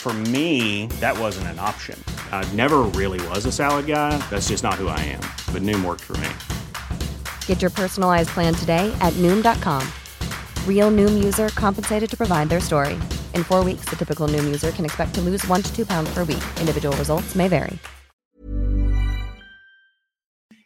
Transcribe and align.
For 0.00 0.14
me, 0.32 0.86
that 1.00 1.18
wasn't 1.18 1.48
an 1.48 1.58
option. 1.58 2.02
I 2.32 2.42
never 2.56 2.78
really 2.96 3.20
was 3.28 3.44
a 3.44 3.52
salad 3.52 3.86
guy. 3.86 4.16
That's 4.30 4.48
just 4.48 4.62
not 4.62 4.76
who 4.76 4.88
I 4.88 4.98
am. 5.00 5.20
But 5.52 5.60
Noom 5.60 5.84
worked 5.84 6.00
for 6.00 6.16
me. 6.16 6.30
Get 7.44 7.60
your 7.60 7.70
personalized 7.70 8.30
plan 8.30 8.54
today 8.54 8.90
at 9.02 9.12
Noom.com. 9.18 9.86
Real 10.66 10.90
Noom 10.90 11.22
user 11.22 11.50
compensated 11.50 12.08
to 12.08 12.16
provide 12.16 12.48
their 12.48 12.60
story. 12.60 12.98
In 13.34 13.44
four 13.44 13.62
weeks, 13.62 13.84
the 13.90 13.96
typical 13.96 14.26
Noom 14.26 14.44
user 14.44 14.70
can 14.70 14.86
expect 14.86 15.12
to 15.16 15.20
lose 15.20 15.46
one 15.48 15.60
to 15.60 15.70
two 15.76 15.84
pounds 15.84 16.08
per 16.14 16.24
week. 16.24 16.42
Individual 16.58 16.96
results 16.96 17.34
may 17.34 17.48
vary. 17.48 17.78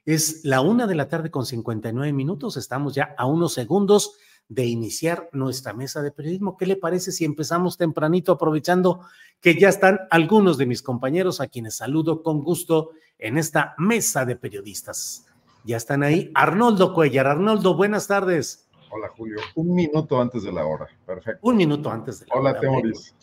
Es 0.07 0.43
la 0.45 0.61
una 0.61 0.87
de 0.87 0.95
la 0.95 1.09
tarde 1.09 1.31
con 1.31 1.45
59 1.45 2.13
minutos. 2.13 2.57
Estamos 2.57 2.95
ya 2.95 3.17
a 3.19 3.27
unos 3.27 3.55
segundos 3.55 4.13
de 4.49 4.67
iniciar 4.67 5.29
nuestra 5.33 5.73
mesa 5.73 6.03
de 6.03 6.11
periodismo. 6.11 6.57
¿Qué 6.57 6.67
le 6.67 6.77
parece 6.77 7.13
si 7.13 7.25
empezamos 7.25 7.77
tempranito 7.77 8.33
aprovechando 8.33 9.01
que 9.41 9.59
ya 9.59 9.69
están 9.69 10.01
algunos 10.11 10.59
de 10.59 10.67
mis 10.67 10.83
compañeros 10.83 11.41
a 11.41 11.49
quienes 11.49 11.77
saludo 11.77 12.23
con 12.23 12.43
gusto 12.43 12.91
en 13.19 13.39
esta 13.39 13.75
mesa 13.79 14.25
de 14.25 14.37
periodistas? 14.37 15.27
Ya 15.65 15.79
están 15.79 16.03
ahí. 16.03 16.31
Arnoldo 16.35 16.93
Cuellar. 16.93 17.27
Arnoldo, 17.27 17.75
buenas 17.75 18.07
tardes. 18.07 18.69
Hola, 18.91 19.09
Julio. 19.17 19.39
Un 19.55 19.75
minuto 19.75 20.21
antes 20.21 20.43
de 20.43 20.53
la 20.53 20.67
hora. 20.67 20.87
Perfecto. 21.07 21.41
Un 21.43 21.57
minuto 21.57 21.91
antes 21.91 22.21
de 22.21 22.27
la 22.27 22.35
Hola, 22.37 22.51
hora. 22.51 22.61
Temoris. 22.61 23.15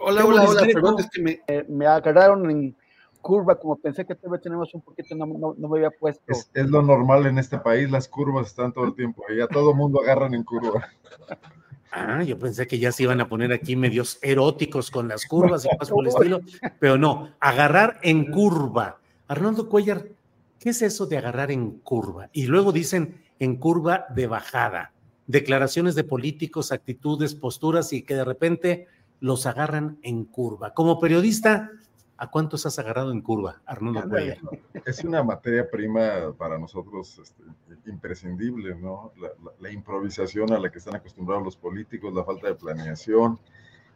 Hola, 0.00 0.24
hola, 0.24 0.44
hola. 0.44 0.60
Perdón, 0.60 0.96
es 0.98 1.08
que 1.10 1.22
me, 1.22 1.40
eh, 1.46 1.64
me 1.68 1.86
agarraron 1.86 2.50
en 2.50 2.76
curva, 3.28 3.56
como 3.56 3.76
pensé 3.76 4.06
que 4.06 4.14
tal 4.14 4.30
vez 4.30 4.40
tenemos 4.40 4.72
un 4.72 4.80
poquito, 4.80 5.14
no, 5.14 5.26
no, 5.26 5.54
no 5.58 5.68
me 5.68 5.76
había 5.76 5.90
puesto. 5.90 6.22
Es, 6.28 6.50
es 6.54 6.66
lo 6.70 6.80
normal 6.80 7.26
en 7.26 7.36
este 7.36 7.58
país, 7.58 7.90
las 7.90 8.08
curvas 8.08 8.46
están 8.46 8.72
todo 8.72 8.86
el 8.86 8.94
tiempo. 8.94 9.22
Y 9.28 9.38
a 9.42 9.46
todo 9.46 9.74
mundo 9.74 10.00
agarran 10.00 10.32
en 10.32 10.44
curva. 10.44 10.88
Ah, 11.92 12.22
yo 12.22 12.38
pensé 12.38 12.66
que 12.66 12.78
ya 12.78 12.90
se 12.90 13.02
iban 13.02 13.20
a 13.20 13.28
poner 13.28 13.52
aquí 13.52 13.76
medios 13.76 14.18
eróticos 14.22 14.90
con 14.90 15.08
las 15.08 15.26
curvas 15.26 15.66
y 15.66 15.68
más 15.78 15.90
por 15.90 16.04
el 16.04 16.08
estilo, 16.08 16.40
pero 16.80 16.96
no, 16.96 17.34
agarrar 17.38 17.98
en 18.02 18.30
curva. 18.30 18.98
Arnoldo 19.26 19.68
Cuellar, 19.68 20.06
¿qué 20.58 20.70
es 20.70 20.80
eso 20.80 21.04
de 21.04 21.18
agarrar 21.18 21.50
en 21.50 21.80
curva? 21.80 22.30
Y 22.32 22.46
luego 22.46 22.72
dicen 22.72 23.20
en 23.38 23.56
curva 23.56 24.06
de 24.08 24.26
bajada, 24.26 24.92
declaraciones 25.26 25.94
de 25.94 26.04
políticos, 26.04 26.72
actitudes, 26.72 27.34
posturas 27.34 27.92
y 27.92 28.00
que 28.04 28.14
de 28.14 28.24
repente 28.24 28.86
los 29.20 29.44
agarran 29.44 29.98
en 30.00 30.24
curva. 30.24 30.72
Como 30.72 30.98
periodista, 30.98 31.70
¿a 32.18 32.26
cuántos 32.30 32.66
has 32.66 32.78
agarrado 32.78 33.12
en 33.12 33.20
curva, 33.22 33.60
Arnoldo 33.64 34.08
Cuellar? 34.08 34.38
Es 34.84 35.02
una 35.04 35.22
materia 35.22 35.70
prima 35.70 36.32
para 36.36 36.58
nosotros 36.58 37.18
este, 37.22 37.90
imprescindible, 37.90 38.74
¿no? 38.74 39.12
La, 39.16 39.28
la- 39.42 39.52
la 39.58 39.70
improvisación 39.72 40.52
a 40.52 40.58
la 40.58 40.70
que 40.70 40.78
están 40.78 40.96
acostumbrados 40.96 41.44
los 41.44 41.56
políticos, 41.56 42.12
la 42.12 42.24
falta 42.24 42.48
de 42.48 42.54
planeación, 42.54 43.38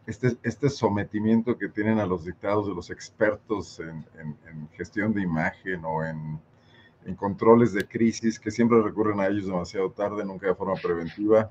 este, 0.07 0.37
este 0.43 0.69
sometimiento 0.71 1.57
que 1.59 1.69
tienen 1.69 1.99
a 1.99 2.07
los 2.07 2.25
dictados 2.25 2.67
de 2.67 2.75
los 2.75 2.91
expertos 2.91 3.79
en, 3.81 4.05
en- 4.19 4.37
en 4.49 4.69
gestión 4.71 5.13
de 5.13 5.23
imagen 5.23 5.85
o 5.85 6.05
en, 6.05 6.41
en 7.05 7.15
controles 7.17 7.73
de 7.73 7.87
crisis, 7.87 8.39
que 8.39 8.51
siempre 8.51 8.81
recurren 8.83 9.21
a 9.21 9.27
ellos 9.27 9.47
demasiado 9.47 9.91
tarde, 9.91 10.25
nunca 10.25 10.47
de 10.47 10.55
forma 10.55 10.75
preventiva. 10.75 11.51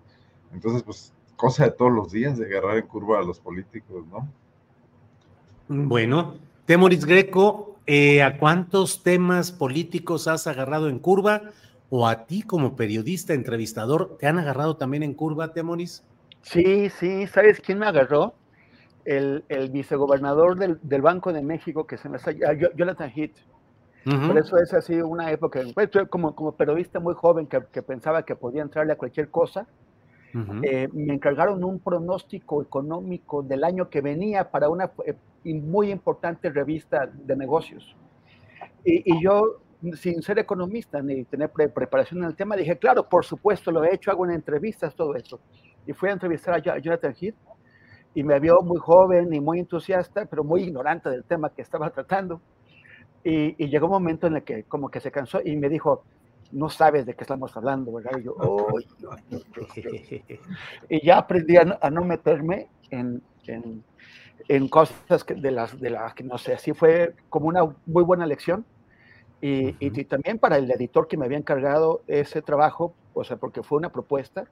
Entonces, 0.53 0.83
pues, 0.83 1.13
cosa 1.35 1.65
de 1.65 1.71
todos 1.71 1.91
los 1.91 2.11
días 2.11 2.37
de 2.37 2.45
agarrar 2.45 2.77
en 2.77 2.87
curva 2.87 3.19
a 3.19 3.23
los 3.23 3.39
políticos, 3.39 4.05
¿no? 4.07 4.27
Bueno, 5.67 6.35
Temoris 6.65 7.05
Greco, 7.05 7.81
eh, 7.85 8.23
¿a 8.23 8.37
cuántos 8.37 9.03
temas 9.03 9.51
políticos 9.51 10.27
has 10.27 10.47
agarrado 10.47 10.89
en 10.89 10.99
curva? 10.99 11.51
¿O 11.89 12.07
a 12.07 12.25
ti 12.25 12.41
como 12.43 12.75
periodista, 12.75 13.33
entrevistador, 13.33 14.17
te 14.17 14.27
han 14.27 14.39
agarrado 14.39 14.77
también 14.77 15.03
en 15.03 15.13
curva, 15.13 15.53
Temoris? 15.53 16.03
Sí, 16.41 16.89
sí, 16.89 17.27
¿sabes 17.27 17.61
quién 17.61 17.79
me 17.79 17.85
agarró? 17.87 18.35
El, 19.05 19.45
el 19.49 19.69
vicegobernador 19.71 20.57
del, 20.57 20.79
del 20.83 21.01
Banco 21.01 21.33
de 21.33 21.41
México, 21.43 21.87
que 21.87 21.97
se 21.97 22.09
me 22.09 22.17
está, 22.17 22.31
ah, 22.47 22.53
Yo- 22.53 22.71
Jonathan 22.75 23.11
Heath. 23.15 23.37
Por 24.25 24.37
eso 24.37 24.57
es 24.57 24.73
así 24.73 24.95
una 25.01 25.31
época, 25.31 25.61
pues, 25.75 25.89
como, 26.09 26.35
como 26.35 26.55
periodista 26.57 26.99
muy 26.99 27.15
joven 27.15 27.47
que, 27.47 27.61
que 27.71 27.83
pensaba 27.83 28.23
que 28.25 28.35
podía 28.35 28.63
entrarle 28.63 28.93
a 28.93 28.97
cualquier 28.97 29.29
cosa, 29.31 29.67
Ujú. 30.33 30.61
eh, 30.63 30.87
me 30.93 31.13
encargaron 31.13 31.63
un 31.63 31.79
pronóstico 31.79 32.61
económico 32.61 33.43
del 33.43 33.63
año 33.63 33.89
que 33.89 34.01
venía 34.01 34.49
para 34.49 34.69
una 34.69 34.91
eh, 35.05 35.15
muy 35.43 35.91
importante 35.91 36.49
revista 36.49 37.05
de 37.07 37.35
negocios. 37.35 37.95
Y, 38.85 39.13
y 39.13 39.23
yo, 39.23 39.61
sin 39.95 40.21
ser 40.21 40.39
economista 40.39 41.01
ni 41.01 41.23
tener 41.25 41.49
pre- 41.49 41.69
preparación 41.69 42.21
en 42.21 42.29
el 42.29 42.35
tema, 42.35 42.55
dije, 42.55 42.77
claro, 42.77 43.09
por 43.09 43.25
supuesto, 43.25 43.71
lo 43.71 43.83
he 43.83 43.93
hecho, 43.93 44.11
hago 44.11 44.23
una 44.23 44.35
entrevistas, 44.35 44.95
todo 44.95 45.15
eso. 45.15 45.39
Y 45.85 45.93
fui 45.93 46.09
a 46.09 46.13
entrevistar 46.13 46.53
a 46.55 46.77
Jonathan 46.79 47.15
Heath 47.19 47.35
y 48.13 48.23
me 48.23 48.39
vio 48.39 48.61
muy 48.61 48.77
joven 48.77 49.33
y 49.33 49.39
muy 49.39 49.59
entusiasta, 49.59 50.25
pero 50.25 50.43
muy 50.43 50.63
ignorante 50.63 51.09
del 51.09 51.23
tema 51.23 51.49
que 51.49 51.61
estaba 51.61 51.89
tratando. 51.89 52.41
Y, 53.23 53.63
y 53.63 53.69
llegó 53.69 53.87
un 53.87 53.93
momento 53.93 54.27
en 54.27 54.35
el 54.37 54.43
que 54.43 54.63
como 54.63 54.89
que 54.89 54.99
se 54.99 55.11
cansó 55.11 55.39
y 55.43 55.55
me 55.55 55.69
dijo, 55.69 56.03
no 56.51 56.69
sabes 56.69 57.05
de 57.05 57.15
qué 57.15 57.23
estamos 57.23 57.55
hablando, 57.57 57.91
¿verdad? 57.93 58.19
Y 58.19 58.23
yo, 58.25 58.35
y 60.89 61.05
ya 61.05 61.17
aprendí 61.17 61.57
a 61.57 61.63
no, 61.65 61.77
a 61.81 61.89
no 61.89 62.03
meterme 62.03 62.69
en, 62.89 63.21
en, 63.47 63.83
en 64.47 64.67
cosas 64.69 65.23
que- 65.23 65.35
de, 65.35 65.51
las, 65.51 65.79
de 65.79 65.89
las 65.91 66.13
que 66.15 66.23
no 66.23 66.37
sé, 66.37 66.53
así 66.53 66.73
fue 66.73 67.15
como 67.29 67.47
una 67.47 67.63
muy 67.85 68.03
buena 68.03 68.25
lección. 68.25 68.65
Y, 69.41 69.69
y- 69.85 70.01
y 70.01 70.05
también 70.05 70.39
para 70.39 70.57
el 70.57 70.69
editor 70.71 71.07
que 71.07 71.17
me 71.17 71.25
había 71.25 71.37
encargado 71.37 72.03
ese 72.07 72.41
trabajo, 72.41 72.95
o 73.13 73.23
sea, 73.23 73.37
porque 73.37 73.63
fue 73.63 73.77
una 73.79 73.91
propuesta, 73.91 74.45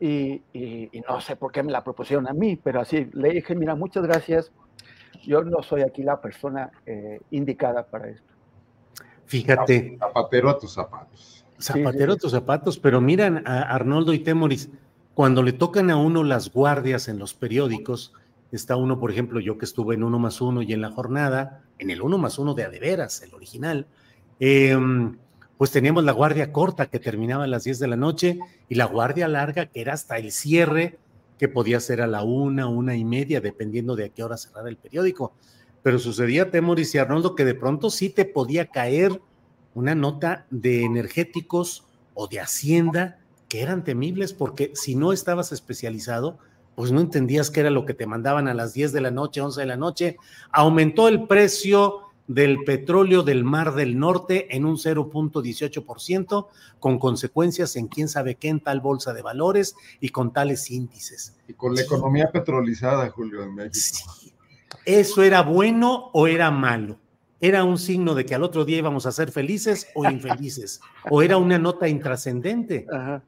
y, 0.00 0.44
y- 0.52 0.88
y 0.92 1.00
no 1.08 1.20
sé 1.20 1.36
por 1.36 1.52
qué 1.52 1.62
me 1.62 1.72
la 1.72 1.84
propusieron 1.84 2.28
a 2.28 2.32
mí, 2.34 2.56
pero 2.56 2.80
así 2.80 3.08
le 3.14 3.30
dije, 3.30 3.54
mira, 3.54 3.74
muchas 3.76 4.02
gracias, 4.04 4.52
yo 5.26 5.42
no 5.44 5.62
soy 5.62 5.82
aquí 5.82 6.02
la 6.02 6.20
persona 6.20 6.70
eh, 6.86 7.20
indicada 7.30 7.88
para 7.88 8.08
esto. 8.10 8.31
Fíjate, 9.32 9.96
Zapatero 9.98 10.50
a 10.50 10.58
tus 10.58 10.74
zapatos. 10.74 11.44
zapatero 11.58 12.12
a 12.12 12.16
tus 12.16 12.32
zapatos, 12.32 12.78
pero 12.78 13.00
miran 13.00 13.42
a 13.46 13.62
Arnoldo 13.62 14.12
y 14.12 14.18
Temoris, 14.18 14.68
cuando 15.14 15.42
le 15.42 15.54
tocan 15.54 15.88
a 15.90 15.96
uno 15.96 16.22
las 16.22 16.52
guardias 16.52 17.08
en 17.08 17.18
los 17.18 17.32
periódicos, 17.32 18.12
está 18.50 18.76
uno, 18.76 19.00
por 19.00 19.10
ejemplo, 19.10 19.40
yo 19.40 19.56
que 19.56 19.64
estuve 19.64 19.94
en 19.94 20.04
uno 20.04 20.18
más 20.18 20.42
uno 20.42 20.60
y 20.60 20.74
en 20.74 20.82
la 20.82 20.90
jornada, 20.90 21.62
en 21.78 21.88
el 21.88 22.02
uno 22.02 22.18
más 22.18 22.38
uno 22.38 22.52
de 22.52 22.64
Adeveras, 22.64 23.22
el 23.22 23.32
original, 23.32 23.86
eh, 24.38 24.76
pues 25.56 25.70
teníamos 25.70 26.04
la 26.04 26.12
guardia 26.12 26.52
corta 26.52 26.86
que 26.86 26.98
terminaba 26.98 27.44
a 27.44 27.46
las 27.46 27.64
10 27.64 27.78
de 27.78 27.88
la 27.88 27.96
noche 27.96 28.38
y 28.68 28.74
la 28.74 28.84
guardia 28.84 29.28
larga 29.28 29.64
que 29.64 29.80
era 29.80 29.94
hasta 29.94 30.18
el 30.18 30.30
cierre, 30.30 30.98
que 31.38 31.48
podía 31.48 31.80
ser 31.80 32.02
a 32.02 32.06
la 32.06 32.22
una, 32.22 32.68
una 32.68 32.96
y 32.96 33.04
media, 33.06 33.40
dependiendo 33.40 33.96
de 33.96 34.04
a 34.04 34.08
qué 34.10 34.22
hora 34.22 34.36
cerrara 34.36 34.68
el 34.68 34.76
periódico. 34.76 35.32
Pero 35.82 35.98
sucedía, 35.98 36.50
Temoris 36.50 36.94
y 36.94 36.98
Arnoldo, 36.98 37.34
que 37.34 37.44
de 37.44 37.54
pronto 37.54 37.90
sí 37.90 38.10
te 38.10 38.24
podía 38.24 38.66
caer 38.66 39.20
una 39.74 39.94
nota 39.94 40.46
de 40.50 40.84
energéticos 40.84 41.84
o 42.14 42.28
de 42.28 42.40
hacienda 42.40 43.18
que 43.48 43.62
eran 43.62 43.84
temibles 43.84 44.32
porque 44.32 44.72
si 44.74 44.94
no 44.94 45.12
estabas 45.12 45.52
especializado, 45.52 46.38
pues 46.74 46.90
no 46.90 47.00
entendías 47.00 47.50
qué 47.50 47.60
era 47.60 47.70
lo 47.70 47.84
que 47.84 47.94
te 47.94 48.06
mandaban 48.06 48.48
a 48.48 48.54
las 48.54 48.72
10 48.72 48.92
de 48.92 49.00
la 49.00 49.10
noche, 49.10 49.40
11 49.40 49.60
de 49.60 49.66
la 49.66 49.76
noche. 49.76 50.16
Aumentó 50.50 51.08
el 51.08 51.26
precio 51.26 52.00
del 52.26 52.64
petróleo 52.64 53.22
del 53.22 53.44
Mar 53.44 53.74
del 53.74 53.98
Norte 53.98 54.56
en 54.56 54.64
un 54.64 54.76
0.18%, 54.76 56.46
con 56.78 56.98
consecuencias 56.98 57.76
en 57.76 57.88
quién 57.88 58.08
sabe 58.08 58.36
qué 58.36 58.48
en 58.48 58.60
tal 58.60 58.80
bolsa 58.80 59.12
de 59.12 59.22
valores 59.22 59.74
y 60.00 60.08
con 60.08 60.32
tales 60.32 60.70
índices. 60.70 61.36
Y 61.46 61.52
con 61.54 61.74
la 61.74 61.82
economía 61.82 62.30
petrolizada, 62.30 63.10
Julio, 63.10 63.42
en 63.42 63.54
México. 63.54 63.74
Sí. 64.18 64.32
¿Eso 64.84 65.22
era 65.22 65.42
bueno 65.42 66.10
o 66.12 66.26
era 66.26 66.50
malo? 66.50 66.98
Era 67.42 67.64
un 67.64 67.76
signo 67.76 68.14
de 68.14 68.24
que 68.24 68.36
al 68.36 68.44
otro 68.44 68.64
día 68.64 68.78
íbamos 68.78 69.04
a 69.04 69.10
ser 69.10 69.32
felices 69.32 69.88
o 69.96 70.08
infelices, 70.08 70.80
o 71.10 71.22
era 71.22 71.38
una 71.38 71.58
nota 71.58 71.88
intrascendente, 71.88 72.86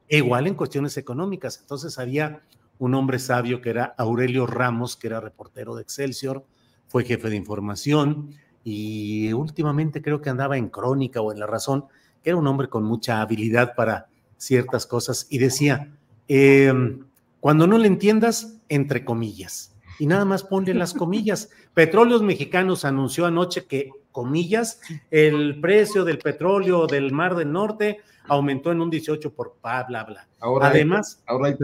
igual 0.09 0.47
en 0.47 0.55
cuestiones 0.55 0.97
económicas. 0.97 1.59
Entonces 1.61 1.99
había 1.99 2.41
un 2.79 2.95
hombre 2.95 3.19
sabio 3.19 3.61
que 3.61 3.71
era 3.71 3.93
Aurelio 3.99 4.47
Ramos, 4.47 4.97
que 4.97 5.09
era 5.09 5.21
reportero 5.21 5.75
de 5.75 5.83
Excelsior, 5.83 6.45
fue 6.87 7.05
jefe 7.05 7.29
de 7.29 7.35
información 7.35 8.31
y 8.63 9.33
últimamente 9.33 10.01
creo 10.01 10.23
que 10.23 10.31
andaba 10.31 10.57
en 10.57 10.69
Crónica 10.69 11.21
o 11.21 11.33
en 11.33 11.41
La 11.41 11.49
Razón, 11.49 11.87
que 12.23 12.31
era 12.31 12.37
un 12.37 12.47
hombre 12.47 12.69
con 12.69 12.85
mucha 12.85 13.21
habilidad 13.21 13.75
para 13.75 14.07
ciertas 14.37 14.87
cosas 14.87 15.27
y 15.29 15.39
decía, 15.39 15.93
em, 16.29 17.05
cuando 17.41 17.67
no 17.67 17.79
le 17.79 17.89
entiendas, 17.89 18.61
entre 18.69 19.05
comillas, 19.05 19.75
y 19.99 20.07
nada 20.07 20.25
más 20.25 20.45
ponle 20.45 20.73
las 20.73 20.95
comillas. 20.95 21.51
Petróleos 21.75 22.23
Mexicanos 22.23 22.85
anunció 22.85 23.27
anoche 23.27 23.67
que, 23.67 23.91
comillas, 24.15 24.81
el 25.11 25.61
precio 25.61 26.05
del 26.05 26.19
petróleo 26.19 26.87
del 26.87 27.11
Mar 27.11 27.35
del 27.35 27.51
Norte 27.51 27.99
aumentó 28.29 28.71
en 28.71 28.81
un 28.81 28.89
18 28.89 29.35
por 29.35 29.57
bla, 29.61 29.83
bla, 29.83 30.05
bla. 30.05 30.29
Ahora 30.39 30.69
Además, 30.69 31.21
ahora, 31.27 31.49
hay 31.49 31.57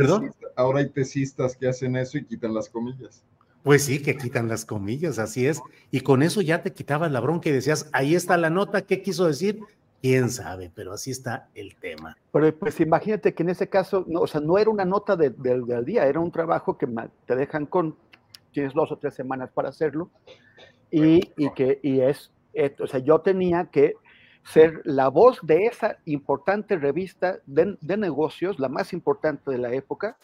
ahora 0.56 0.80
hay 0.80 0.88
tesistas 0.88 1.56
que 1.56 1.68
hacen 1.68 1.94
eso 1.94 2.18
y 2.18 2.24
quitan 2.24 2.52
las 2.52 2.68
comillas. 2.68 3.22
Pues 3.62 3.84
sí, 3.84 4.02
que 4.02 4.16
quitan 4.16 4.48
las 4.48 4.64
comillas, 4.64 5.20
así 5.20 5.46
es. 5.46 5.62
Y 5.92 6.00
con 6.00 6.24
eso 6.24 6.40
ya 6.40 6.62
te 6.62 6.72
quitabas 6.72 7.12
la 7.12 7.20
bronca 7.20 7.48
y 7.48 7.52
decías, 7.52 7.88
ahí 7.92 8.16
está 8.16 8.36
la 8.36 8.50
nota, 8.50 8.82
¿qué 8.82 9.00
quiso 9.00 9.28
decir? 9.28 9.60
Quién 10.02 10.28
sabe, 10.28 10.72
pero 10.74 10.92
así 10.92 11.12
está 11.12 11.48
el 11.54 11.76
tema. 11.76 12.16
Pero 12.32 12.52
pues 12.58 12.80
imagínate 12.80 13.32
que 13.32 13.44
en 13.44 13.50
ese 13.50 13.68
caso, 13.68 14.04
no, 14.08 14.22
o 14.22 14.26
sea, 14.26 14.40
no 14.40 14.58
era 14.58 14.70
una 14.70 14.84
nota 14.84 15.14
del 15.14 15.84
día, 15.84 16.06
era 16.06 16.18
un 16.18 16.32
trabajo 16.32 16.76
que 16.76 16.88
te 17.26 17.36
dejan 17.36 17.66
con, 17.66 17.94
tienes 18.50 18.74
dos 18.74 18.90
o 18.90 18.96
tres 18.96 19.14
semanas 19.14 19.50
para 19.54 19.68
hacerlo, 19.68 20.10
y, 20.90 21.30
y 21.36 21.50
que, 21.50 21.78
y 21.82 22.00
es, 22.00 22.32
o 22.80 22.86
sea, 22.86 23.00
yo 23.00 23.20
tenía 23.20 23.66
que 23.66 23.94
ser 24.42 24.80
la 24.84 25.08
voz 25.08 25.38
de 25.42 25.66
esa 25.66 25.98
importante 26.06 26.76
revista 26.76 27.38
de, 27.46 27.76
de 27.80 27.96
negocios, 27.96 28.58
la 28.58 28.68
más 28.68 28.92
importante 28.92 29.50
de 29.50 29.58
la 29.58 29.72
época, 29.72 30.16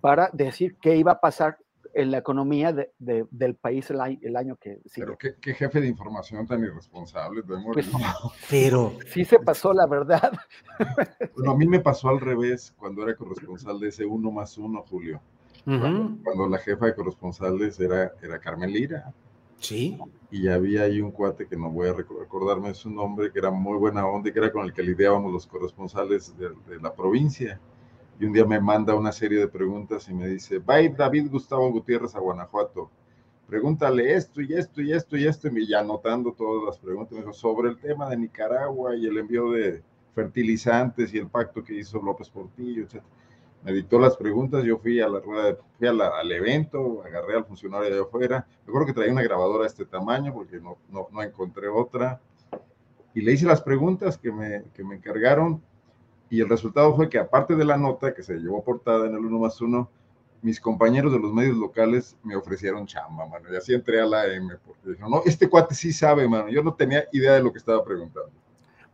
para 0.00 0.28
decir 0.32 0.76
qué 0.80 0.96
iba 0.96 1.12
a 1.12 1.20
pasar 1.20 1.58
en 1.94 2.10
la 2.10 2.18
economía 2.18 2.72
de, 2.72 2.90
del 2.98 3.54
país 3.54 3.88
el, 3.90 4.00
año 4.36 4.56
que 4.56 4.80
sigue. 4.86 5.06
Pero 5.06 5.16
qué, 5.40 5.54
jefe 5.54 5.80
de 5.80 5.86
información 5.86 6.46
tan 6.46 6.62
irresponsable. 6.62 7.42
Pues, 7.42 7.88
pero 8.50 8.92
sí 9.06 9.24
se 9.24 9.38
pasó 9.38 9.72
la 9.72 9.86
verdad. 9.86 10.32
Bueno, 11.36 11.52
a 11.52 11.56
mí 11.56 11.66
me 11.66 11.80
pasó 11.80 12.08
al 12.08 12.20
revés 12.20 12.74
cuando 12.76 13.02
era 13.04 13.16
corresponsal 13.16 13.78
de 13.78 13.88
ese 13.88 14.04
uno 14.04 14.30
más 14.30 14.58
uno, 14.58 14.82
Julio. 14.82 15.20
cuando, 15.64 16.48
la 16.48 16.58
jefa 16.58 16.86
de 16.86 16.94
corresponsales 16.94 17.78
era, 17.78 18.12
era 18.20 18.38
Carmen 18.40 18.72
Lira. 18.72 19.12
Sí. 19.58 19.98
Y 20.30 20.48
había 20.48 20.82
ahí 20.82 21.00
un 21.00 21.10
cuate 21.10 21.46
que 21.46 21.56
no 21.56 21.70
voy 21.70 21.88
a 21.88 21.92
recordarme 21.92 22.74
su 22.74 22.90
nombre, 22.90 23.30
que 23.32 23.38
era 23.38 23.50
muy 23.50 23.78
buena 23.78 24.06
onda 24.06 24.28
y 24.28 24.32
que 24.32 24.38
era 24.38 24.52
con 24.52 24.64
el 24.64 24.72
que 24.72 24.82
lidiábamos 24.82 25.32
los 25.32 25.46
corresponsales 25.46 26.34
de, 26.36 26.50
la 26.80 26.94
provincia 26.94 27.60
y 28.18 28.24
un 28.24 28.32
día 28.32 28.44
me 28.44 28.60
manda 28.60 28.94
una 28.94 29.12
serie 29.12 29.38
de 29.38 29.48
preguntas 29.48 30.08
y 30.08 30.14
me 30.14 30.28
dice, 30.28 30.58
va 30.58 30.76
David 30.88 31.30
Gustavo 31.30 31.70
Gutiérrez 31.70 32.14
a 32.14 32.20
Guanajuato, 32.20 32.90
pregúntale 33.46 34.14
esto 34.14 34.40
y 34.40 34.52
esto 34.54 34.80
y 34.80 34.92
esto 34.92 35.16
y 35.16 35.26
esto, 35.26 35.48
y 35.48 35.66
ya 35.66 35.80
anotando 35.80 36.32
todas 36.32 36.64
las 36.64 36.78
preguntas, 36.78 37.18
dijo, 37.18 37.32
sobre 37.32 37.70
el 37.70 37.78
tema 37.78 38.08
de 38.08 38.16
Nicaragua 38.16 38.94
y 38.96 39.06
el 39.06 39.18
envío 39.18 39.50
de 39.50 39.82
fertilizantes 40.14 41.12
y 41.12 41.18
el 41.18 41.26
pacto 41.26 41.64
que 41.64 41.74
hizo 41.74 42.00
López 42.00 42.30
Portillo, 42.30 42.84
etc. 42.84 43.02
Me 43.64 43.72
dictó 43.72 43.98
las 43.98 44.14
preguntas, 44.16 44.62
yo 44.62 44.76
fui 44.76 45.00
a 45.00 45.08
la 45.08 45.20
rueda, 45.20 45.56
fui 45.78 45.88
al 45.88 46.32
evento, 46.32 47.02
agarré 47.02 47.36
al 47.36 47.46
funcionario 47.46 47.94
de 47.94 48.02
afuera, 48.02 48.46
me 48.66 48.70
acuerdo 48.70 48.86
que 48.86 48.92
traía 48.92 49.10
una 49.10 49.22
grabadora 49.22 49.62
de 49.62 49.68
este 49.68 49.86
tamaño 49.86 50.34
porque 50.34 50.60
no, 50.60 50.76
no, 50.90 51.08
no 51.10 51.22
encontré 51.22 51.68
otra, 51.68 52.20
y 53.14 53.22
le 53.22 53.32
hice 53.32 53.46
las 53.46 53.62
preguntas 53.62 54.18
que 54.18 54.30
me, 54.30 54.64
que 54.74 54.84
me 54.84 54.96
encargaron, 54.96 55.62
y 56.28 56.40
el 56.40 56.48
resultado 56.48 56.94
fue 56.94 57.08
que 57.08 57.18
aparte 57.18 57.56
de 57.56 57.64
la 57.64 57.78
nota 57.78 58.12
que 58.12 58.22
se 58.22 58.34
llevó 58.34 58.62
portada 58.62 59.06
en 59.06 59.14
el 59.14 59.24
1 59.24 59.38
más 59.38 59.58
1, 59.58 59.88
mis 60.42 60.60
compañeros 60.60 61.10
de 61.10 61.18
los 61.18 61.32
medios 61.32 61.56
locales 61.56 62.18
me 62.22 62.36
ofrecieron 62.36 62.86
chamba, 62.86 63.26
mano, 63.26 63.46
y 63.50 63.56
así 63.56 63.72
entré 63.72 63.98
a 63.98 64.04
la 64.04 64.26
M, 64.26 64.56
porque 64.66 64.90
dijeron, 64.90 65.10
no, 65.10 65.22
este 65.24 65.48
cuate 65.48 65.74
sí 65.74 65.90
sabe, 65.90 66.28
mano, 66.28 66.50
yo 66.50 66.62
no 66.62 66.74
tenía 66.74 67.04
idea 67.12 67.32
de 67.32 67.42
lo 67.42 67.50
que 67.50 67.58
estaba 67.58 67.82
preguntando. 67.82 68.30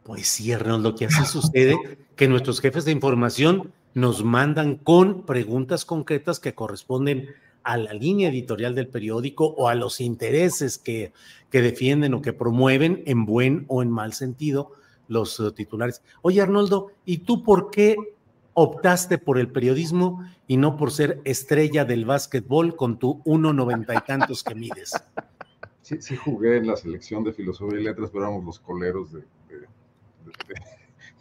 Pues 0.05 0.29
sí, 0.29 0.55
lo 0.55 0.95
que 0.95 1.07
así 1.07 1.25
sucede, 1.25 1.77
que 2.15 2.29
nuestros 2.29 2.61
jefes 2.61 2.85
de 2.85 2.93
información 2.93 3.73
nos 3.95 4.25
mandan 4.25 4.77
con 4.77 5.25
preguntas 5.27 5.85
concretas 5.85 6.41
que 6.41 6.55
corresponden 6.55 7.29
a 7.63 7.77
la 7.77 7.93
línea 7.93 8.31
editorial 8.31 8.75
del 8.75 8.89
periódico 8.89 9.47
o 9.47 9.69
a 9.69 9.75
los 9.75 10.01
intereses 10.01 10.79
que, 10.79 11.13
que 11.51 11.61
defienden 11.61 12.15
o 12.15 12.23
que 12.23 12.33
promueven 12.33 13.03
en 13.07 13.27
buen 13.27 13.65
o 13.69 13.83
en 13.83 13.91
mal 13.91 14.13
sentido 14.13 14.73
los 15.09 15.39
eh, 15.41 15.51
titulares. 15.53 16.03
Oye, 16.23 16.41
Arnoldo, 16.41 16.93
¿y 17.05 17.19
tú 17.19 17.43
por 17.43 17.71
qué 17.71 17.97
optaste 18.55 19.19
por 19.19 19.39
el 19.39 19.49
periodismo 19.51 20.25
y 20.47 20.57
no 20.57 20.77
por 20.77 20.91
ser 20.91 21.21
estrella 21.25 21.85
del 21.85 22.05
básquetbol 22.05 22.77
con 22.77 22.99
tu 22.99 23.23
1,90 23.25 23.99
y 23.99 24.07
tantos 24.07 24.43
que 24.43 24.55
mides? 24.55 24.93
Sí, 25.83 26.01
sí 26.01 26.15
jugué 26.15 26.59
en 26.59 26.69
la 26.69 26.77
selección 26.77 27.25
de 27.25 27.33
filosofía 27.33 27.81
y 27.81 27.83
letras, 27.83 28.11
pero 28.13 28.25
éramos 28.25 28.45
los 28.45 28.61
coleros 28.61 29.13
de... 29.13 29.25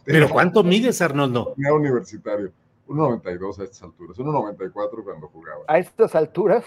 ¿Pero 0.04 0.28
cuánto 0.28 0.62
mides, 0.62 1.00
Arnoldo? 1.02 1.54
Era 1.58 1.74
universitario. 1.74 2.52
1,92 2.90 3.60
a 3.60 3.64
estas 3.64 3.82
alturas, 3.82 4.18
1,94 4.18 5.04
cuando 5.04 5.28
jugaba. 5.28 5.64
¿A 5.68 5.78
estas 5.78 6.14
alturas? 6.14 6.64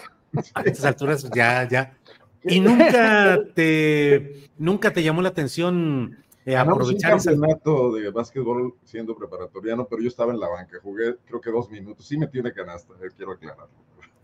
A 0.54 0.62
estas 0.62 0.86
alturas 0.86 1.30
ya, 1.34 1.68
ya. 1.68 1.96
¿Y 2.42 2.60
nunca 2.60 3.38
te, 3.54 4.50
nunca 4.58 4.92
te 4.92 5.02
llamó 5.02 5.22
la 5.22 5.28
atención 5.28 6.18
eh, 6.46 6.56
aprovechar 6.56 7.14
un 7.14 7.20
campeonato 7.20 7.92
de 7.94 8.10
básquetbol 8.10 8.74
siendo 8.84 9.16
preparatoriano, 9.16 9.86
pero 9.86 10.02
yo 10.02 10.08
estaba 10.08 10.32
en 10.32 10.40
la 10.40 10.48
banca, 10.48 10.78
jugué 10.82 11.16
creo 11.26 11.40
que 11.40 11.50
dos 11.50 11.70
minutos, 11.70 12.06
sí 12.06 12.18
metí 12.18 12.38
una 12.38 12.52
canasta, 12.52 12.92
eh, 13.02 13.08
quiero 13.16 13.32
aclararlo. 13.32 13.68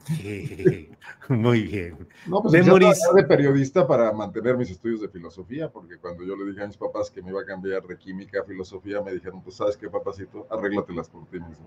Muy 1.28 1.62
bien. 1.62 2.08
No, 2.26 2.42
pues 2.42 2.64
yo 2.64 2.78
de 2.78 3.24
periodista 3.24 3.86
para 3.86 4.12
mantener 4.12 4.56
mis 4.56 4.70
estudios 4.70 5.00
de 5.00 5.08
filosofía, 5.08 5.68
porque 5.70 5.98
cuando 5.98 6.24
yo 6.24 6.36
le 6.36 6.50
dije 6.50 6.62
a 6.62 6.66
mis 6.66 6.76
papás 6.76 7.10
que 7.10 7.22
me 7.22 7.30
iba 7.30 7.40
a 7.40 7.44
cambiar 7.44 7.82
de 7.82 7.96
química 7.96 8.40
a 8.40 8.44
filosofía, 8.44 9.00
me 9.02 9.12
dijeron, 9.12 9.42
pues 9.42 9.56
sabes 9.56 9.76
qué, 9.76 9.88
papacito, 9.88 10.46
arréglatelas 10.50 11.08
por 11.08 11.26
ti 11.26 11.38
mismo. 11.38 11.66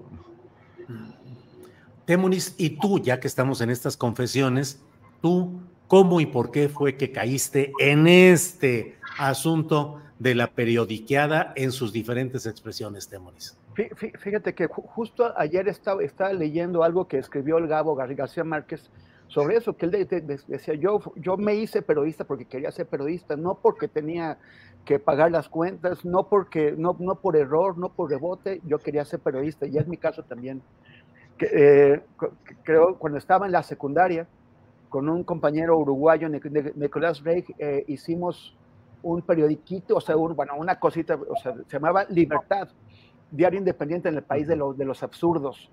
Temuris, 2.06 2.56
y 2.58 2.72
tú, 2.72 3.00
ya 3.00 3.20
que 3.20 3.28
estamos 3.28 3.62
en 3.62 3.70
estas 3.70 3.96
confesiones, 3.96 4.82
tú, 5.22 5.62
¿cómo 5.88 6.20
y 6.20 6.26
por 6.26 6.52
qué 6.52 6.68
fue 6.68 6.98
que 6.98 7.12
caíste 7.12 7.72
en 7.80 8.08
este 8.08 8.98
asunto 9.18 10.02
de 10.20 10.36
la 10.36 10.48
periodiqueada 10.48 11.54
en 11.56 11.72
sus 11.72 11.92
diferentes 11.92 12.46
expresiones, 12.46 13.08
Temoris. 13.08 13.58
Fíjate 13.76 14.54
que 14.54 14.68
justo 14.68 15.34
ayer 15.36 15.68
estaba, 15.68 16.04
estaba 16.04 16.32
leyendo 16.34 16.84
algo 16.84 17.08
que 17.08 17.18
escribió 17.18 17.58
el 17.58 17.68
Gabo 17.68 17.96
García 17.96 18.44
Márquez 18.44 18.92
sobre 19.28 19.58
eso, 19.58 19.76
que 19.76 19.88
él 19.88 20.08
decía, 20.48 20.76
yo, 20.76 21.00
yo 21.16 21.38
me 21.38 21.56
hice 21.56 21.82
periodista 21.82 22.24
porque 22.24 22.46
quería 22.46 22.72
ser 22.72 22.86
periodista, 22.86 23.36
no 23.36 23.56
porque 23.56 23.88
tenía 23.88 24.38
que 24.86 25.00
pagar 25.00 25.32
las 25.32 25.50
cuentas, 25.50 26.06
no, 26.06 26.28
porque, 26.28 26.74
no, 26.78 26.96
no 27.00 27.16
por 27.16 27.36
error, 27.36 27.78
no 27.78 27.90
por 27.90 28.12
rebote, 28.12 28.62
yo 28.66 28.78
quería 28.78 29.06
ser 29.06 29.22
periodista, 29.22 29.66
y 29.66 29.78
es 29.78 29.88
mi 29.88 29.98
caso 29.98 30.24
también. 30.24 30.62
Que, 31.38 31.50
eh, 31.52 32.02
creo, 32.64 33.00
cuando 33.00 33.18
estaba 33.18 33.48
en 33.48 33.54
la 33.54 33.64
secundaria, 33.64 34.28
con 34.90 35.10
un 35.10 35.24
compañero 35.24 35.80
uruguayo, 35.80 36.30
Nicolás 36.30 37.24
Rey, 37.24 37.44
eh, 37.58 37.84
hicimos 37.88 38.56
un 39.02 39.24
periodiquito, 39.24 39.96
o 39.96 40.02
sea, 40.02 40.16
bueno, 40.16 40.54
una 40.58 40.80
cosita, 40.80 41.16
o 41.16 41.36
sea, 41.38 41.56
se 41.56 41.74
llamaba 41.74 42.06
Libertad, 42.10 42.70
diario 43.34 43.60
independiente 43.60 44.10
en 44.10 44.16
el 44.16 44.24
país 44.24 44.48
de, 44.48 44.56
los 44.56 44.78
de 44.78 44.86
los 44.86 45.04
absurdos. 45.04 45.72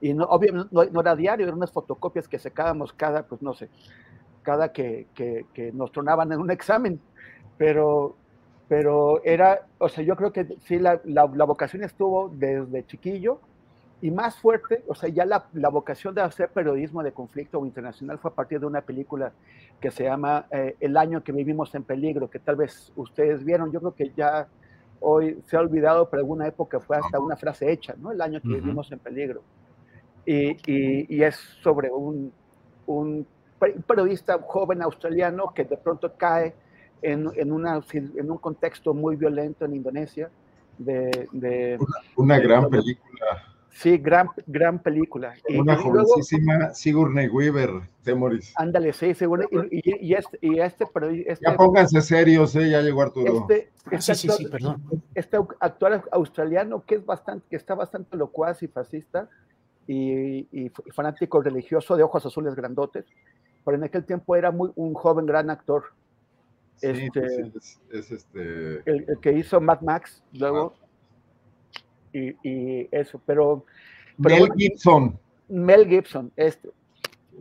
Y 0.00 0.14
no, 0.14 0.24
obviamente 0.24 0.68
no, 0.70 1.00
era 1.00 1.14
diario, 1.14 1.44
eran 1.44 1.58
unas 1.58 1.72
fotocopias 1.72 2.26
que 2.28 2.38
sacábamos 2.38 2.92
cada, 2.92 3.24
pues 3.26 3.42
no 3.42 3.52
sé, 3.52 3.68
cada 4.42 4.72
que, 4.72 5.08
que, 5.14 5.46
que 5.52 5.72
nos 5.72 5.92
tronaban 5.92 6.32
en 6.32 6.40
un 6.40 6.50
examen. 6.50 7.00
Pero, 7.58 8.16
pero 8.68 9.22
era, 9.24 9.66
o 9.78 9.88
sea, 9.88 10.02
yo 10.02 10.16
creo 10.16 10.32
que 10.32 10.46
sí, 10.60 10.78
la, 10.78 11.00
la, 11.04 11.30
la 11.34 11.44
vocación 11.44 11.84
estuvo 11.84 12.30
desde 12.30 12.86
chiquillo 12.86 13.40
y 14.02 14.10
más 14.10 14.36
fuerte, 14.36 14.82
o 14.86 14.94
sea, 14.94 15.10
ya 15.10 15.26
la, 15.26 15.46
la, 15.52 15.68
vocación 15.68 16.14
de 16.14 16.22
hacer 16.22 16.48
periodismo 16.48 17.02
de 17.02 17.12
conflicto 17.12 17.64
internacional 17.66 18.18
fue 18.18 18.30
a 18.30 18.34
partir 18.34 18.58
de 18.58 18.66
una 18.66 18.80
película 18.80 19.32
que 19.78 19.90
se 19.90 20.04
llama 20.04 20.46
eh, 20.50 20.76
El 20.80 20.96
año 20.96 21.22
que 21.22 21.32
vivimos 21.32 21.74
en 21.74 21.82
peligro, 21.82 22.30
que 22.30 22.38
tal 22.38 22.56
vez 22.56 22.92
ustedes 22.96 23.44
vieron, 23.44 23.70
yo 23.72 23.80
creo 23.80 23.94
que 23.94 24.12
ya 24.16 24.48
hoy 25.00 25.42
se 25.46 25.56
ha 25.56 25.60
olvidado, 25.60 26.08
pero 26.08 26.20
alguna 26.20 26.46
época 26.46 26.80
fue 26.80 26.96
hasta 26.96 27.18
una 27.18 27.36
frase 27.36 27.70
hecha, 27.70 27.94
¿no? 27.98 28.12
El 28.12 28.20
año 28.20 28.40
que 28.40 28.48
vivimos 28.48 28.90
en 28.92 28.98
peligro. 28.98 29.42
Y, 30.24 30.50
y, 30.70 31.16
y 31.16 31.22
es 31.22 31.36
sobre 31.62 31.90
un, 31.90 32.32
un, 32.86 33.26
periodista 33.86 34.38
joven 34.38 34.82
australiano 34.82 35.52
que 35.54 35.64
de 35.64 35.76
pronto 35.76 36.14
cae 36.16 36.54
en, 37.02 37.30
en, 37.34 37.52
una, 37.52 37.80
en 37.92 38.30
un 38.30 38.38
contexto 38.38 38.94
muy 38.94 39.16
violento 39.16 39.64
en 39.64 39.74
Indonesia. 39.74 40.30
De, 40.78 41.28
de 41.32 41.78
una, 42.16 42.38
gran 42.38 42.70
película 42.70 43.42
Sí, 43.72 43.98
gran, 43.98 44.28
gran 44.46 44.80
película. 44.80 45.34
Una 45.56 45.76
jovencísima 45.76 46.74
Sigourney 46.74 47.28
Weaver, 47.28 47.82
Temoris. 48.02 48.52
Ándale, 48.56 48.92
sí, 48.92 49.14
seguro. 49.14 49.48
Y, 49.70 50.08
y, 50.08 50.14
este, 50.14 50.38
y 50.40 50.58
este, 50.60 50.86
pero 50.92 51.08
este, 51.08 51.44
Ya 51.46 51.56
pónganse 51.56 52.00
serios, 52.02 52.54
eh, 52.56 52.70
ya 52.70 52.82
llegó 52.82 53.02
Arturo. 53.02 53.46
Este, 53.48 53.70
este, 53.90 54.14
sí, 54.14 54.28
sí, 54.28 54.46
perdón. 54.48 54.82
este 55.14 55.36
actual 55.60 56.02
australiano 56.10 56.84
que 56.84 56.96
es 56.96 57.06
bastante, 57.06 57.46
que 57.48 57.56
está 57.56 57.74
bastante 57.74 58.16
locuaz 58.16 58.62
y 58.62 58.68
fascista 58.68 59.28
y, 59.86 60.46
y, 60.52 60.70
fanático 60.92 61.40
religioso 61.40 61.96
de 61.96 62.02
ojos 62.02 62.26
azules 62.26 62.54
grandotes, 62.54 63.06
pero 63.64 63.76
en 63.76 63.84
aquel 63.84 64.04
tiempo 64.04 64.36
era 64.36 64.50
muy 64.50 64.70
un 64.74 64.94
joven 64.94 65.26
gran 65.26 65.48
actor. 65.48 65.84
Sí, 66.76 66.86
este, 66.86 67.20
es, 67.54 67.80
es, 67.90 68.10
este... 68.10 68.90
El, 68.90 69.04
el, 69.08 69.18
que 69.20 69.32
hizo 69.32 69.60
Mad 69.60 69.82
Max, 69.82 70.22
luego. 70.32 70.74
Y, 72.12 72.88
eso, 72.90 73.20
pero, 73.24 73.64
Mel 74.16 74.48
Gibson. 74.56 75.18
Mel 75.48 75.86
Gibson, 75.86 76.32
este. 76.36 76.70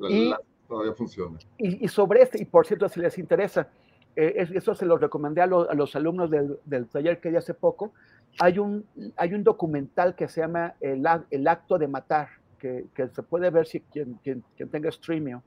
y, 0.09 0.33
todavía 0.67 0.93
funciona. 0.93 1.37
Y, 1.57 1.87
sobre 1.87 2.21
este, 2.21 2.41
y 2.41 2.45
por 2.45 2.65
cierto, 2.65 2.87
si 2.89 2.99
les 2.99 3.17
interesa, 3.17 3.69
eh, 4.15 4.47
eso 4.53 4.75
se 4.75 4.85
lo 4.85 4.97
recomendé 4.97 5.41
a, 5.41 5.45
a 5.45 5.73
los 5.73 5.95
alumnos 5.95 6.29
del, 6.29 6.57
del, 6.65 6.87
taller 6.87 7.19
que 7.19 7.29
di 7.29 7.37
hace 7.37 7.53
poco, 7.53 7.93
hay 8.39 8.59
un, 8.59 8.85
hay 9.17 9.33
un 9.33 9.43
documental 9.43 10.15
que 10.15 10.27
se 10.27 10.41
llama 10.41 10.75
El, 10.79 11.05
el 11.31 11.47
Acto 11.47 11.77
de 11.77 11.87
Matar, 11.87 12.29
que, 12.59 12.85
que, 12.93 13.07
se 13.09 13.23
puede 13.23 13.49
ver 13.49 13.65
si 13.65 13.79
quien, 13.79 14.15
quien, 14.23 14.43
quien 14.55 14.69
tenga 14.69 14.89
streaming. 14.89 15.37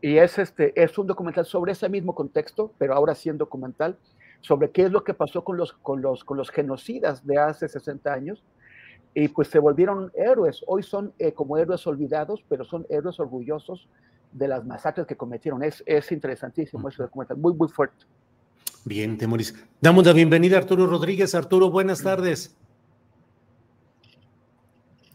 Y 0.00 0.16
es, 0.16 0.38
este, 0.38 0.80
es 0.80 0.96
un 0.96 1.06
documental 1.06 1.44
sobre 1.44 1.72
ese 1.72 1.88
mismo 1.88 2.14
contexto, 2.14 2.72
pero 2.78 2.94
ahora 2.94 3.14
sí 3.14 3.28
en 3.28 3.38
documental, 3.38 3.98
sobre 4.40 4.70
qué 4.70 4.84
es 4.84 4.92
lo 4.92 5.04
que 5.04 5.14
pasó 5.14 5.44
con 5.44 5.56
los, 5.56 5.72
con 5.72 6.00
los, 6.02 6.24
con 6.24 6.36
los 6.36 6.50
genocidas 6.50 7.26
de 7.26 7.38
hace 7.38 7.68
60 7.68 8.12
años, 8.12 8.44
y 9.14 9.28
pues 9.28 9.48
se 9.48 9.58
volvieron 9.58 10.12
héroes. 10.14 10.62
Hoy 10.66 10.82
son 10.82 11.12
eh, 11.18 11.32
como 11.32 11.56
héroes 11.56 11.86
olvidados, 11.86 12.44
pero 12.48 12.64
son 12.64 12.86
héroes 12.88 13.18
orgullosos 13.18 13.88
de 14.32 14.48
las 14.48 14.64
masacres 14.64 15.06
que 15.06 15.16
cometieron. 15.16 15.62
Es, 15.62 15.82
es 15.86 16.12
interesantísimo 16.12 16.88
ese 16.88 17.02
documental, 17.02 17.36
muy, 17.36 17.54
muy 17.54 17.68
fuerte. 17.68 18.04
Bien, 18.84 19.18
Temoris. 19.18 19.54
Damos 19.80 20.06
la 20.06 20.12
bienvenida 20.12 20.56
a 20.56 20.60
Arturo 20.60 20.86
Rodríguez. 20.86 21.34
Arturo, 21.34 21.70
buenas 21.70 22.02
tardes. 22.02 22.56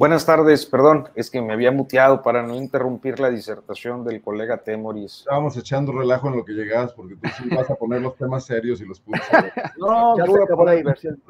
Buenas 0.04 0.26
tardes, 0.26 0.66
perdón, 0.66 1.08
es 1.16 1.30
que 1.30 1.42
me 1.42 1.54
había 1.54 1.72
muteado 1.72 2.22
para 2.22 2.44
no 2.44 2.56
interrumpir 2.56 3.22
la 3.22 3.30
disertación 3.30 4.04
del 4.04 4.22
colega 4.22 4.58
Temoris. 4.58 5.20
Estábamos 5.20 5.56
echando 5.56 5.94
relajo 5.94 6.28
en 6.28 6.36
lo 6.36 6.44
que 6.44 6.52
llegabas, 6.52 6.92
porque 6.92 7.16
tú 7.16 7.30
sí 7.38 7.48
vas 7.56 7.70
a 7.70 7.76
poner 7.76 8.02
los 8.02 8.14
temas 8.18 8.44
serios 8.44 8.82
y 8.82 8.86
los 8.86 9.00
puntos. 9.00 9.26
no, 9.80 10.18
ya 10.18 10.26
se 10.26 10.44
acabó 10.44 10.66
la 10.66 10.74
diversión. 10.74 11.24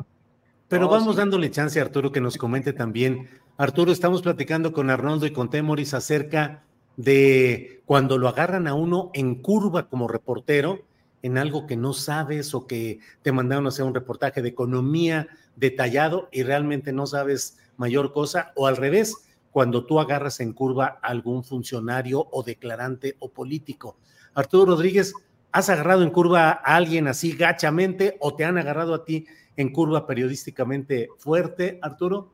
Pero 0.67 0.89
vamos 0.89 1.17
dándole 1.17 1.51
chance 1.51 1.79
a 1.79 1.83
Arturo 1.83 2.11
que 2.11 2.19
nos 2.19 2.35
comente 2.35 2.73
también. 2.73 3.29
Arturo, 3.57 3.91
estamos 3.91 4.23
platicando 4.23 4.73
con 4.73 4.89
Arnoldo 4.89 5.27
y 5.27 5.33
con 5.33 5.51
Temoris 5.51 5.93
acerca 5.93 6.63
de 6.97 7.83
cuando 7.85 8.17
lo 8.17 8.27
agarran 8.27 8.65
a 8.65 8.73
uno 8.73 9.11
en 9.13 9.35
curva 9.35 9.87
como 9.87 10.07
reportero, 10.07 10.79
en 11.23 11.39
algo 11.39 11.65
que 11.65 11.75
no 11.75 11.93
sabes 11.93 12.53
o 12.53 12.67
que 12.67 12.99
te 13.23 13.31
mandaron 13.31 13.65
a 13.65 13.69
hacer 13.69 13.85
un 13.85 13.95
reportaje 13.95 14.43
de 14.43 14.49
economía 14.49 15.27
detallado 15.55 16.29
y 16.31 16.43
realmente 16.43 16.93
no 16.93 17.07
sabes 17.07 17.57
mayor 17.77 18.13
cosa, 18.13 18.51
o 18.55 18.67
al 18.67 18.77
revés, 18.77 19.15
cuando 19.51 19.85
tú 19.85 19.99
agarras 19.99 20.39
en 20.39 20.53
curva 20.53 20.99
a 21.01 21.07
algún 21.07 21.43
funcionario 21.43 22.27
o 22.31 22.43
declarante 22.43 23.15
o 23.19 23.29
político. 23.29 23.97
Arturo 24.33 24.73
Rodríguez, 24.73 25.13
¿has 25.51 25.69
agarrado 25.69 26.03
en 26.03 26.09
curva 26.09 26.49
a 26.51 26.75
alguien 26.75 27.07
así 27.07 27.33
gachamente 27.33 28.17
o 28.19 28.35
te 28.35 28.45
han 28.45 28.57
agarrado 28.57 28.93
a 28.93 29.05
ti 29.05 29.25
en 29.55 29.71
curva 29.71 30.05
periodísticamente 30.05 31.09
fuerte, 31.17 31.79
Arturo? 31.81 32.31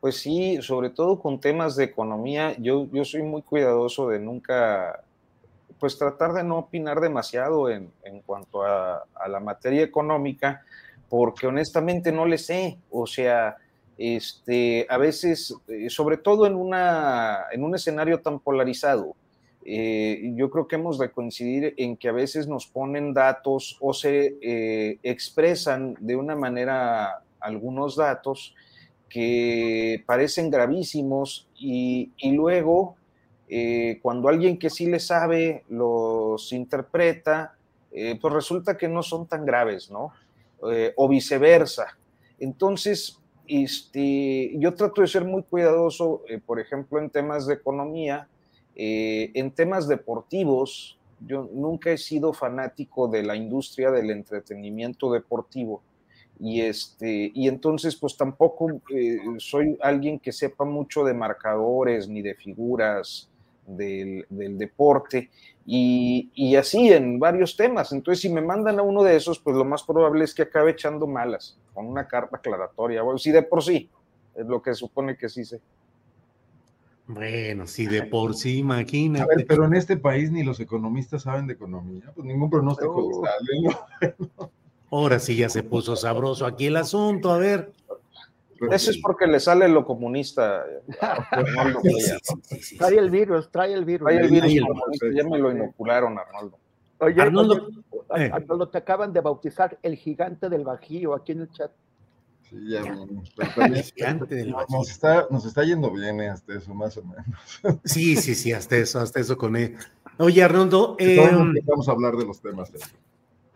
Pues 0.00 0.16
sí, 0.16 0.58
sobre 0.60 0.90
todo 0.90 1.18
con 1.20 1.40
temas 1.40 1.74
de 1.76 1.84
economía, 1.84 2.56
yo, 2.58 2.88
yo 2.92 3.04
soy 3.04 3.22
muy 3.22 3.42
cuidadoso 3.42 4.08
de 4.08 4.18
nunca, 4.18 5.04
pues 5.82 5.98
tratar 5.98 6.32
de 6.32 6.44
no 6.44 6.58
opinar 6.58 7.00
demasiado 7.00 7.68
en, 7.68 7.90
en 8.04 8.20
cuanto 8.20 8.62
a, 8.62 9.04
la 9.26 9.40
materia 9.40 9.82
económica, 9.82 10.62
porque 11.08 11.48
honestamente 11.48 12.12
no 12.12 12.24
le 12.24 12.38
sé, 12.38 12.78
o 12.88 13.04
sea, 13.04 13.56
este, 13.98 14.86
a 14.88 14.96
veces, 14.96 15.52
eh, 15.66 15.90
sobre 15.90 16.18
todo 16.18 16.46
en, 16.46 16.54
una, 16.54 17.46
en 17.50 17.64
un 17.64 17.74
escenario 17.74 18.20
tan 18.20 18.38
polarizado, 18.38 19.16
eh, 19.64 20.32
yo 20.36 20.50
creo 20.50 20.68
que 20.68 20.76
hemos 20.76 21.00
de 21.00 21.10
coincidir 21.10 21.74
en 21.76 21.96
que 21.96 22.08
a 22.08 22.12
veces 22.12 22.46
nos 22.46 22.68
ponen 22.68 23.12
datos 23.12 23.76
o 23.80 23.92
se 23.92 24.36
eh, 24.40 25.00
expresan 25.02 25.96
de 25.98 26.14
una 26.14 26.36
manera 26.36 27.24
algunos 27.40 27.96
datos 27.96 28.54
que 29.08 30.04
parecen 30.06 30.48
gravísimos 30.48 31.48
y 31.56 32.12
luego 32.22 32.94
eh, 33.48 33.98
cuando 34.00 34.28
alguien 34.28 34.58
que 34.58 34.70
sí 34.70 34.86
le 34.86 34.98
sabe 34.98 35.64
los 35.68 36.52
interpreta, 36.52 37.54
eh, 37.90 38.18
pues 38.20 38.32
resulta 38.32 38.76
que 38.78 38.88
no 38.88 39.02
son 39.02 39.26
tan 39.26 39.44
graves, 39.44 39.90
¿no? 39.90 40.12
Eh, 40.70 40.94
o 40.96 41.06
viceversa. 41.08 41.98
Entonces, 42.38 43.18
este, 43.46 44.58
yo 44.58 44.72
trato 44.74 45.02
de 45.02 45.06
ser 45.06 45.24
muy 45.24 45.42
cuidadoso, 45.42 46.22
por 46.46 46.60
ejemplo, 46.60 46.98
en 46.98 47.10
temas 47.10 47.46
de 47.46 47.54
economía, 47.54 48.28
en 48.74 49.50
temas 49.50 49.86
deportivos, 49.86 50.98
yo 51.20 51.48
nunca 51.52 51.90
he 51.90 51.98
sido 51.98 52.32
fanático 52.32 53.06
de 53.06 53.22
la 53.22 53.36
industria 53.36 53.90
del 53.90 54.10
entretenimiento 54.10 55.12
deportivo. 55.12 55.82
Y, 56.40 56.62
este, 56.62 57.30
y 57.34 57.48
entonces, 57.48 57.96
pues 57.96 58.16
tampoco 58.16 58.80
soy 59.36 59.76
alguien 59.82 60.18
que 60.18 60.32
sepa 60.32 60.64
mucho 60.64 61.04
de 61.04 61.12
marcadores 61.12 62.08
ni 62.08 62.22
de 62.22 62.34
figuras 62.34 63.28
del, 63.66 64.26
del 64.28 64.58
deporte. 64.58 65.30
Y, 65.64 66.30
y, 66.34 66.56
así 66.56 66.92
en 66.92 67.18
varios 67.18 67.56
temas. 67.56 67.92
Entonces, 67.92 68.20
si 68.20 68.28
me 68.28 68.40
mandan 68.40 68.78
a 68.78 68.82
uno 68.82 69.02
de 69.02 69.16
esos, 69.16 69.38
pues 69.38 69.56
lo 69.56 69.64
más 69.64 69.82
probable 69.84 70.24
es 70.24 70.34
que 70.34 70.42
acabe 70.42 70.72
echando 70.72 71.06
malas, 71.06 71.56
con 71.72 71.86
una 71.86 72.08
carta 72.08 72.38
aclaratoria. 72.38 73.02
Bueno, 73.02 73.18
sí, 73.18 73.30
de 73.30 73.42
por 73.42 73.62
sí, 73.62 73.88
es 74.34 74.46
lo 74.46 74.60
que 74.60 74.74
supone 74.74 75.16
que 75.16 75.28
sí 75.28 75.44
sé. 75.44 75.60
Bueno, 77.06 77.66
sí, 77.66 77.86
de 77.86 78.04
por 78.04 78.34
sí, 78.34 78.58
imagínate. 78.58 79.22
A 79.22 79.36
ver, 79.36 79.46
pero 79.46 79.66
en 79.66 79.74
este 79.74 79.96
país 79.96 80.30
ni 80.30 80.42
los 80.42 80.60
economistas 80.60 81.22
saben 81.22 81.46
de 81.46 81.54
economía, 81.54 82.12
pues 82.14 82.26
ningún 82.26 82.48
pronóstico 82.48 83.22
sale, 83.24 83.62
¿no? 83.62 84.50
Ahora 84.90 85.18
sí 85.18 85.36
ya 85.36 85.48
se 85.48 85.62
puso 85.62 85.96
sabroso 85.96 86.44
aquí 86.44 86.66
el 86.66 86.76
asunto, 86.76 87.32
a 87.32 87.38
ver. 87.38 87.72
Eso 88.70 88.90
es 88.90 88.98
porque 88.98 89.26
le 89.26 89.40
sale 89.40 89.68
lo 89.68 89.84
comunista. 89.84 90.64
trae 92.78 92.98
el 92.98 93.10
virus, 93.10 93.50
trae 93.50 93.72
el 93.72 93.84
virus. 93.84 94.08
Trae 94.08 94.20
el 94.20 94.30
virus, 94.30 94.52
ya 95.14 95.24
me 95.24 95.38
lo 95.38 95.50
inocularon, 95.50 96.18
Arnoldo. 96.18 96.58
Oye, 96.98 97.20
Arnoldo, 97.20 97.68
oye, 98.08 98.26
eh. 98.26 98.30
Arnoldo, 98.32 98.68
te 98.68 98.78
acaban 98.78 99.12
de 99.12 99.20
bautizar 99.20 99.76
el 99.82 99.96
gigante 99.96 100.48
del 100.48 100.62
Bajío 100.62 101.14
aquí 101.14 101.32
en 101.32 101.40
el 101.40 101.50
chat. 101.50 101.72
Sí, 102.48 102.56
ya, 102.68 102.82
nos, 104.68 104.90
está, 104.90 105.26
nos 105.30 105.44
está 105.44 105.64
yendo 105.64 105.90
bien 105.90 106.20
eh, 106.20 106.28
hasta 106.28 106.54
eso, 106.54 106.72
más 106.74 106.96
o 106.98 107.02
menos. 107.02 107.80
Sí, 107.84 108.14
sí, 108.16 108.34
sí, 108.34 108.52
hasta 108.52 108.76
eso, 108.76 109.00
hasta 109.00 109.18
eso 109.18 109.36
con 109.36 109.56
él. 109.56 109.76
Oye, 110.18 110.42
Arnoldo. 110.44 110.96
Eh, 111.00 111.18
vamos 111.64 111.88
a 111.88 111.92
hablar 111.92 112.16
de 112.16 112.24
los 112.24 112.40
temas 112.40 112.68
serios. 112.68 112.92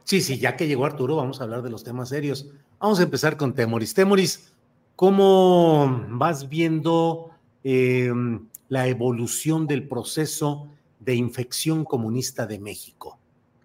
Sí, 0.03 0.21
sí, 0.21 0.39
ya 0.39 0.57
que 0.57 0.69
llegó 0.69 0.85
Arturo, 0.85 1.17
vamos 1.17 1.41
a 1.41 1.45
hablar 1.45 1.63
de 1.63 1.71
los 1.71 1.83
temas 1.83 2.09
serios. 2.09 2.49
Vamos 2.79 3.01
a 3.01 3.03
empezar 3.03 3.37
con 3.37 3.55
Temoris. 3.55 3.93
Temoris, 3.93 4.53
¿cómo 4.97 6.05
vas 6.11 6.49
viendo 6.49 7.31
eh, 7.63 8.13
la 8.69 8.89
evolución 8.89 9.67
del 9.67 9.87
proceso 9.87 10.69
de 10.99 11.15
infección 11.15 11.85
comunista 11.85 12.47
de 12.47 12.59
México? 12.59 13.19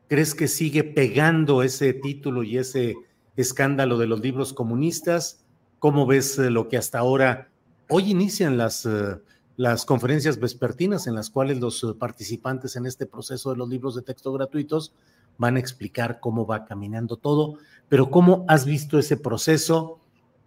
¿Crees 0.08 0.36
que 0.36 0.48
sigue 0.48 0.84
pegando 0.84 1.64
ese 1.64 1.94
título 1.94 2.44
y 2.44 2.58
ese 2.58 2.96
escándalo 3.36 3.98
de 3.98 4.08
los 4.08 4.22
libros 4.22 4.54
comunistas. 4.54 5.44
¿Cómo 5.80 6.06
ves 6.06 6.38
eh, 6.38 6.50
lo 6.50 6.68
que 6.68 6.78
hasta 6.78 7.00
ahora, 7.00 7.50
hoy 7.90 8.12
inician 8.12 8.58
las, 8.58 8.86
eh, 8.86 9.20
las 9.58 9.86
conferencias 9.86 10.40
vespertinas 10.40 11.08
en 11.08 11.16
las 11.16 11.30
cuales 11.30 11.60
los 11.60 11.84
eh, 11.84 11.88
participantes 11.98 12.76
en 12.76 12.86
este 12.86 13.06
proceso 13.06 13.52
de 13.52 13.58
los 13.58 13.70
libros 13.70 13.96
de 13.96 14.02
texto 14.02 14.32
gratuitos 14.32 14.94
van 15.38 15.56
a 15.56 15.60
explicar 15.60 16.20
cómo 16.20 16.46
va 16.46 16.66
caminando 16.66 17.18
todo, 17.18 17.58
pero 17.90 18.12
cómo 18.12 18.46
has 18.48 18.66
visto 18.66 19.00
ese 19.00 19.18
proceso 19.18 20.00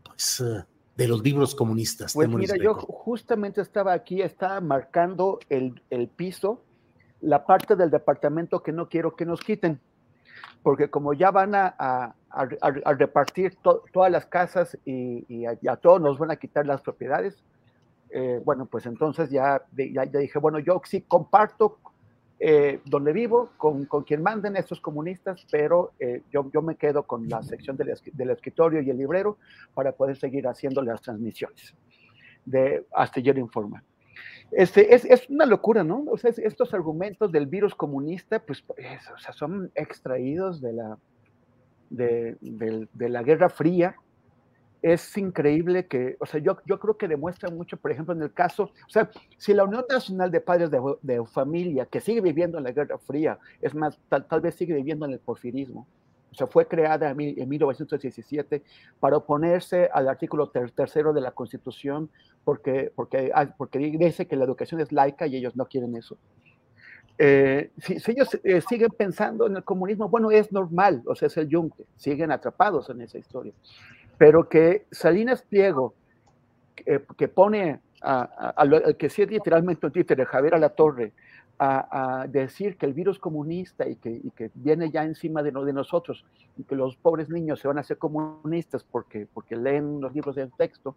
pues, 0.05 0.43
de 0.97 1.09
los 1.09 1.23
libros 1.23 1.55
comunistas? 1.55 2.15
Pues 2.15 2.29
mira, 2.29 2.57
yo 2.57 2.75
justamente 2.75 3.61
estaba 3.61 3.93
aquí, 3.93 4.23
estaba 4.23 4.61
marcando 4.61 5.39
el, 5.49 5.83
el 5.91 6.09
piso, 6.09 6.63
la 7.21 7.45
parte 7.45 7.77
del 7.77 7.91
departamento 7.91 8.63
que 8.63 8.73
no 8.73 8.89
quiero 8.89 9.17
que 9.17 9.27
nos 9.27 9.41
quiten 9.41 9.81
porque 10.65 10.89
como 10.89 11.13
ya 11.13 11.31
van 11.31 11.55
a, 11.55 11.75
a, 11.79 12.15
a, 12.31 12.93
repartir 12.95 13.55
to, 13.57 13.83
todas 13.93 14.11
las 14.11 14.25
casas 14.25 14.77
y, 14.87 15.25
y, 15.29 15.47
a, 15.47 15.77
todos 15.77 16.01
nos 16.01 16.19
van 16.19 16.31
a 16.31 16.37
quitar 16.37 16.67
las 16.67 16.81
propiedades, 16.81 17.37
eh, 18.09 18.41
bueno, 18.43 18.65
pues 18.65 18.87
entonces 18.87 19.31
ya, 19.31 19.63
ya, 19.77 20.05
ya, 20.05 20.19
dije, 20.19 20.39
bueno, 20.39 20.59
yo 20.59 20.81
sí 20.85 21.03
comparto 21.03 21.79
eh, 22.47 22.81
donde 22.85 23.15
vivo 23.15 23.53
con, 23.57 23.87
con, 23.87 24.05
quien 24.05 24.23
manden 24.23 24.55
estos 24.57 24.79
comunistas, 24.79 25.47
pero 25.51 25.93
eh, 25.99 26.21
yo, 26.31 26.51
yo 26.53 26.61
me 26.61 26.77
quedo 26.77 27.05
con 27.05 27.27
la 27.27 27.43
sección 27.43 27.75
del, 27.75 27.95
del, 28.13 28.31
escritorio 28.31 28.83
y 28.83 28.91
el 28.91 28.99
librero 28.99 29.39
para 29.73 29.93
poder 29.93 30.19
seguir 30.19 30.47
haciendo 30.47 30.83
las 30.83 31.01
transmisiones. 31.01 31.75
de 32.45 32.85
Astillero 32.93 33.41
Informa. 33.41 33.83
Este, 34.51 34.95
es, 34.95 35.07
es, 35.07 35.31
una 35.31 35.47
locura, 35.47 35.85
¿no? 35.85 36.05
O 36.07 36.19
sea, 36.19 36.33
estos 36.37 36.75
argumentos 36.75 37.33
del 37.33 37.47
virus 37.47 37.75
comunista, 37.75 38.41
pues, 38.41 38.61
pues 38.61 38.79
o 39.09 39.17
sea, 39.17 39.33
son 39.33 39.71
extraídos 39.75 40.61
de 40.61 40.75
la, 40.75 40.99
de, 41.89 42.37
de, 42.43 42.87
de, 42.93 43.09
la 43.09 43.23
Guerra 43.23 43.49
Fría. 43.49 43.97
Es 44.87 45.17
increíble 45.17 45.87
que, 45.87 46.19
o 46.21 46.27
sea, 46.27 46.41
yo, 46.41 46.59
yo 46.67 46.79
creo 46.79 46.99
que 46.99 47.09
demuestra 47.09 47.49
mucho, 47.49 47.79
por 47.79 47.91
ejemplo, 47.91 48.13
en 48.13 48.21
el 48.21 48.35
caso, 48.35 48.65
o 48.65 48.91
sea, 48.91 49.11
si 49.39 49.55
la 49.55 49.65
Unión 49.65 49.87
Nacional 49.89 50.31
de 50.31 50.43
Padres 50.43 50.71
de, 50.71 50.79
de 51.01 51.25
Familia, 51.25 51.87
que 51.87 52.03
sigue 52.03 52.21
viviendo 52.21 52.59
en 52.59 52.65
la 52.65 52.73
Guerra 52.73 52.99
Fría, 52.99 53.39
es 53.63 53.75
más, 53.75 53.99
tal, 54.11 54.27
tal 54.27 54.43
vez 54.43 54.57
sigue 54.57 54.75
viviendo 54.75 55.07
en 55.07 55.13
el 55.13 55.21
porfirismo, 55.21 55.87
o 56.33 56.35
sea, 56.35 56.47
fue 56.49 56.69
creada 56.69 57.09
en 57.09 57.49
1917 57.49 58.63
para 59.01 59.17
oponerse 59.17 59.89
al 59.91 60.07
artículo 60.07 60.51
tercero 60.51 61.15
de 61.15 61.23
la 61.23 61.31
Constitución 61.31 62.11
porque, 62.45 62.93
porque, 62.95 63.31
ah, 63.35 63.55
porque 63.57 63.79
dice 63.79 64.27
que 64.27 64.37
la 64.37 64.45
educación 64.45 64.83
es 64.83 64.93
laica 64.93 65.27
y 65.27 65.37
ellos 65.37 65.57
no 65.57 65.65
quieren 65.65 65.97
eso. 65.97 66.19
Eh, 67.17 67.71
si, 67.79 68.01
si, 68.01 68.11
ellos 68.11 68.29
eh, 68.45 68.61
siguen 68.61 68.91
pensando 68.91 69.47
en 69.47 69.57
el 69.57 69.65
comunismo, 69.65 70.11
bueno, 70.11 70.31
es 70.31 70.53
normal, 70.53 71.03
o 71.07 71.15
sea, 71.15 71.29
es 71.29 71.37
el 71.39 71.49
yunque, 71.49 71.87
siguen 71.97 72.33
atrapados 72.33 72.91
en 72.91 73.01
esa 73.01 73.17
historia. 73.17 73.55
Pero 74.19 74.49
que 74.49 74.87
Salinas 74.91 75.43
Pliego, 75.43 75.95
que, 76.75 77.05
que 77.17 77.29
pone 77.29 77.81
a, 78.01 78.95
que 78.99 79.09
sí 79.09 79.25
literalmente 79.27 79.87
un 79.87 79.93
Twitter 79.93 80.17
de 80.17 80.27
Javier 80.27 80.55
Alatorre, 80.55 81.13
a, 81.59 82.23
a, 82.23 82.27
decir 82.27 82.77
que 82.77 82.87
el 82.87 82.95
virus 82.95 83.19
comunista 83.19 83.89
y 83.89 83.97
que, 83.97 84.51
viene 84.55 84.91
ya 84.91 85.05
encima 85.05 85.43
de, 85.43 85.53
nosotros 85.53 86.25
y 86.57 86.65
que 86.65 86.75
los 86.75 86.97
pobres 86.97 87.29
niños 87.29 87.61
se 87.61 87.69
van 87.69 87.79
a 87.79 87.83
hacer 87.83 87.99
comunistas 87.99 88.85
porque, 88.85 89.29
porque 89.33 89.57
leen 89.57 90.01
los 90.01 90.13
libros 90.13 90.35
de 90.35 90.49
texto, 90.59 90.97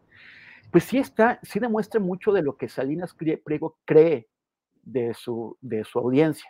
pues 0.72 0.84
sí 0.84 0.98
está, 0.98 1.40
sí 1.44 1.60
demuestra 1.60 2.00
mucho 2.00 2.32
de 2.32 2.42
lo 2.42 2.58
que 2.58 2.70
Salinas 2.70 3.14
Priego 3.14 3.78
cree 3.86 4.28
de 4.84 5.14
su, 5.14 5.58
de 5.62 5.84
su 5.84 6.00
audiencia. 6.00 6.50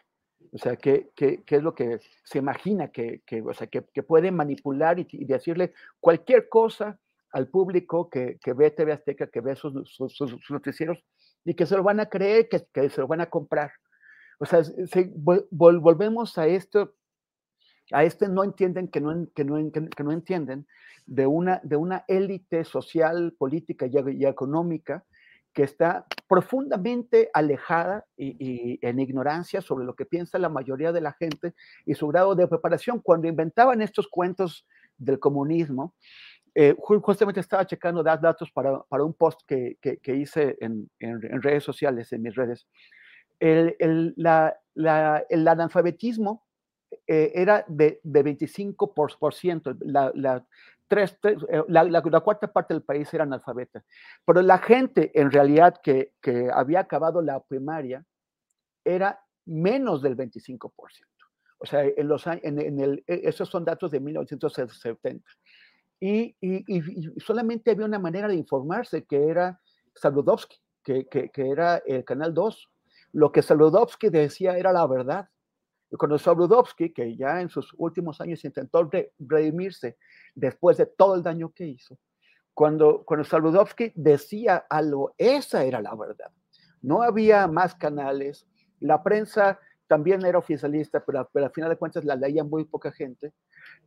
O 0.51 0.57
sea, 0.57 0.75
qué, 0.75 1.11
qué, 1.15 1.43
qué 1.43 1.57
es 1.57 1.63
lo 1.63 1.73
que 1.73 1.99
se 2.23 2.37
imagina 2.37 2.89
que, 2.89 3.21
que 3.25 3.41
o 3.41 3.53
sea, 3.53 3.67
que, 3.67 3.83
que 3.93 4.03
puede 4.03 4.31
manipular 4.31 4.99
y, 4.99 5.07
y, 5.11 5.25
decirle 5.25 5.73
cualquier 5.99 6.47
cosa 6.49 6.99
al 7.31 7.47
público 7.49 8.09
que, 8.09 8.37
que 8.41 8.53
ve 8.53 8.71
TV 8.71 8.93
Azteca, 8.93 9.27
que 9.27 9.41
ve 9.41 9.55
sus, 9.55 9.73
sus, 9.89 10.49
noticieros 10.49 11.03
y 11.43 11.53
que 11.53 11.65
se 11.65 11.75
lo 11.75 11.83
van 11.83 11.99
a 11.99 12.07
creer, 12.07 12.47
que, 12.49 12.65
que 12.73 12.89
se 12.89 13.01
lo 13.01 13.07
van 13.07 13.21
a 13.21 13.29
comprar. 13.29 13.71
O 14.39 14.45
sea, 14.45 14.63
se, 14.63 15.11
vol, 15.15 15.47
volvemos 15.51 16.37
a 16.37 16.47
esto, 16.47 16.93
a 17.91 18.03
este 18.03 18.27
no 18.27 18.43
entienden 18.43 18.87
que 18.87 19.01
no, 19.01 19.27
que 19.35 19.43
no, 19.43 19.71
que 19.71 20.03
no 20.03 20.11
entienden 20.11 20.67
de 21.05 21.25
una, 21.25 21.59
de 21.63 21.77
una 21.77 22.03
élite 22.07 22.63
social, 22.63 23.33
política 23.37 23.87
y, 23.87 24.25
económica 24.25 25.05
que 25.57 25.63
está 25.63 26.05
profundamente 26.27 27.31
alejada 27.33 28.05
y, 28.15 28.27
y, 28.37 28.79
en 28.83 28.99
ignorancia 28.99 29.59
sobre 29.59 29.87
lo 29.87 29.95
que 29.95 30.05
piensa 30.05 30.37
la 30.37 30.49
mayoría 30.49 30.91
de 30.91 31.01
la 31.01 31.13
gente 31.13 31.55
y 31.83 31.95
su 31.95 32.07
grado 32.09 32.35
de 32.35 32.47
preparación. 32.47 32.99
Cuando 32.99 33.27
inventaban 33.27 33.81
estos 33.81 34.07
cuentos 34.07 34.67
del 34.99 35.17
comunismo, 35.17 35.95
eh, 36.53 36.75
justamente 36.77 37.39
estaba 37.39 37.65
checando 37.65 38.03
datos 38.03 38.51
para, 38.51 38.83
para 38.83 39.03
un 39.03 39.15
post 39.15 39.41
que, 39.47 39.79
que, 39.81 39.97
que 39.97 40.15
hice 40.15 40.57
en, 40.61 40.91
en, 40.99 41.25
en, 41.25 41.41
redes 41.41 41.63
sociales, 41.63 42.13
en 42.13 42.21
mis 42.21 42.35
redes, 42.35 42.67
el, 43.39 43.75
el, 43.79 44.13
la, 44.15 44.55
la, 44.75 45.25
el 45.27 45.47
analfabetismo 45.47 46.45
eh, 47.07 47.31
era 47.33 47.65
de, 47.67 47.99
de 48.03 48.23
25%, 48.23 49.75
la, 49.79 50.11
la, 50.13 50.45
tres, 50.87 51.17
tres, 51.21 51.37
eh, 51.49 51.63
la, 51.67 51.83
la, 51.83 52.01
cuarta 52.21 52.51
parte 52.51 52.73
del 52.73 52.83
país 52.83 53.13
era 53.13 53.23
analfabeta, 53.23 53.83
pero 54.25 54.41
la 54.41 54.57
gente 54.57 55.11
en 55.19 55.31
realidad 55.31 55.75
que, 55.81 56.13
que 56.21 56.49
había 56.53 56.81
acabado 56.81 57.21
la 57.21 57.41
primaria 57.41 58.05
era 58.83 59.19
menos 59.45 60.01
del 60.01 60.15
25%. 60.15 60.71
O 61.59 61.65
sea, 61.65 61.83
en 61.83 62.07
los, 62.07 62.27
en, 62.27 62.59
en 62.59 62.79
el, 62.79 63.03
e, 63.07 63.21
esos 63.23 63.49
son 63.49 63.65
datos 63.65 63.91
de 63.91 63.99
1970. 63.99 65.23
Y, 65.99 66.35
y, 66.39 66.63
y, 66.67 67.19
solamente 67.19 67.71
había 67.71 67.85
una 67.85 67.99
manera 67.99 68.27
de 68.27 68.35
informarse, 68.35 69.05
que 69.05 69.27
era 69.27 69.59
Saludowski, 69.95 70.57
que, 70.83 71.07
que, 71.07 71.29
que 71.29 71.49
era 71.49 71.81
el 71.85 72.05
Canal 72.05 72.33
2 72.33 72.69
lo 73.13 73.31
que 73.31 73.41
Saludowski 73.41 74.09
decía 74.09 74.57
era 74.57 74.71
la 74.71 74.85
verdad. 74.85 75.29
Y 75.89 75.95
cuando 75.95 76.17
Saludowski, 76.17 76.91
que 76.91 77.15
ya 77.15 77.41
en 77.41 77.49
sus 77.49 77.73
últimos 77.77 78.19
años 78.19 78.43
intentó 78.43 78.89
redimirse 79.19 79.97
después 80.35 80.77
de 80.77 80.85
todo 80.85 81.15
el 81.15 81.23
daño 81.23 81.51
que 81.53 81.65
hizo, 81.65 81.97
cuando, 82.53 83.03
cuando 83.05 83.23
Saludowski 83.23 83.91
decía 83.95 84.65
algo, 84.69 85.13
esa 85.17 85.63
era 85.63 85.81
la 85.81 85.95
verdad. 85.95 86.31
No 86.81 87.03
había 87.03 87.47
más 87.47 87.75
canales, 87.75 88.47
la 88.79 89.03
prensa 89.03 89.59
también 89.87 90.25
era 90.25 90.37
oficialista, 90.37 91.03
pero, 91.05 91.29
pero 91.31 91.45
al 91.45 91.51
final 91.51 91.69
de 91.69 91.77
cuentas 91.77 92.03
la 92.03 92.15
leía 92.15 92.43
muy 92.43 92.65
poca 92.65 92.91
gente. 92.91 93.33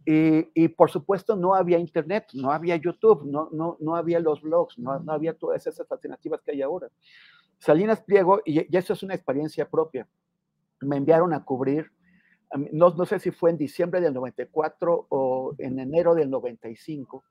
Y, 0.07 0.49
y, 0.55 0.69
por 0.69 0.91
supuesto 0.91 1.37
no 1.37 1.55
había 1.55 1.79
internet, 1.79 2.29
no 2.33 2.51
había 2.51 2.77
YouTube, 2.77 3.25
no, 3.27 3.49
no, 3.53 3.77
no 3.81 3.97
había 3.97 4.19
los 4.19 4.41
blogs, 4.41 4.79
no, 4.79 4.99
no 5.01 5.13
había 5.13 5.35
todas 5.35 5.67
esas 5.67 5.91
alternativas 5.91 6.41
que 6.41 6.53
hay 6.53 6.63
ahora. 6.63 6.89
Salinas 7.59 8.01
Pliego, 8.01 8.41
y, 8.45 8.61
y 8.75 8.77
eso 8.79 8.95
es 8.95 9.03
una 9.03 9.15
experiencia 9.15 9.69
propia, 9.69 10.09
me 10.81 10.97
enviaron 10.97 11.33
a 11.33 11.45
cubrir, 11.45 11.91
no, 12.73 12.91
no, 12.91 13.07
sé 13.07 13.21
si 13.21 13.31
fue 13.31 13.51
en 13.51 13.59
diciembre 13.59 14.01
del 14.01 14.13
94 14.15 15.07
o 15.09 15.55
en 15.59 15.79
enero 15.79 16.15
del 16.15 16.31
95, 16.31 17.25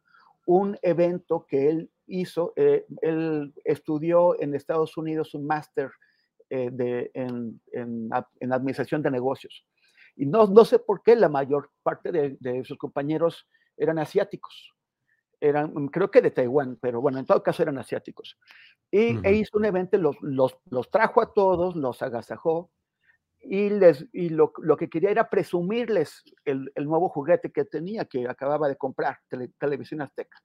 un 0.45 0.77
evento 0.81 1.45
que 1.47 1.69
él 1.69 1.91
hizo, 2.07 2.53
eh, 2.55 2.85
él 3.01 3.53
estudió 3.65 4.39
en 4.41 4.55
Estados 4.55 4.95
Unidos 4.97 5.33
un 5.33 5.45
máster 5.45 5.91
eh, 6.49 7.12
en, 7.13 7.62
en, 7.73 8.09
en, 8.39 8.53
administración 8.53 9.01
de 9.01 9.12
negocios. 9.12 9.65
Y 10.15 10.25
no, 10.25 10.47
no 10.47 10.65
sé 10.65 10.79
por 10.79 11.03
qué 11.03 11.15
la 11.15 11.29
mayor 11.29 11.69
parte 11.83 12.12
de, 12.12 12.38
de 12.39 12.63
sus 12.63 12.77
compañeros 12.77 13.47
eran 13.77 13.99
asiáticos 13.99 14.73
eran, 15.41 15.88
creo 15.88 16.12
que 16.12 16.21
de 16.21 16.31
Taiwán, 16.31 16.77
pero 16.81 17.01
bueno, 17.01 17.19
en 17.19 17.25
todo 17.25 17.41
caso 17.41 17.63
eran 17.63 17.77
asiáticos. 17.77 18.38
Y 18.91 19.15
uh 19.15 19.21
-huh. 19.21 19.25
e 19.25 19.33
hizo 19.33 19.57
un 19.57 19.65
evento, 19.65 19.97
los, 19.97 20.15
los, 20.21 20.57
los, 20.69 20.89
trajo 20.89 21.21
a 21.21 21.33
todos, 21.33 21.75
los 21.75 22.01
agasajó 22.01 22.69
y, 23.41 23.69
les, 23.69 24.06
y 24.12 24.30
lo, 24.30 24.52
lo 24.62 24.78
que 24.78 24.89
quería 24.89 25.12
era 25.12 25.30
presumirles 25.30 26.23
el, 26.45 26.71
el, 26.75 26.86
nuevo 26.86 27.10
juguete 27.10 27.52
que 27.52 27.65
tenía, 27.65 28.06
que 28.06 28.28
acababa 28.28 28.67
de 28.67 28.75
comprar, 28.75 29.19
tele, 29.28 29.49
Televisión 29.58 30.02
Azteca, 30.02 30.38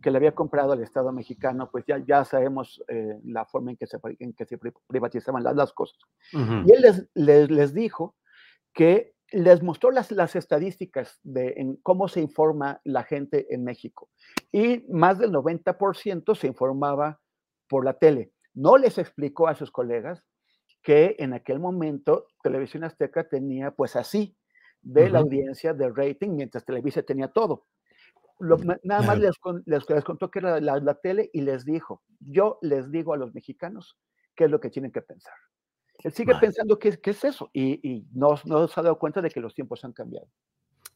que 0.00 0.10
le 0.10 0.18
había 0.18 0.34
comprado 0.34 0.72
al 0.72 0.82
Estado 0.82 1.12
mexicano, 1.12 1.70
pues 1.70 1.84
ya, 1.86 1.98
ya 1.98 2.24
sabemos 2.24 2.82
eh, 2.88 3.18
la 3.24 3.44
forma 3.46 3.70
en 3.70 3.76
que 3.76 3.86
se, 3.86 3.98
en 4.18 4.32
que 4.34 4.44
se 4.44 4.58
privatizaban 4.58 5.42
las, 5.42 5.56
las 5.56 5.72
cosas. 5.72 5.98
Uh 6.32 6.38
-huh. 6.38 6.64
Y 6.66 6.72
él 6.72 6.82
les, 6.82 7.08
les, 7.14 7.50
les 7.50 7.74
dijo 7.74 8.14
que 8.72 9.14
les 9.32 9.62
mostró 9.62 9.90
las, 9.90 10.12
las 10.12 10.36
estadísticas 10.36 11.18
de 11.22 11.54
en 11.56 11.76
cómo 11.76 12.08
se 12.08 12.20
informa 12.20 12.80
la 12.84 13.02
gente 13.02 13.52
en 13.54 13.64
México. 13.64 14.08
Y 14.52 14.84
más 14.88 15.18
del 15.18 15.32
90% 15.32 16.36
se 16.36 16.46
informaba 16.46 17.20
por 17.68 17.84
la 17.84 17.94
tele. 17.94 18.32
No 18.54 18.76
les 18.76 18.98
explicó 18.98 19.48
a 19.48 19.54
sus 19.54 19.70
colegas 19.70 20.22
que 20.86 21.16
en 21.18 21.32
aquel 21.32 21.58
momento 21.58 22.28
Televisión 22.44 22.84
Azteca 22.84 23.28
tenía 23.28 23.72
pues 23.72 23.96
así 23.96 24.36
de 24.82 25.02
uh 25.02 25.06
-huh. 25.06 25.10
la 25.10 25.18
audiencia 25.18 25.74
de 25.74 25.90
rating, 25.90 26.30
mientras 26.36 26.64
Televisa 26.64 27.02
tenía 27.02 27.26
todo. 27.26 27.66
Lo, 28.38 28.56
nada 28.84 29.02
más 29.02 29.18
les, 29.18 29.34
les, 29.64 29.90
les, 29.90 30.04
contó 30.04 30.30
que 30.30 30.38
era 30.38 30.60
la, 30.60 30.78
la 30.78 30.94
tele 30.94 31.28
y 31.32 31.40
les 31.40 31.64
dijo, 31.64 32.04
yo 32.20 32.58
les 32.62 32.92
digo 32.92 33.12
a 33.14 33.16
los 33.16 33.34
mexicanos 33.34 33.98
qué 34.36 34.44
es 34.44 34.50
lo 34.50 34.60
que 34.60 34.70
tienen 34.70 34.92
que 34.92 35.02
pensar. 35.02 35.34
Él 36.04 36.12
sigue 36.12 36.36
pensando 36.40 36.78
que, 36.78 36.96
que, 36.98 37.10
es 37.10 37.24
eso 37.24 37.50
y, 37.52 37.80
y 37.82 38.06
no, 38.12 38.36
no, 38.44 38.68
se 38.68 38.78
ha 38.78 38.84
dado 38.84 38.96
cuenta 38.96 39.20
de 39.20 39.30
que 39.30 39.40
los 39.40 39.54
tiempos 39.54 39.84
han 39.84 39.92
cambiado. 39.92 40.28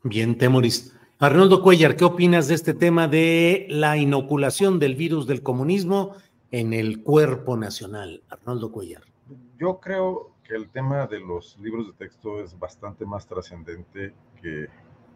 Bien, 0.05 0.38
Temoris. 0.38 0.96
Arnoldo 1.18 1.64
Cuellar, 1.64 1.96
¿qué 1.96 2.05
opinas 2.05 2.46
de 2.46 2.55
este 2.55 2.74
tema 2.74 3.09
de 3.09 3.66
la 3.68 3.96
inoculación 3.96 4.79
del 4.79 4.94
virus 4.94 5.26
del 5.26 5.42
comunismo 5.42 6.14
en 6.53 6.74
el 6.74 7.03
cuerpo 7.03 7.57
nacional? 7.57 8.22
Arnoldo 8.29 8.70
Cuellar. 8.70 9.10
Yo 9.59 9.79
creo 9.81 10.33
que 10.43 10.55
el 10.55 10.71
tema 10.71 11.07
de 11.07 11.21
los 11.21 11.59
libros 11.59 11.87
de 11.87 11.93
texto 11.93 12.40
es 12.43 12.59
bastante 12.59 13.05
más 13.05 13.27
trascendente 13.27 14.14
que, 14.40 14.69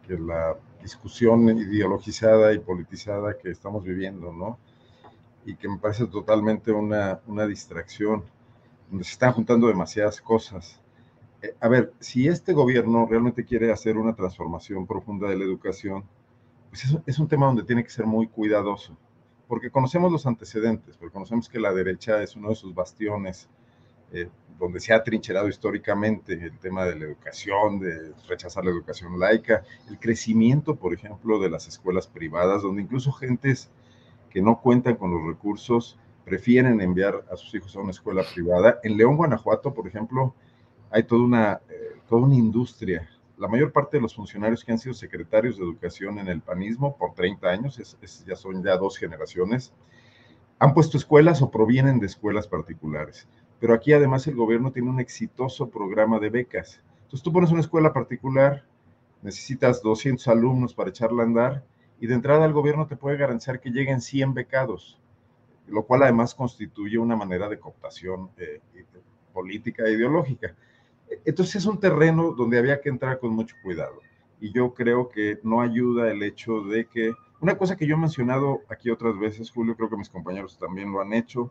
que 0.07 0.19
la 0.19 0.57
discusión 0.83 1.49
ideologizada 1.59 2.53
y 2.53 2.59
politizada 2.59 3.37
que 3.37 3.51
estamos 3.51 3.83
viviendo, 3.83 4.33
¿no? 4.33 4.59
Y 5.45 5.57
que 5.57 5.69
me 5.69 5.79
parece 5.79 6.07
totalmente 6.07 6.73
una, 6.73 7.21
una 7.27 7.47
distracción 7.47 8.25
donde 8.89 9.05
se 9.05 9.13
están 9.13 9.33
juntando 9.33 9.67
demasiadas 9.67 10.21
cosas. 10.21 10.81
Eh, 11.43 11.55
a 11.61 11.69
ver, 11.69 11.93
si 12.01 12.29
este 12.29 12.53
gobierno 12.53 13.07
realmente 13.07 13.45
quiere 13.45 13.73
hacer 13.73 13.97
una 13.97 14.15
transformación 14.15 14.87
profunda 14.87 15.29
de 15.29 15.37
la 15.37 15.45
educación, 15.45 16.05
pues 16.71 16.85
es, 16.85 16.99
es, 17.07 17.19
un 17.19 17.29
tema 17.29 17.47
donde 17.47 17.65
tiene 17.65 17.83
que 17.83 17.91
ser 17.91 18.07
muy 18.07 18.29
cuidadoso, 18.29 18.97
porque 19.49 19.71
conocemos 19.71 20.13
los 20.13 20.27
antecedentes, 20.27 20.97
porque 20.97 21.13
conocemos 21.13 21.49
que 21.49 21.61
la 21.61 21.73
derecha 21.73 22.23
es 22.23 22.37
uno 22.37 22.51
de 22.51 22.55
sus 22.55 22.75
bastiones, 22.75 23.49
eh, 24.15 24.29
donde 24.59 24.79
se 24.79 24.95
ha 24.95 25.03
trincherado 25.03 25.49
históricamente 25.49 26.35
el 26.35 26.57
tema 26.59 26.85
de 26.85 26.95
la 26.95 27.07
educación, 27.07 27.81
de 27.81 28.13
rechazar 28.29 28.65
la 28.65 28.71
educación 28.71 29.19
laica, 29.19 29.65
el 29.89 29.99
crecimiento, 29.99 30.77
por 30.77 30.95
ejemplo, 30.95 31.41
de 31.41 31.51
las 31.51 31.67
escuelas 31.67 32.07
privadas, 32.07 32.63
donde 32.63 32.83
incluso 32.83 33.11
gentes 33.11 33.69
que 34.31 34.41
no 34.41 34.61
cuentan 34.61 34.95
con 34.95 35.11
los 35.11 35.27
recursos 35.27 35.99
prefieren 36.25 36.81
enviar 36.81 37.25
a 37.31 37.37
sus 37.37 37.53
hijos 37.55 37.75
a 37.75 37.81
una 37.81 37.91
escuela 37.91 38.23
privada. 38.33 38.79
En 38.85 38.97
León, 38.97 39.17
Guanajuato, 39.17 39.75
por 39.75 39.89
ejemplo, 39.89 40.35
hay 40.91 41.03
toda 41.03 41.25
una, 41.25 41.61
eh, 41.69 41.97
toda 42.09 42.23
una 42.23 42.37
industria. 42.37 43.09
La 43.37 43.49
mayor 43.49 43.73
parte 43.73 43.97
de 43.97 44.03
los 44.03 44.15
funcionarios 44.15 44.65
que 44.65 44.71
han 44.71 44.79
sido 44.79 44.95
secretarios 44.95 45.57
de 45.57 45.65
educación 45.65 46.21
en 46.21 46.29
el 46.29 46.41
panismo 46.41 46.97
por 46.97 47.15
30 47.15 47.49
años, 47.49 47.99
ya 48.25 48.37
son 48.37 48.63
ya 48.63 48.77
dos 48.77 48.97
generaciones, 48.97 49.73
han 50.61 50.73
puesto 50.73 50.97
escuelas 50.97 51.43
o 51.43 51.51
provienen 51.51 51.99
de 51.99 52.07
escuelas 52.07 52.47
particulares. 52.47 53.27
Pero 53.65 53.73
aquí 53.73 53.95
además 53.95 54.27
el 54.27 54.35
gobierno 54.35 54.73
tiene 54.73 54.91
un 54.91 55.01
exitoso 55.01 55.71
programa 55.71 56.19
de 56.19 56.29
becas. 56.29 56.83
Entonces 57.05 57.23
tú 57.23 57.33
pones 57.33 57.51
una 57.51 57.63
escuela 57.63 57.95
particular, 57.95 58.63
necesitas 59.23 59.81
200 59.81 60.29
alumnos 60.29 60.75
para 60.75 60.91
echarla 60.91 61.23
a 61.23 61.25
andar 61.25 61.65
y 61.99 62.07
de 62.07 62.13
entrada 62.13 62.45
el 62.45 62.53
gobierno 62.53 62.87
te 62.87 62.97
puede 62.97 63.17
garantizar 63.17 63.61
que 63.61 63.71
lleguen 63.71 64.03
100 64.03 64.35
becados 64.35 65.01
lo 65.67 65.83
cual 65.85 66.03
además 66.03 66.35
constituye 66.35 66.99
una 66.99 67.17
manera 67.17 67.49
de 67.49 67.59
cooptación 67.59 68.29
eh, 68.37 68.61
política 69.33 69.85
e 69.87 69.93
ideológica. 69.93 70.55
Entonces 71.25 71.57
es 71.57 71.65
un 71.65 71.81
terreno 71.81 72.33
donde 72.33 72.59
había 72.59 72.83
que 72.83 72.91
entrar 72.91 73.19
con 73.19 73.31
mucho 73.31 73.57
cuidado. 73.63 73.99
Y 74.43 74.53
yo 74.53 74.75
creo 74.75 75.09
que 75.09 75.41
no 75.43 75.63
ayuda 75.63 76.11
el 76.11 76.23
hecho 76.23 76.61
de 76.65 76.85
que, 76.85 77.15
una 77.41 77.57
cosa 77.57 77.77
que 77.77 77.87
yo 77.87 77.95
he 77.95 77.99
mencionado 77.99 78.61
aquí 78.69 78.91
otras 78.91 79.19
veces, 79.19 79.51
Julio, 79.51 79.75
creo 79.75 79.89
que 79.89 79.97
mis 79.97 80.11
compañeros 80.11 80.59
también 80.59 80.93
lo 80.93 81.01
han 81.01 81.15
hecho, 81.15 81.51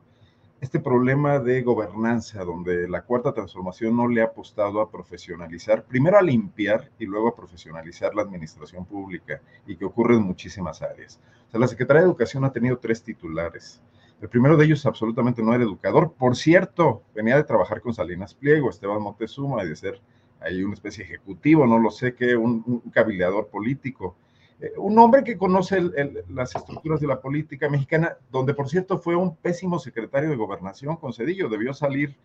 este 0.64 0.80
problema 0.80 1.40
de 1.40 1.62
gobernanza, 1.62 2.46
donde 2.46 2.88
la 2.88 3.02
cuarta 3.02 3.34
transformación 3.34 3.98
no 3.98 4.08
le 4.08 4.22
ha 4.22 4.28
apostado 4.28 4.80
a 4.80 4.90
profesionalizar, 4.90 5.84
primero 5.84 6.18
a 6.18 6.22
limpiar 6.22 6.90
y 6.98 7.06
luego 7.06 7.28
a 7.28 7.36
profesionalizar 7.36 8.16
la 8.16 8.22
administración 8.22 8.86
pública, 8.86 9.42
y 9.68 9.76
que 9.76 9.84
ocurre 9.84 10.16
en 10.16 10.24
muchísimas 10.24 10.82
áreas. 10.82 11.20
O 11.50 11.52
sea, 11.52 11.60
la 11.60 11.68
Secretaría 11.68 12.04
de 12.04 12.08
Educación 12.08 12.46
ha 12.46 12.54
tenido 12.54 12.78
tres 12.78 13.04
titulares. 13.04 13.82
El 14.22 14.30
primero 14.30 14.56
de 14.56 14.64
ellos 14.64 14.86
absolutamente 14.86 15.44
no 15.44 15.54
era 15.54 15.66
educador. 15.66 16.14
Por 16.14 16.38
cierto, 16.38 17.04
venía 17.14 17.36
de 17.36 17.44
trabajar 17.44 17.82
con 17.82 17.94
Salinas 17.94 18.34
Pliego, 18.34 18.70
Esteban 18.70 19.02
Montezuma, 19.02 19.66
y 19.66 19.68
de 19.68 19.76
ser 19.76 20.00
ahí 20.40 20.64
una 20.64 20.76
especie 20.76 21.04
ejecutivo, 21.04 21.68
no 21.68 21.78
lo 21.78 21.92
sé 21.92 22.16
qué, 22.16 22.38
un, 22.38 22.64
un 22.66 23.48
político. 23.52 24.16
Eh, 24.64 24.72
un 24.78 24.98
hombre 24.98 25.26
que 25.26 25.38
conoce 25.38 25.82
las 26.30 26.56
estructuras 26.56 27.02
de 27.02 27.08
la 27.08 27.20
política 27.20 27.68
mexicana, 27.68 28.18
donde 28.32 28.54
por 28.54 28.70
cierto 28.70 28.98
fue 28.98 29.14
un 29.14 29.36
pésimo 29.36 29.78
secretario 29.78 30.30
de 30.30 30.38
gobernación 30.38 30.96
con 30.96 31.12
Cedillo, 31.12 31.50
debió 31.50 31.74
salir 31.74 32.16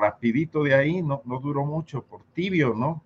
rapidito 0.00 0.64
de 0.64 0.74
ahí, 0.74 1.02
no, 1.02 1.20
no 1.26 1.38
duró 1.38 1.66
mucho, 1.66 2.02
por 2.02 2.22
tibio, 2.32 2.72
¿no? 2.74 3.02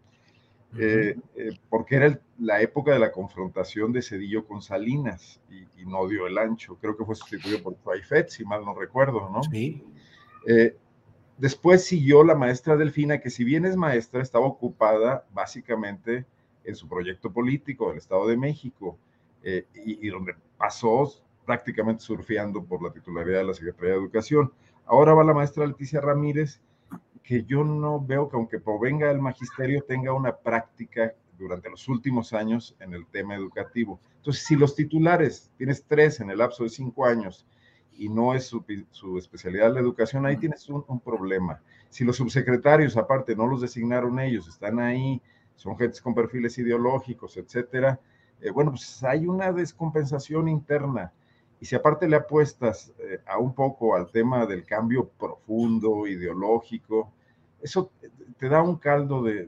Eh, 0.79 1.17
eh, 1.35 1.51
porque 1.69 1.97
era 1.97 2.21
la 2.39 2.61
época 2.61 2.93
de 2.93 3.01
la 3.01 3.11
confrontación 3.11 3.93
de 3.93 4.03
Cedillo 4.03 4.47
con 4.47 4.63
Salinas 4.63 5.41
y, 5.51 5.85
no 5.85 6.07
dio 6.07 6.29
el 6.29 6.39
ancho. 6.39 6.77
Creo 6.81 6.97
que 6.97 7.05
fue 7.05 7.17
sustituido 7.17 7.61
por 7.63 7.75
Faifet, 7.79 8.29
si 8.29 8.45
mal 8.45 8.65
no 8.65 8.75
recuerdo, 8.75 9.29
¿no? 9.29 9.43
Sí. 9.43 9.83
Eh, 10.47 10.77
después 11.39 11.85
siguió 11.85 12.23
la 12.23 12.37
maestra 12.37 12.77
Delfina, 12.77 13.19
que 13.19 13.31
si 13.31 13.43
bien 13.43 13.65
es 13.65 13.77
maestra, 13.77 14.23
estaba 14.23 14.47
ocupada 14.47 15.25
básicamente 15.33 16.27
en 16.71 16.77
su 16.77 16.89
proyecto 16.89 17.33
político 17.33 17.89
del 17.89 17.99
Estado 17.99 18.27
de 18.27 18.37
México 18.37 18.99
y, 19.45 20.07
y 20.07 20.09
donde 20.09 20.35
pasó 20.57 21.11
prácticamente 21.47 22.03
surfeando 22.03 22.65
por 22.65 22.83
la 22.83 22.93
titularidad 22.93 23.39
de 23.39 23.45
la 23.45 23.55
Secretaría 23.55 23.91
de 23.91 23.99
Educación. 23.99 24.53
Ahora 24.87 25.15
va 25.15 25.25
la 25.25 25.35
maestra 25.35 25.67
Leticia 25.67 26.01
Ramírez, 26.01 26.61
que 27.23 27.45
yo 27.45 27.65
no 27.65 28.01
veo 28.05 28.29
que 28.29 28.37
aunque 28.37 28.59
provenga 28.59 29.09
del 29.09 29.21
magisterio 29.21 29.83
tenga 29.83 30.13
una 30.13 30.37
práctica 30.37 31.15
durante 31.41 31.71
los 31.71 31.89
últimos 31.89 32.33
años 32.33 32.77
en 32.81 32.95
el 32.95 33.07
tema 33.07 33.35
educativo. 33.35 33.99
Entonces, 34.17 34.45
si 34.45 34.55
los 34.57 34.77
titulares, 34.77 35.51
tienes 35.57 35.85
tres 35.85 36.21
en 36.21 36.31
el 36.31 36.39
lapso 36.39 36.65
de 36.65 36.71
cinco 36.71 37.07
años 37.07 37.47
y 37.97 38.09
no 38.09 38.35
es 38.35 38.47
su, 38.47 38.65
especialidad 39.19 39.73
la 39.73 39.81
educación, 39.81 40.27
ahí 40.27 40.37
tienes 40.37 40.69
un, 40.69 41.01
problema. 41.01 41.61
Si 41.89 42.05
los 42.05 42.17
subsecretarios, 42.17 42.97
aparte, 42.97 43.35
no 43.35 43.47
los 43.47 43.61
designaron 43.61 44.21
ellos, 44.21 44.49
están 44.49 44.79
ahí, 44.79 45.21
son 45.61 45.77
gentes 45.77 46.01
con 46.01 46.15
perfiles 46.15 46.57
ideológicos, 46.57 47.37
etcétera, 47.37 48.01
eh, 48.41 48.51
bueno, 48.51 48.71
pues 48.71 49.05
hay 49.05 49.27
una 49.27 49.53
descompensación 49.53 50.49
interna. 50.49 51.13
Y 51.61 51.67
si 51.67 51.77
aparte 51.77 52.09
le 52.09 52.17
apuestas 52.17 52.95
eh, 52.99 53.21
a 53.27 53.37
un 53.37 53.55
poco 53.55 53.95
al 53.95 54.11
tema 54.11 54.47
del 54.47 54.65
cambio 54.65 55.07
profundo, 55.07 56.07
ideológico, 56.07 57.13
eso 57.61 57.91
te 58.39 58.49
da 58.49 58.63
un 58.63 58.77
caldo 58.77 59.23
de, 59.23 59.47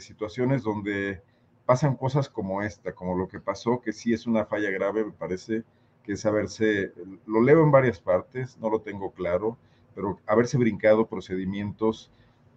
situaciones 0.00 0.62
donde 0.62 1.20
pasan 1.66 1.96
cosas 1.96 2.30
como 2.30 2.62
esta, 2.62 2.94
como 2.94 3.14
lo 3.14 3.28
que 3.28 3.38
pasó, 3.38 3.82
que 3.82 3.92
sí 3.92 4.14
es 4.14 4.26
una 4.26 4.46
falla 4.46 4.70
grave, 4.70 5.04
me 5.04 5.12
parece, 5.12 5.64
que 6.02 6.14
es 6.14 6.24
haberse, 6.24 6.94
lo 7.26 7.42
leo 7.42 7.62
en 7.62 7.70
varias 7.70 8.00
partes, 8.00 8.56
no 8.56 8.70
lo 8.70 8.80
tengo 8.80 9.10
claro, 9.10 9.58
pero 9.94 10.18
haberse 10.26 10.56
brincado 10.56 11.06
procedimientos 11.06 12.10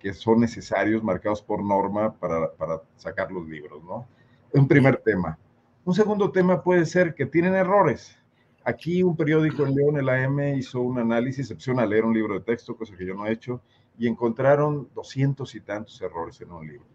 que 0.05 0.13
son 0.13 0.39
necesarios, 0.39 1.01
marcados 1.01 1.41
por 1.41 1.63
norma 1.63 2.13
para, 2.13 2.51
para 2.51 2.79
sacar 2.95 3.31
los 3.31 3.47
libros, 3.47 3.83
¿no? 3.83 4.07
Un 4.53 4.67
primer 4.67 4.97
tema. 4.97 5.35
Un 5.83 5.95
segundo 5.95 6.31
tema 6.31 6.61
puede 6.61 6.85
ser 6.85 7.15
que 7.15 7.25
tienen 7.25 7.55
errores. 7.55 8.15
Aquí 8.63 9.01
un 9.01 9.17
periódico 9.17 9.65
en 9.65 9.73
León, 9.73 9.97
el 9.97 10.07
AM, 10.07 10.57
hizo 10.57 10.79
un 10.79 10.99
análisis, 10.99 11.39
excepción 11.39 11.79
a 11.79 11.87
leer 11.87 12.05
un 12.05 12.13
libro 12.13 12.35
de 12.35 12.41
texto, 12.41 12.77
cosa 12.77 12.95
que 12.95 13.03
yo 13.03 13.15
no 13.15 13.25
he 13.25 13.31
hecho, 13.31 13.63
y 13.97 14.07
encontraron 14.07 14.89
doscientos 14.93 15.55
y 15.55 15.61
tantos 15.61 15.99
errores 15.99 16.39
en 16.39 16.51
un 16.51 16.67
libro. 16.67 16.85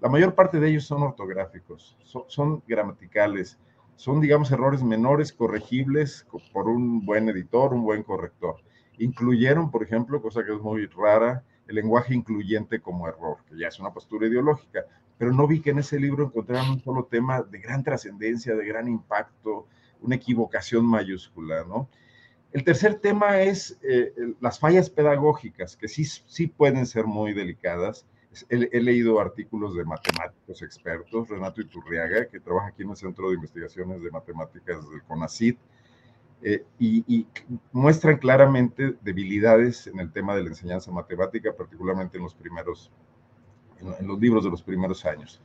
La 0.00 0.08
mayor 0.08 0.34
parte 0.34 0.58
de 0.58 0.68
ellos 0.68 0.86
son 0.86 1.04
ortográficos, 1.04 1.96
son, 2.26 2.64
gramaticales, 2.66 3.60
son, 3.94 4.20
digamos, 4.20 4.50
errores 4.50 4.82
menores 4.82 5.32
corregibles 5.32 6.26
por 6.52 6.68
un 6.68 7.06
buen 7.06 7.28
editor, 7.28 7.72
un 7.72 7.84
buen 7.84 8.02
corrector. 8.02 8.56
Incluyeron, 8.98 9.70
por 9.70 9.84
ejemplo, 9.84 10.20
cosa 10.20 10.44
que 10.44 10.52
es 10.52 10.60
muy 10.60 10.86
rara, 10.86 11.44
el 11.68 11.74
lenguaje 11.74 12.14
incluyente 12.14 12.80
como 12.80 13.08
error, 13.08 13.38
que 13.48 13.58
ya 13.58 13.68
es 13.68 13.78
una 13.78 13.92
postura 13.92 14.26
ideológica, 14.26 14.84
pero 15.18 15.32
no 15.32 15.46
vi 15.46 15.60
que 15.60 15.70
en 15.70 15.78
ese 15.78 15.98
libro 15.98 16.24
encontraran 16.24 16.70
un 16.70 16.80
solo 16.80 17.04
tema 17.04 17.42
de 17.42 17.58
gran 17.58 17.82
trascendencia, 17.82 18.54
de 18.54 18.66
gran 18.66 18.88
impacto, 18.88 19.66
una 20.00 20.16
equivocación 20.16 20.84
mayúscula, 20.86 21.64
¿no? 21.64 21.88
El 22.52 22.64
tercer 22.64 22.94
tema 23.00 23.42
es 23.42 23.78
eh, 23.82 24.14
las 24.40 24.58
fallas 24.58 24.88
pedagógicas, 24.88 25.76
que 25.76 25.88
sí, 25.88 26.04
sí 26.04 26.46
pueden 26.46 26.86
ser 26.86 27.04
muy 27.04 27.34
delicadas. 27.34 28.06
He, 28.50 28.80
leído 28.80 29.18
artículos 29.18 29.74
de 29.74 29.84
matemáticos 29.84 30.62
expertos, 30.62 31.28
Renato 31.28 31.62
Iturriaga, 31.62 32.28
que 32.28 32.38
trabaja 32.38 32.68
aquí 32.68 32.82
en 32.82 32.90
el 32.90 32.96
Centro 32.96 33.28
de 33.28 33.34
Investigaciones 33.34 34.02
de 34.02 34.10
Matemáticas 34.10 34.88
del 34.90 35.02
CONACIT, 35.02 35.58
eh, 36.42 36.64
y, 36.78 37.26
muestran 37.72 38.18
claramente 38.18 38.94
debilidades 39.02 39.86
en 39.86 40.00
el 40.00 40.12
tema 40.12 40.36
de 40.36 40.42
la 40.42 40.48
enseñanza 40.50 40.90
matemática, 40.92 41.54
particularmente 41.54 42.18
en 42.18 42.24
los 42.24 42.34
primeros, 42.34 42.90
en 43.80 44.06
los 44.06 44.20
libros 44.20 44.44
de 44.44 44.50
los 44.50 44.62
primeros 44.62 45.04
años. 45.06 45.40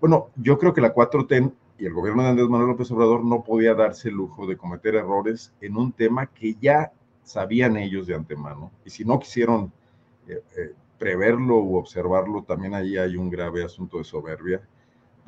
Bueno, 0.00 0.30
yo 0.36 0.58
creo 0.58 0.72
que 0.72 0.80
la 0.80 0.94
4T 0.94 1.52
y 1.78 1.86
el 1.86 1.92
gobierno 1.92 2.22
de 2.22 2.28
Andrés 2.30 2.48
Manuel 2.48 2.70
López 2.70 2.90
Obrador 2.90 3.24
no 3.24 3.42
podía 3.42 3.74
darse 3.74 4.08
el 4.08 4.14
lujo 4.14 4.46
de 4.46 4.56
cometer 4.56 4.94
errores 4.94 5.52
en 5.60 5.76
un 5.76 5.92
tema 5.92 6.26
que 6.26 6.54
ya 6.60 6.92
sabían 7.22 7.76
ellos 7.76 8.06
de 8.06 8.14
antemano. 8.14 8.70
Y 8.84 8.90
si 8.90 9.04
no 9.04 9.18
quisieron 9.18 9.72
eh, 10.26 10.42
eh, 10.56 10.72
preverlo 10.98 11.58
u 11.58 11.76
observarlo, 11.76 12.42
también 12.42 12.74
allí 12.74 12.96
hay 12.96 13.16
un 13.16 13.30
grave 13.30 13.64
asunto 13.64 13.98
de 13.98 14.04
soberbia, 14.04 14.60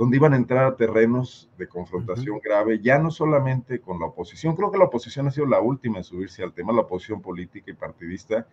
donde 0.00 0.16
iban 0.16 0.32
a 0.32 0.36
entrar 0.36 0.64
a 0.64 0.76
terrenos 0.76 1.50
de 1.58 1.68
confrontación 1.68 2.40
grave, 2.42 2.80
ya 2.80 2.98
no 2.98 3.10
solamente 3.10 3.82
con 3.82 4.00
la 4.00 4.06
oposición, 4.06 4.56
creo 4.56 4.70
que 4.70 4.78
la 4.78 4.86
oposición 4.86 5.26
ha 5.26 5.30
sido 5.30 5.44
la 5.44 5.60
última 5.60 5.98
en 5.98 6.04
subirse 6.04 6.42
al 6.42 6.54
tema, 6.54 6.72
la 6.72 6.80
oposición 6.80 7.20
política 7.20 7.70
y 7.70 7.74
partidista, 7.74 8.46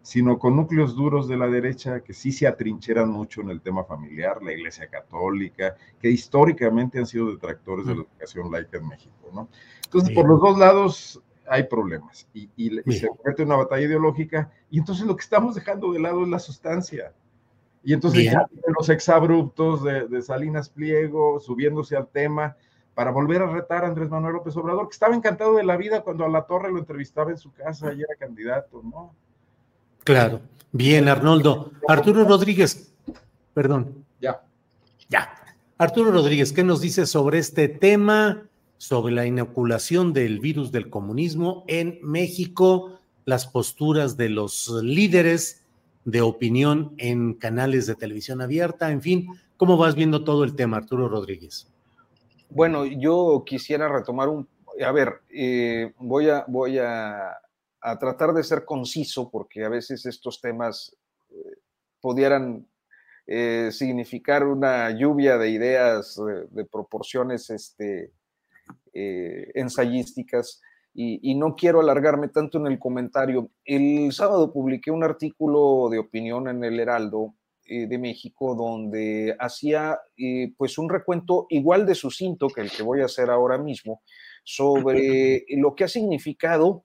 sino 0.00 0.38
con 0.38 0.56
núcleos 0.56 0.96
duros 0.96 1.28
de 1.28 1.36
la 1.36 1.46
derecha 1.46 2.00
que 2.00 2.14
sí 2.14 2.32
se 2.32 2.46
atrincheran 2.46 3.10
mucho 3.10 3.42
en 3.42 3.50
el 3.50 3.60
tema 3.60 3.84
familiar, 3.84 4.42
la 4.42 4.54
Iglesia 4.54 4.86
Católica, 4.86 5.76
que 6.00 6.08
históricamente 6.08 6.98
han 6.98 7.06
sido 7.06 7.30
detractores 7.32 7.84
de 7.84 7.96
la 7.96 8.00
educación 8.00 8.50
laica 8.50 8.78
en 8.78 8.88
México, 8.88 9.30
¿no? 9.30 9.50
Entonces, 9.84 10.14
por 10.14 10.26
los 10.26 10.40
dos 10.40 10.58
lados 10.58 11.22
hay 11.46 11.64
problemas 11.64 12.26
y, 12.32 12.48
se 12.90 13.08
convierte 13.08 13.42
en 13.42 13.48
una 13.48 13.56
batalla 13.56 13.84
ideológica 13.84 14.50
y 14.70 14.78
entonces 14.78 15.04
lo 15.04 15.14
que 15.16 15.24
estamos 15.24 15.54
dejando 15.54 15.92
de 15.92 16.00
lado 16.00 16.22
es 16.22 16.30
la 16.30 16.38
sustancia. 16.38 17.12
Y 17.84 17.92
entonces 17.92 18.24
ya 18.24 18.46
los 18.76 18.88
exabruptos 18.88 19.84
de, 19.84 20.08
de 20.08 20.22
Salinas 20.22 20.70
Pliego 20.70 21.38
subiéndose 21.38 21.96
al 21.96 22.08
tema 22.08 22.56
para 22.94 23.10
volver 23.10 23.42
a 23.42 23.46
retar 23.46 23.84
a 23.84 23.88
Andrés 23.88 24.08
Manuel 24.08 24.34
López 24.34 24.56
Obrador, 24.56 24.88
que 24.88 24.94
estaba 24.94 25.14
encantado 25.14 25.56
de 25.56 25.64
la 25.64 25.76
vida 25.76 26.02
cuando 26.02 26.24
a 26.24 26.28
la 26.28 26.42
torre 26.42 26.70
lo 26.70 26.78
entrevistaba 26.78 27.30
en 27.30 27.38
su 27.38 27.52
casa 27.52 27.92
y 27.92 28.00
era 28.00 28.14
candidato, 28.18 28.82
¿no? 28.82 29.14
Claro. 30.04 30.40
Bien, 30.70 31.08
Arnoldo. 31.08 31.72
Arturo 31.88 32.24
Rodríguez, 32.24 32.92
perdón. 33.52 34.04
Ya. 34.20 34.42
Ya. 35.08 35.34
Arturo 35.76 36.12
Rodríguez, 36.12 36.52
¿qué 36.52 36.62
nos 36.62 36.80
dice 36.80 37.06
sobre 37.06 37.38
este 37.38 37.68
tema, 37.68 38.48
sobre 38.76 39.14
la 39.14 39.26
inoculación 39.26 40.12
del 40.12 40.40
virus 40.40 40.70
del 40.72 40.88
comunismo 40.90 41.64
en 41.66 41.98
México, 42.02 42.98
las 43.24 43.46
posturas 43.46 44.16
de 44.16 44.28
los 44.28 44.68
líderes 44.82 45.63
de 46.04 46.20
opinión 46.20 46.94
en 46.98 47.34
canales 47.34 47.86
de 47.86 47.94
televisión 47.94 48.40
abierta, 48.40 48.90
en 48.90 49.02
fin, 49.02 49.28
¿cómo 49.56 49.76
vas 49.76 49.94
viendo 49.94 50.24
todo 50.24 50.44
el 50.44 50.54
tema, 50.54 50.76
Arturo 50.76 51.08
Rodríguez? 51.08 51.66
Bueno, 52.50 52.84
yo 52.84 53.42
quisiera 53.46 53.88
retomar 53.88 54.28
un, 54.28 54.46
a 54.84 54.92
ver, 54.92 55.22
eh, 55.30 55.92
voy 55.98 56.28
a, 56.28 56.44
voy 56.46 56.78
a 56.78 57.38
a 57.84 57.98
tratar 57.98 58.32
de 58.32 58.42
ser 58.42 58.64
conciso, 58.64 59.30
porque 59.30 59.62
a 59.62 59.68
veces 59.68 60.06
estos 60.06 60.40
temas 60.40 60.96
eh, 61.30 61.58
pudieran 62.00 62.66
eh, 63.26 63.68
significar 63.70 64.42
una 64.44 64.90
lluvia 64.90 65.36
de 65.36 65.50
ideas 65.50 66.18
de, 66.50 66.64
proporciones 66.64 67.50
este, 67.50 68.10
ensayísticas. 68.94 70.62
Y, 70.96 71.18
y, 71.28 71.34
no 71.34 71.56
quiero 71.56 71.80
alargarme 71.80 72.28
tanto 72.28 72.58
en 72.58 72.68
el 72.68 72.78
comentario. 72.78 73.50
El 73.64 74.12
sábado 74.12 74.52
publiqué 74.52 74.92
un 74.92 75.02
artículo 75.02 75.88
de 75.90 75.98
opinión 75.98 76.46
en 76.48 76.62
el 76.62 76.78
Heraldo 76.78 77.34
de 77.66 77.96
México 77.96 78.54
donde 78.54 79.34
hacía 79.38 79.98
pues 80.58 80.76
un 80.76 80.90
recuento 80.90 81.46
igual 81.48 81.86
de 81.86 81.94
sucinto 81.94 82.48
que 82.48 82.60
el 82.60 82.70
que 82.70 82.82
voy 82.82 83.00
a 83.00 83.06
hacer 83.06 83.30
ahora 83.30 83.56
mismo 83.56 84.02
sobre 84.44 85.46
lo 85.56 85.74
que 85.74 85.84
ha 85.84 85.88
significado 85.88 86.84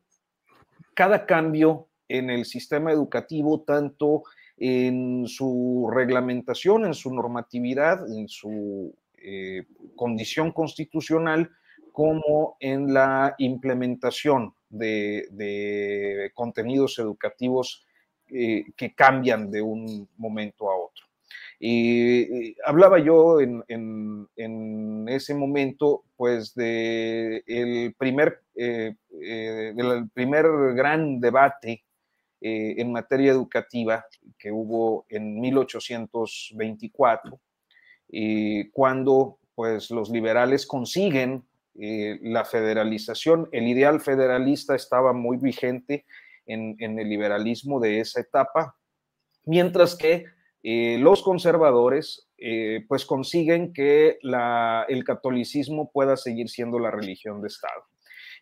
cada 0.96 1.26
cambio 1.26 1.88
en 2.08 2.30
el 2.30 2.46
sistema 2.46 2.92
educativo, 2.92 3.62
tanto 3.62 4.24
en 4.58 5.28
su 5.28 5.90
reglamentación, 5.94 6.86
en 6.86 6.94
su 6.94 7.14
normatividad, 7.14 8.06
en 8.12 8.28
su 8.28 8.94
eh, 9.18 9.66
condición 9.96 10.52
constitucional, 10.52 11.50
como 11.92 12.58
en 12.60 12.94
la 12.94 13.36
implementación 13.38 14.54
de, 14.70 16.32
contenidos 16.34 17.00
educativos 17.00 17.86
eh, 18.28 18.66
que 18.76 18.94
cambian 18.94 19.50
de 19.50 19.62
un 19.62 20.08
momento 20.18 20.70
a 20.70 20.76
otro. 20.76 21.10
Y 21.60 22.56
hablaba 22.64 23.00
yo 23.00 23.42
en, 23.42 23.64
ese 25.10 25.34
momento, 25.34 26.06
pues, 26.16 26.54
de 26.56 27.94
primer, 27.98 28.44
eh, 28.56 28.96
eh, 29.22 29.74
del 29.76 30.10
primer 30.12 30.46
gran 30.74 31.20
debate 31.20 31.84
eh, 32.40 32.76
en 32.78 32.94
materia 32.94 33.32
educativa 33.32 34.06
que 34.38 34.52
hubo 34.52 35.06
en 35.10 35.42
1824, 35.42 37.42
cuando, 38.72 39.40
pues, 39.54 39.92
los 39.92 40.10
liberales 40.10 40.66
consiguen 40.66 41.44
la 41.80 42.46
federalización. 42.46 43.48
El 43.52 43.68
ideal 43.68 44.02
federalista 44.02 44.76
estaba 44.76 45.14
muy 45.14 45.38
vigente 45.38 46.06
en, 46.46 46.76
en 46.80 47.00
el 47.00 47.08
liberalismo 47.10 47.80
de 47.80 48.00
esa 48.02 48.20
etapa, 48.20 48.76
mientras 49.46 49.96
que 49.96 50.26
eh, 50.62 50.98
los 51.00 51.24
conservadores 51.24 52.30
eh, 52.38 52.84
pues 52.88 53.06
consiguen 53.06 53.72
que 53.72 54.18
el 54.88 55.04
catolicismo 55.06 55.90
pueda 55.92 56.18
seguir 56.18 56.50
siendo 56.50 56.80
la 56.80 56.92
religión 56.92 57.42
de 57.42 57.48
Estado. 57.48 57.84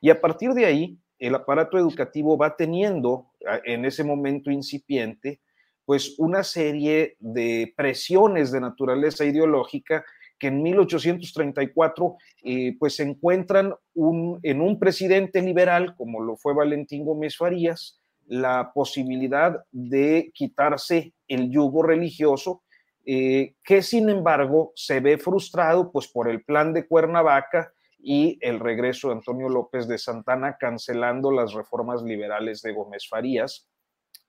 Y 0.01 0.09
a 0.09 0.19
partir 0.19 0.51
de 0.51 0.65
ahí, 0.65 0.99
el 1.19 1.35
aparato 1.35 1.77
educativo 1.77 2.37
va 2.37 2.55
teniendo 2.55 3.31
en 3.65 3.85
ese 3.85 4.03
momento 4.03 4.51
incipiente 4.51 5.41
pues 5.85 6.15
una 6.19 6.43
serie 6.43 7.15
de 7.19 7.73
presiones 7.75 8.51
de 8.51 8.59
naturaleza 8.59 9.23
ideológica 9.25 10.05
que 10.37 10.47
en 10.47 10.61
1834 10.61 12.15
eh, 12.43 12.75
pues 12.77 12.95
se 12.95 13.03
encuentran 13.03 13.73
en 13.95 14.61
un 14.61 14.79
presidente 14.79 15.41
liberal 15.41 15.95
como 15.95 16.21
lo 16.21 16.37
fue 16.37 16.53
Valentín 16.53 17.05
Gómez 17.05 17.37
Farías, 17.37 17.99
la 18.27 18.71
posibilidad 18.73 19.63
de 19.71 20.31
quitarse 20.33 21.13
el 21.27 21.49
yugo 21.49 21.83
religioso, 21.83 22.63
eh, 23.05 23.55
que 23.63 23.81
sin 23.81 24.09
embargo 24.09 24.73
se 24.75 24.99
ve 24.99 25.17
frustrado 25.17 25.91
pues, 25.91 26.07
por 26.09 26.29
el 26.29 26.43
plan 26.43 26.73
de 26.73 26.85
Cuernavaca 26.85 27.71
y 27.99 28.37
el 28.41 28.59
regreso 28.59 29.07
de 29.07 29.15
Antonio 29.15 29.49
López 29.49 29.87
de 29.87 29.97
Santana 29.97 30.57
cancelando 30.59 31.31
las 31.31 31.53
reformas 31.53 32.03
liberales 32.03 32.61
de 32.61 32.73
Gómez 32.73 33.07
Farías, 33.09 33.67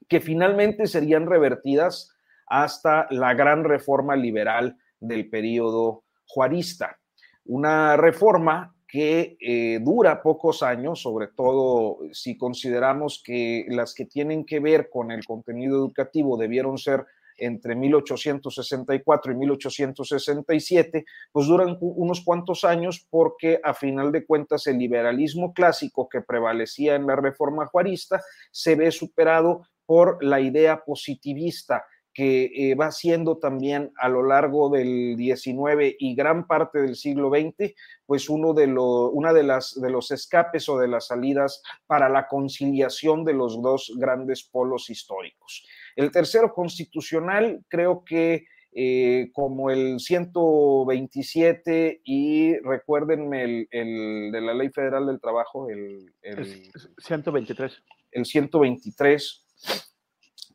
que 0.09 0.21
finalmente 0.21 0.87
serían 0.87 1.27
revertidas 1.27 2.14
hasta 2.47 3.07
la 3.11 3.35
gran 3.35 3.64
reforma 3.64 4.16
liberal 4.16 4.77
del 5.00 5.28
periodo 5.28 6.04
juarista. 6.26 6.98
Una 7.44 7.96
reforma 7.96 8.74
que 8.87 9.37
eh, 9.40 9.80
dura 9.82 10.22
pocos 10.22 10.62
años, 10.62 11.02
sobre 11.02 11.28
todo 11.28 11.98
si 12.12 12.38
consideramos 12.38 13.22
que 13.22 13.66
las 13.68 13.94
que 13.94 14.06
tienen 14.06 14.46
que 14.46 14.61
ver 14.61 14.88
con 14.88 15.11
el 15.11 15.24
contenido 15.26 15.76
educativo 15.76 16.38
debieron 16.38 16.78
ser 16.78 17.04
entre 17.38 17.74
1864 17.76 19.32
y 19.32 19.37
1867, 19.37 21.04
pues 21.30 21.46
duran 21.46 21.76
unos 21.80 22.22
cuantos 22.24 22.64
años 22.64 23.06
porque 23.08 23.61
a 23.62 23.74
final 23.74 24.11
de 24.11 24.26
cuentas 24.26 24.66
el 24.66 24.78
liberalismo 24.78 25.52
clásico 25.52 26.08
que 26.08 26.20
prevalecía 26.20 26.96
en 26.96 27.06
la 27.06 27.16
reforma 27.16 27.66
juarista 27.66 28.20
se 28.50 28.74
ve 28.74 28.90
superado 28.90 29.66
por 29.87 30.22
la 30.22 30.40
idea 30.40 30.84
positivista 30.84 31.84
que 32.18 32.50
eh, 32.52 32.74
va 32.74 32.90
siendo 32.90 33.38
también 33.38 33.92
a 33.96 34.09
lo 34.09 34.24
largo 34.24 34.70
del 34.70 35.14
XIX 35.16 35.94
y 36.00 36.16
gran 36.16 36.48
parte 36.48 36.81
del 36.81 36.96
siglo 36.96 37.31
XX, 37.31 37.74
pues 38.07 38.28
uno 38.28 38.54
de 38.54 38.66
una 38.66 39.33
de, 39.33 39.44
las, 39.44 39.81
de 39.81 39.88
los 39.88 40.11
escapes 40.11 40.68
o 40.68 40.81
de 40.81 40.88
las 40.88 41.07
salidas 41.07 41.62
para 41.87 42.09
la 42.09 42.26
conciliación 42.26 43.24
de 43.24 43.35
los 43.35 43.62
dos 43.62 43.92
grandes 43.96 44.42
polos 44.42 44.90
históricos. 44.90 45.64
El 45.94 46.11
tercero 46.11 46.52
constitucional, 46.52 47.64
creo 47.68 48.02
que 48.04 48.46
eh, 48.72 49.31
como 49.33 49.70
el 49.70 50.00
127 50.00 52.00
y 52.02 52.59
recuérdenme 52.59 53.68
el, 53.70 54.33
de 54.33 54.40
la 54.40 54.54
Ley 54.54 54.70
Federal 54.70 55.07
del 55.07 55.20
Trabajo, 55.20 55.70
el, 55.70 56.12
el 56.22 56.72
123. 56.98 57.81
El 58.11 58.26
123 58.26 59.44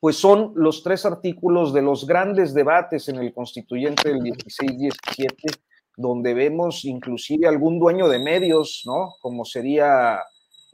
pues 0.03 0.17
son 0.17 0.51
los 0.57 0.83
tres 0.83 1.05
artículos 1.05 1.73
de 1.73 1.81
los 1.81 2.05
grandes 2.05 2.53
debates 2.53 3.07
en 3.07 3.19
el 3.19 3.33
constituyente 3.33 4.09
del 4.09 4.19
16-17, 4.19 5.31
donde 5.95 6.33
vemos 6.33 6.83
inclusive 6.83 7.47
algún 7.47 7.79
dueño 7.79 8.09
de 8.09 8.19
medios, 8.19 8.83
¿no? 8.85 9.13
Como 9.21 9.45
sería 9.45 10.19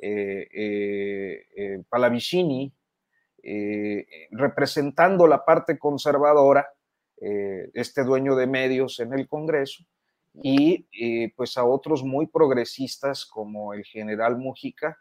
eh, 0.01 0.47
eh, 0.51 1.45
eh 1.55 1.83
Palavicini, 1.87 2.73
eh, 3.43 4.07
representando 4.31 5.27
la 5.27 5.45
parte 5.45 5.77
conservadora, 5.77 6.67
este 7.15 8.03
dueño 8.03 8.35
de 8.35 8.47
medios 8.47 8.99
en 8.99 9.13
el 9.13 9.27
Congreso, 9.27 9.83
y 10.41 10.87
pues 11.35 11.55
a 11.55 11.65
otros 11.65 12.01
muy 12.01 12.25
progresistas 12.25 13.27
como 13.27 13.75
el 13.75 13.83
general 13.83 14.39
Mujica. 14.39 14.97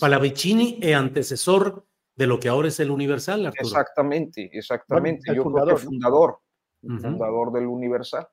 Palavicini, 0.00 0.80
antecesor 0.94 1.84
de 2.14 2.26
lo 2.26 2.38
que 2.38 2.48
ahora 2.48 2.68
es 2.68 2.78
el 2.80 2.90
Universal, 2.90 3.46
Arturo. 3.46 3.68
Exactamente, 3.68 4.50
exactamente. 4.52 5.34
Yo 5.34 5.44
fundador, 5.44 5.68
creo 5.68 5.78
que 5.78 5.84
fundador, 5.84 6.38
fundador 6.80 7.52
del 7.52 7.66
Universal. 7.66 8.28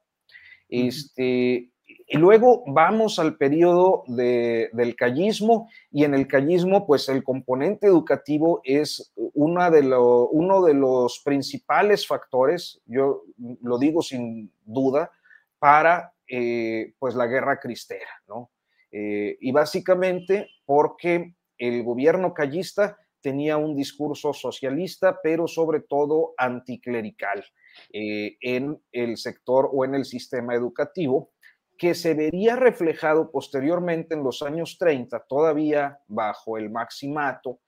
Este, 0.67 1.71
y 2.11 2.17
luego 2.17 2.63
vamos 2.67 3.19
al 3.19 3.37
periodo 3.37 4.03
de, 4.07 4.69
del 4.73 4.95
callismo 4.95 5.69
y 5.91 6.03
en 6.03 6.13
el 6.13 6.27
callismo 6.27 6.85
pues 6.85 7.07
el 7.09 7.23
componente 7.23 7.87
educativo 7.87 8.61
es 8.63 9.13
una 9.15 9.69
de 9.69 9.83
lo, 9.83 10.27
uno 10.29 10.63
de 10.63 10.73
los 10.73 11.21
principales 11.23 12.07
factores, 12.07 12.81
yo 12.85 13.23
lo 13.61 13.77
digo 13.77 14.01
sin 14.01 14.51
duda, 14.63 15.11
para 15.59 16.13
eh, 16.27 16.93
pues 16.99 17.15
la 17.15 17.27
guerra 17.27 17.59
cristera, 17.59 18.09
¿no? 18.27 18.51
Eh, 18.91 19.37
y 19.39 19.51
básicamente 19.51 20.47
porque 20.65 21.35
el 21.57 21.83
gobierno 21.83 22.33
callista 22.33 22.97
tenía 23.21 23.57
un 23.57 23.75
discurso 23.75 24.33
socialista, 24.33 25.19
pero 25.21 25.47
sobre 25.47 25.81
todo 25.81 26.33
anticlerical 26.37 27.43
eh, 27.91 28.37
en 28.41 28.81
el 28.91 29.17
sector 29.17 29.69
o 29.71 29.85
en 29.85 29.95
el 29.95 30.05
sistema 30.05 30.55
educativo, 30.55 31.31
que 31.77 31.95
se 31.95 32.13
vería 32.13 32.55
reflejado 32.55 33.31
posteriormente 33.31 34.13
en 34.13 34.23
los 34.23 34.41
años 34.41 34.77
30, 34.77 35.25
todavía 35.27 35.99
bajo 36.07 36.57
el 36.57 36.69
maximato, 36.69 37.59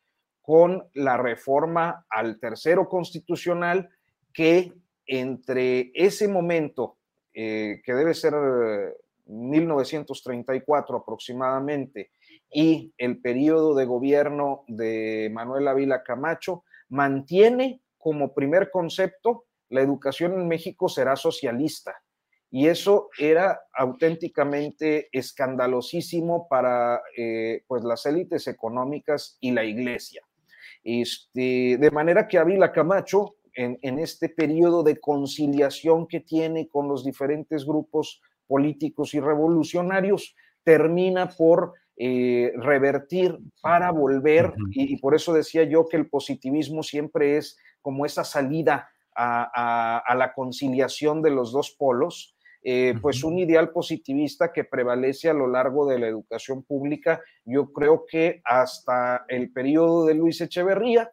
con 0.41 0.89
la 0.95 1.17
reforma 1.17 2.05
al 2.09 2.39
tercero 2.39 2.89
constitucional 2.89 3.89
que 4.33 4.73
entre 5.05 5.91
ese 5.93 6.27
momento, 6.27 6.97
eh, 7.33 7.81
que 7.85 7.93
debe 7.93 8.13
ser 8.13 8.33
1934 9.25 10.97
aproximadamente, 10.97 12.11
y 12.51 12.93
el 12.97 13.21
periodo 13.21 13.75
de 13.75 13.85
gobierno 13.85 14.63
de 14.67 15.29
Manuel 15.31 15.67
Ávila 15.67 16.03
Camacho 16.03 16.63
mantiene 16.89 17.81
como 17.97 18.33
primer 18.33 18.69
concepto 18.71 19.45
la 19.69 19.81
educación 19.81 20.33
en 20.33 20.47
México 20.47 20.89
será 20.89 21.15
socialista. 21.15 21.95
Y 22.53 22.67
eso 22.67 23.09
era 23.17 23.61
auténticamente 23.73 25.07
escandalosísimo 25.13 26.49
para 26.49 27.01
eh, 27.17 27.63
pues 27.65 27.85
las 27.85 28.05
élites 28.05 28.47
económicas 28.47 29.37
y 29.39 29.51
la 29.51 29.63
iglesia. 29.63 30.21
Este, 30.83 31.77
de 31.77 31.91
manera 31.91 32.27
que 32.27 32.37
Ávila 32.37 32.73
Camacho, 32.73 33.35
en, 33.53 33.79
en 33.81 33.99
este 33.99 34.27
periodo 34.27 34.83
de 34.83 34.99
conciliación 34.99 36.07
que 36.07 36.19
tiene 36.19 36.67
con 36.67 36.89
los 36.89 37.05
diferentes 37.05 37.65
grupos 37.65 38.21
políticos 38.47 39.13
y 39.13 39.21
revolucionarios, 39.21 40.35
termina 40.63 41.29
por 41.29 41.73
eh, 42.03 42.51
revertir 42.55 43.37
para 43.61 43.91
volver, 43.91 44.55
y, 44.71 44.97
por 44.97 45.13
eso 45.13 45.33
decía 45.33 45.65
yo 45.65 45.85
que 45.85 45.97
el 45.97 46.09
positivismo 46.09 46.81
siempre 46.81 47.37
es 47.37 47.59
como 47.79 48.07
esa 48.07 48.23
salida 48.23 48.89
a, 49.15 50.15
la 50.15 50.33
conciliación 50.33 51.21
de 51.21 51.29
los 51.29 51.51
dos 51.51 51.75
polos, 51.77 52.35
eh, 52.63 52.95
pues 53.03 53.23
un 53.23 53.37
ideal 53.37 53.69
positivista 53.69 54.51
que 54.51 54.63
prevalece 54.63 55.29
a 55.29 55.35
lo 55.35 55.45
largo 55.45 55.85
de 55.85 55.99
la 55.99 56.07
educación 56.07 56.63
pública, 56.63 57.21
yo 57.45 57.71
creo 57.71 58.03
que 58.09 58.41
hasta 58.45 59.23
el 59.27 59.53
periodo 59.53 60.07
de 60.07 60.15
Luis 60.15 60.41
Echeverría, 60.41 61.11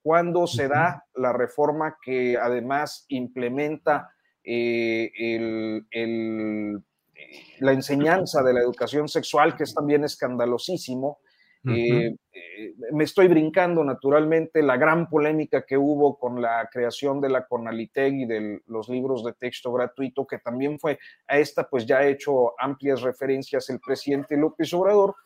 cuando 0.00 0.46
se 0.46 0.68
da 0.68 1.04
la 1.16 1.34
reforma 1.34 1.98
que 2.02 2.38
además 2.38 3.04
implementa 3.08 4.08
eh, 4.42 5.10
el 5.90 6.82
la 7.60 7.72
enseñanza 7.72 8.42
de 8.42 8.54
la 8.54 8.60
educación 8.60 9.08
sexual, 9.08 9.56
que 9.56 9.64
es 9.64 9.74
también 9.74 10.04
escandalosísimo. 10.04 11.18
Eh, 11.68 12.16
eh, 12.32 12.74
me 12.92 13.04
estoy 13.04 13.28
brincando 13.28 13.84
naturalmente 13.84 14.62
la 14.62 14.78
gran 14.78 15.10
polémica 15.10 15.66
que 15.66 15.76
hubo 15.76 16.18
con 16.18 16.40
la 16.40 16.66
creación 16.72 17.20
de 17.20 17.28
la 17.28 17.46
Conaliteg 17.46 18.14
y 18.14 18.24
de 18.24 18.62
los 18.66 18.88
libros 18.88 19.22
de 19.24 19.34
texto 19.34 19.70
gratuito, 19.70 20.26
que 20.26 20.38
también 20.38 20.78
fue 20.78 20.98
a 21.28 21.38
esta, 21.38 21.68
pues 21.68 21.84
ya 21.84 21.98
ha 21.98 22.06
hecho 22.06 22.54
amplias 22.58 23.02
referencias 23.02 23.68
el 23.68 23.78
presidente 23.78 24.38
López 24.38 24.72
Obrador. 24.72 25.16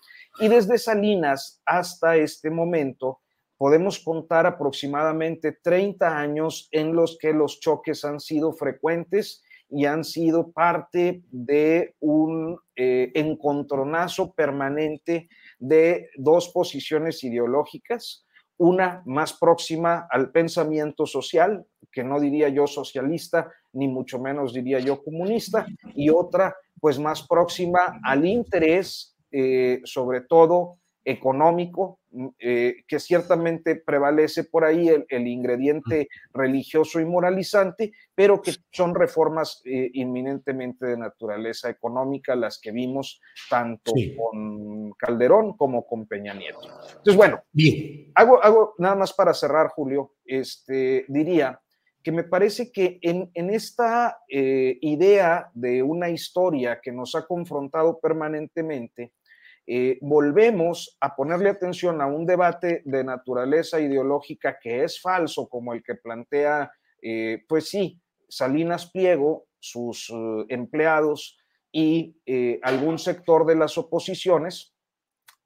Y 0.41 0.49
desde 0.49 0.77
Salinas 0.79 1.63
hasta 1.65 2.17
este 2.17 2.51
momento 2.51 3.21
podemos 3.57 4.01
contar 4.01 4.47
aproximadamente 4.47 5.53
30 5.53 6.19
años 6.19 6.69
en 6.73 6.97
los 6.97 7.17
que 7.21 7.33
los 7.33 7.61
choques 7.61 8.05
han 8.05 8.19
sido 8.19 8.53
frecuentes 8.53 9.45
y 9.75 9.87
han 9.87 10.05
sido 10.05 10.53
parte 10.53 11.25
de 11.33 11.97
un 11.99 12.57
eh, 12.77 13.11
encontronazo 13.15 14.33
permanente 14.33 15.29
de 15.59 16.11
dos 16.17 16.51
posiciones 16.51 17.25
ideológicas, 17.25 18.25
una 18.57 19.03
más 19.05 19.33
próxima 19.33 20.07
al 20.09 20.31
pensamiento 20.31 21.07
social, 21.07 21.67
que 21.91 22.05
no 22.05 22.21
diría 22.21 22.49
yo 22.51 22.69
socialista, 22.69 23.51
ni 23.73 23.89
mucho 23.89 24.21
menos 24.21 24.55
diría 24.55 24.79
yo 24.79 25.03
comunista, 25.03 25.67
y 25.97 26.09
otra 26.09 26.55
pues 26.81 27.01
más 27.01 27.27
próxima 27.27 27.99
al 28.05 28.25
interés, 28.27 29.17
eh, 29.33 29.81
sobre 29.85 30.21
todo 30.21 30.79
económico, 31.05 31.99
eh, 32.39 32.85
que 32.87 33.01
ciertamente 33.01 33.77
prevalece 33.77 34.45
por 34.45 34.65
ahí 34.65 34.89
el, 34.89 35.27
ingrediente 35.27 36.09
religioso 36.33 37.01
y 37.01 37.05
moralizante, 37.05 37.93
pero 38.15 38.41
que 38.41 38.53
son 38.71 38.95
reformas 38.95 39.61
eh, 39.65 39.91
inminentemente 39.95 40.87
de 40.87 40.97
naturaleza 40.97 41.69
económica 41.71 42.37
las 42.37 42.61
que 42.61 42.71
vimos 42.71 43.21
tanto 43.51 43.93
con 44.17 44.93
Calderón 44.93 45.57
como 45.57 45.87
con 45.87 46.07
Peña 46.07 46.35
Nieto. 46.35 46.69
Entonces, 46.89 47.17
bueno, 47.17 47.43
Bien. 47.53 48.13
Hago, 48.15 48.43
hago 48.43 48.75
nada 48.79 48.95
más 48.95 49.13
para 49.13 49.35
cerrar, 49.35 49.69
Julio, 49.69 50.15
este, 50.25 51.05
diría 51.09 51.61
que 52.05 52.13
me 52.13 52.23
parece 52.23 52.71
que 52.71 52.99
en, 53.01 53.31
esta 53.51 54.19
eh, 54.29 54.77
idea 54.83 55.51
de 55.55 55.83
una 55.83 56.11
historia 56.11 56.79
que 56.83 56.93
nos 56.93 57.15
ha 57.15 57.27
confrontado 57.27 57.99
permanentemente, 57.99 59.13
eh, 59.67 59.99
volvemos 60.03 60.97
a 61.01 61.17
ponerle 61.17 61.49
atención 61.49 62.01
a 62.03 62.07
un 62.07 62.27
debate 62.27 62.83
de 62.85 63.03
naturaleza 63.03 63.81
ideológica 63.81 64.59
que 64.61 64.85
es 64.85 65.01
falso, 65.01 65.49
como 65.49 65.73
el 65.73 65.83
que 65.83 65.95
plantea, 65.95 66.71
eh, 67.01 67.43
pues 67.49 67.69
sí, 67.69 68.01
Salinas 68.29 68.91
Pliego, 68.91 69.47
sus 69.59 70.11
eh, 70.11 70.45
empleados 70.49 71.39
y 71.73 72.17
algún 72.63 73.01
sector 73.01 73.45
de 73.47 73.57
las 73.57 73.77
oposiciones, 73.77 74.73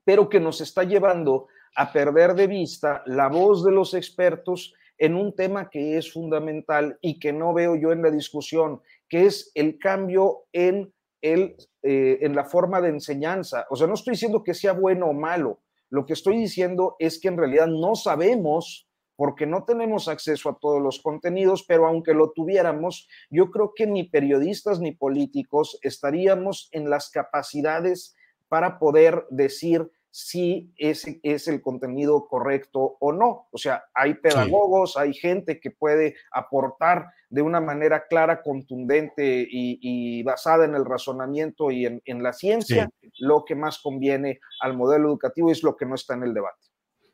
pero 0.05 0.29
que 0.29 0.41
nos 0.41 0.61
está 0.61 0.85
llevando 0.85 1.47
a 1.75 1.91
perder 1.91 2.35
de 2.35 2.47
vista 2.47 3.03
la 3.07 3.29
voz 3.29 3.65
de 3.65 3.71
los 3.71 3.95
expertos 3.95 4.75
en 4.99 5.15
un 5.15 5.35
tema 5.35 5.71
que 5.71 5.97
es 5.97 6.13
fundamental 6.13 6.99
y 7.01 7.19
que 7.19 7.33
no 7.33 7.55
veo 7.55 7.77
yo 7.77 7.93
en 7.93 8.03
la 8.03 8.11
discusión, 8.11 8.83
que 9.09 9.25
es 9.25 9.51
el 9.55 9.79
cambio 9.79 10.45
en 10.53 10.93
el, 11.23 11.57
eh, 11.83 12.19
en 12.23 12.35
la 12.35 12.45
forma 12.45 12.81
de 12.81 12.89
enseñanza. 12.89 13.67
O 13.71 13.77
sea, 13.77 13.87
no 13.87 13.95
estoy 13.95 14.13
diciendo 14.13 14.43
que 14.43 14.55
sea 14.55 14.73
bueno 14.73 15.07
o 15.07 15.13
malo. 15.13 15.61
Lo 15.91 16.07
que 16.07 16.13
estoy 16.13 16.37
diciendo 16.37 16.97
es 16.99 17.21
que 17.21 17.29
en 17.29 17.39
realidad 17.39 17.67
no 17.67 17.95
sabemos 17.95 18.89
porque 19.19 19.47
no 19.47 19.65
tenemos 19.65 20.07
acceso 20.07 20.49
a 20.49 20.59
todos 20.61 20.81
los 20.81 21.01
contenidos, 21.01 21.65
pero 21.67 21.89
aunque 21.89 22.15
lo 22.15 22.31
tuviéramos, 22.31 23.09
yo 23.31 23.51
creo 23.51 23.73
que 23.75 23.87
ni 23.87 24.05
periodistas 24.05 24.79
ni 24.79 24.93
políticos 24.93 25.79
estaríamos 25.83 26.69
en 26.71 26.89
las 26.89 27.11
capacidades 27.11 28.15
para 28.49 28.79
poder 28.79 29.27
decir 29.31 29.91
si 30.21 30.73
ese 30.77 31.21
es 31.23 31.47
el 31.47 31.63
contenido 31.63 32.27
correcto 32.27 32.97
o 32.99 33.13
no. 33.13 33.47
O 33.53 33.57
sea, 33.57 33.85
hay 33.95 34.15
pedagogos, 34.15 34.97
hay 34.97 35.15
gente 35.15 35.61
que 35.61 35.71
puede 35.71 36.17
aportar 36.33 37.07
de 37.31 37.41
una 37.41 37.61
manera 37.61 38.05
clara, 38.09 38.43
contundente 38.43 39.47
y, 39.49 40.21
basada 40.25 40.65
en 40.65 40.75
el 40.75 40.85
razonamiento 40.85 41.71
y 41.71 41.87
en, 41.87 42.23
la 42.23 42.33
ciencia 42.33 42.91
lo 43.21 43.45
que 43.45 43.55
más 43.55 43.79
conviene 43.79 44.41
al 44.61 44.77
modelo 44.77 45.09
educativo 45.09 45.51
y 45.51 45.53
es 45.53 45.63
lo 45.63 45.77
que 45.77 45.87
no 45.87 45.95
está 45.95 46.15
en 46.15 46.25
el 46.25 46.35
debate. 46.35 46.67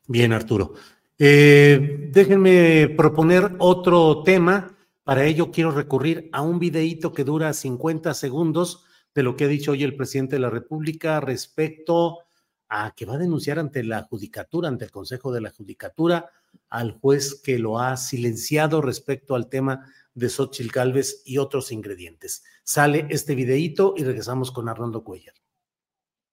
Bien, 0.08 0.32
Arturo. 0.32 0.72
Eh, 1.18 2.08
déjenme 2.10 2.88
proponer 2.96 3.50
otro 3.58 4.22
tema. 4.22 4.78
Para 5.02 5.26
ello 5.26 5.50
quiero 5.50 5.72
recurrir 5.72 6.30
a 6.32 6.40
un 6.40 6.58
videíto 6.58 7.12
que 7.12 7.24
dura 7.24 7.52
50 7.52 8.14
segundos 8.14 8.86
de 9.14 9.22
lo 9.22 9.36
que 9.36 9.44
ha 9.44 9.48
dicho 9.48 9.72
hoy 9.72 9.82
el 9.82 9.94
presidente 9.94 10.36
de 10.36 10.40
la 10.40 10.48
República 10.48 11.20
respecto 11.20 12.23
a 12.68 12.92
que 12.96 13.06
va 13.06 13.14
a 13.14 13.18
denunciar 13.18 13.58
ante 13.58 13.84
la 13.84 14.02
judicatura, 14.02 14.68
ante 14.68 14.84
el 14.84 14.90
Consejo 14.90 15.32
de 15.32 15.40
la 15.40 15.50
Judicatura, 15.50 16.30
al 16.68 16.92
juez 16.92 17.40
que 17.42 17.58
lo 17.58 17.78
ha 17.78 17.96
silenciado 17.96 18.80
respecto 18.80 19.34
al 19.34 19.48
tema 19.48 19.86
de 20.14 20.28
Xochitl 20.28 20.70
Galvez 20.70 21.22
y 21.24 21.38
otros 21.38 21.72
ingredientes. 21.72 22.44
Sale 22.62 23.06
este 23.10 23.34
videíto 23.34 23.94
y 23.96 24.04
regresamos 24.04 24.50
con 24.50 24.68
Arnoldo 24.68 25.04
Cuellar. 25.04 25.34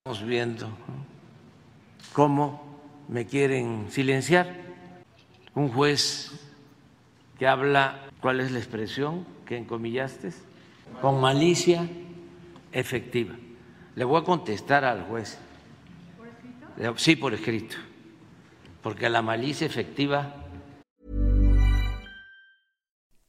Estamos 0.06 0.28
viendo 0.28 0.70
cómo 2.13 2.80
me 3.08 3.26
quieren 3.26 3.88
silenciar. 3.89 4.62
Un 5.54 5.70
juez 5.70 6.32
que 7.38 7.48
habla, 7.48 8.10
¿cuál 8.22 8.39
es 8.39 8.52
la 8.52 8.60
expresión 8.60 9.26
que 9.46 9.58
encomillaste? 9.58 10.32
Con 11.02 11.20
malicia 11.20 11.89
efectiva. 12.72 13.36
Le 13.96 14.06
voy 14.06 14.22
a 14.22 14.24
contestar 14.24 14.86
al 14.86 15.04
juez 15.04 15.38
Eh, 16.82 16.91
sí, 16.98 17.15
por 17.15 17.34
escrito. 17.34 17.76
Porque 18.82 19.08
la 19.08 19.22
malicia 19.22 19.67
efectiva. 19.67 20.34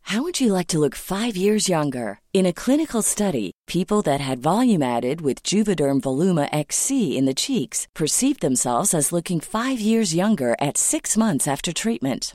How 0.04 0.22
would 0.22 0.40
you 0.40 0.52
like 0.52 0.68
to 0.68 0.78
look 0.78 0.94
five 0.94 1.36
years 1.36 1.68
younger? 1.68 2.20
In 2.32 2.46
a 2.46 2.52
clinical 2.52 3.02
study, 3.02 3.52
people 3.66 4.02
that 4.02 4.20
had 4.20 4.42
volume 4.42 4.82
added 4.82 5.20
with 5.20 5.42
Juvederm 5.42 6.00
Voluma 6.00 6.48
XC 6.52 7.16
in 7.16 7.26
the 7.26 7.34
cheeks 7.34 7.86
perceived 7.94 8.40
themselves 8.40 8.94
as 8.94 9.12
looking 9.12 9.40
five 9.40 9.80
years 9.80 10.14
younger 10.14 10.54
at 10.58 10.76
six 10.76 11.16
months 11.16 11.46
after 11.46 11.72
treatment. 11.72 12.34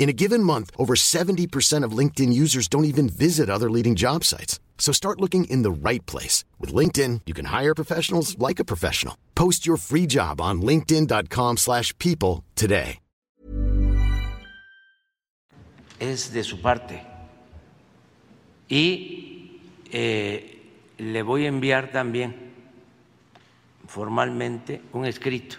In 0.00 0.08
a 0.08 0.14
given 0.14 0.42
month, 0.42 0.70
over 0.78 0.94
70% 0.94 1.84
of 1.84 1.92
LinkedIn 1.92 2.32
users 2.32 2.68
don't 2.68 2.86
even 2.86 3.06
visit 3.06 3.50
other 3.50 3.68
leading 3.70 3.94
job 3.96 4.24
sites. 4.24 4.58
So 4.78 4.92
start 4.92 5.20
looking 5.20 5.44
in 5.44 5.60
the 5.60 5.70
right 5.70 6.04
place. 6.06 6.42
With 6.58 6.72
LinkedIn, 6.72 7.20
you 7.26 7.34
can 7.34 7.44
hire 7.44 7.74
professionals 7.74 8.34
like 8.38 8.58
a 8.58 8.64
professional. 8.64 9.14
Post 9.34 9.66
your 9.66 9.76
free 9.76 10.06
job 10.06 10.40
on 10.40 10.62
linkedin.com 10.62 11.58
slash 11.58 11.96
people 11.98 12.44
today. 12.56 12.98
Es 16.00 16.32
de 16.32 16.44
su 16.44 16.62
parte. 16.62 17.02
Y 18.70 19.60
eh, 19.92 20.62
le 20.96 21.22
voy 21.22 21.44
a 21.44 21.48
enviar 21.48 21.92
también 21.92 22.34
formalmente 23.86 24.80
un 24.94 25.04
escrito 25.04 25.56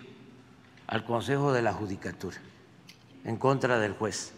al 0.87 1.05
Consejo 1.05 1.53
de 1.53 1.61
la 1.61 1.73
Judicatura 1.73 2.37
en 3.23 3.37
contra 3.37 3.79
del 3.79 3.93
juez 3.93 4.33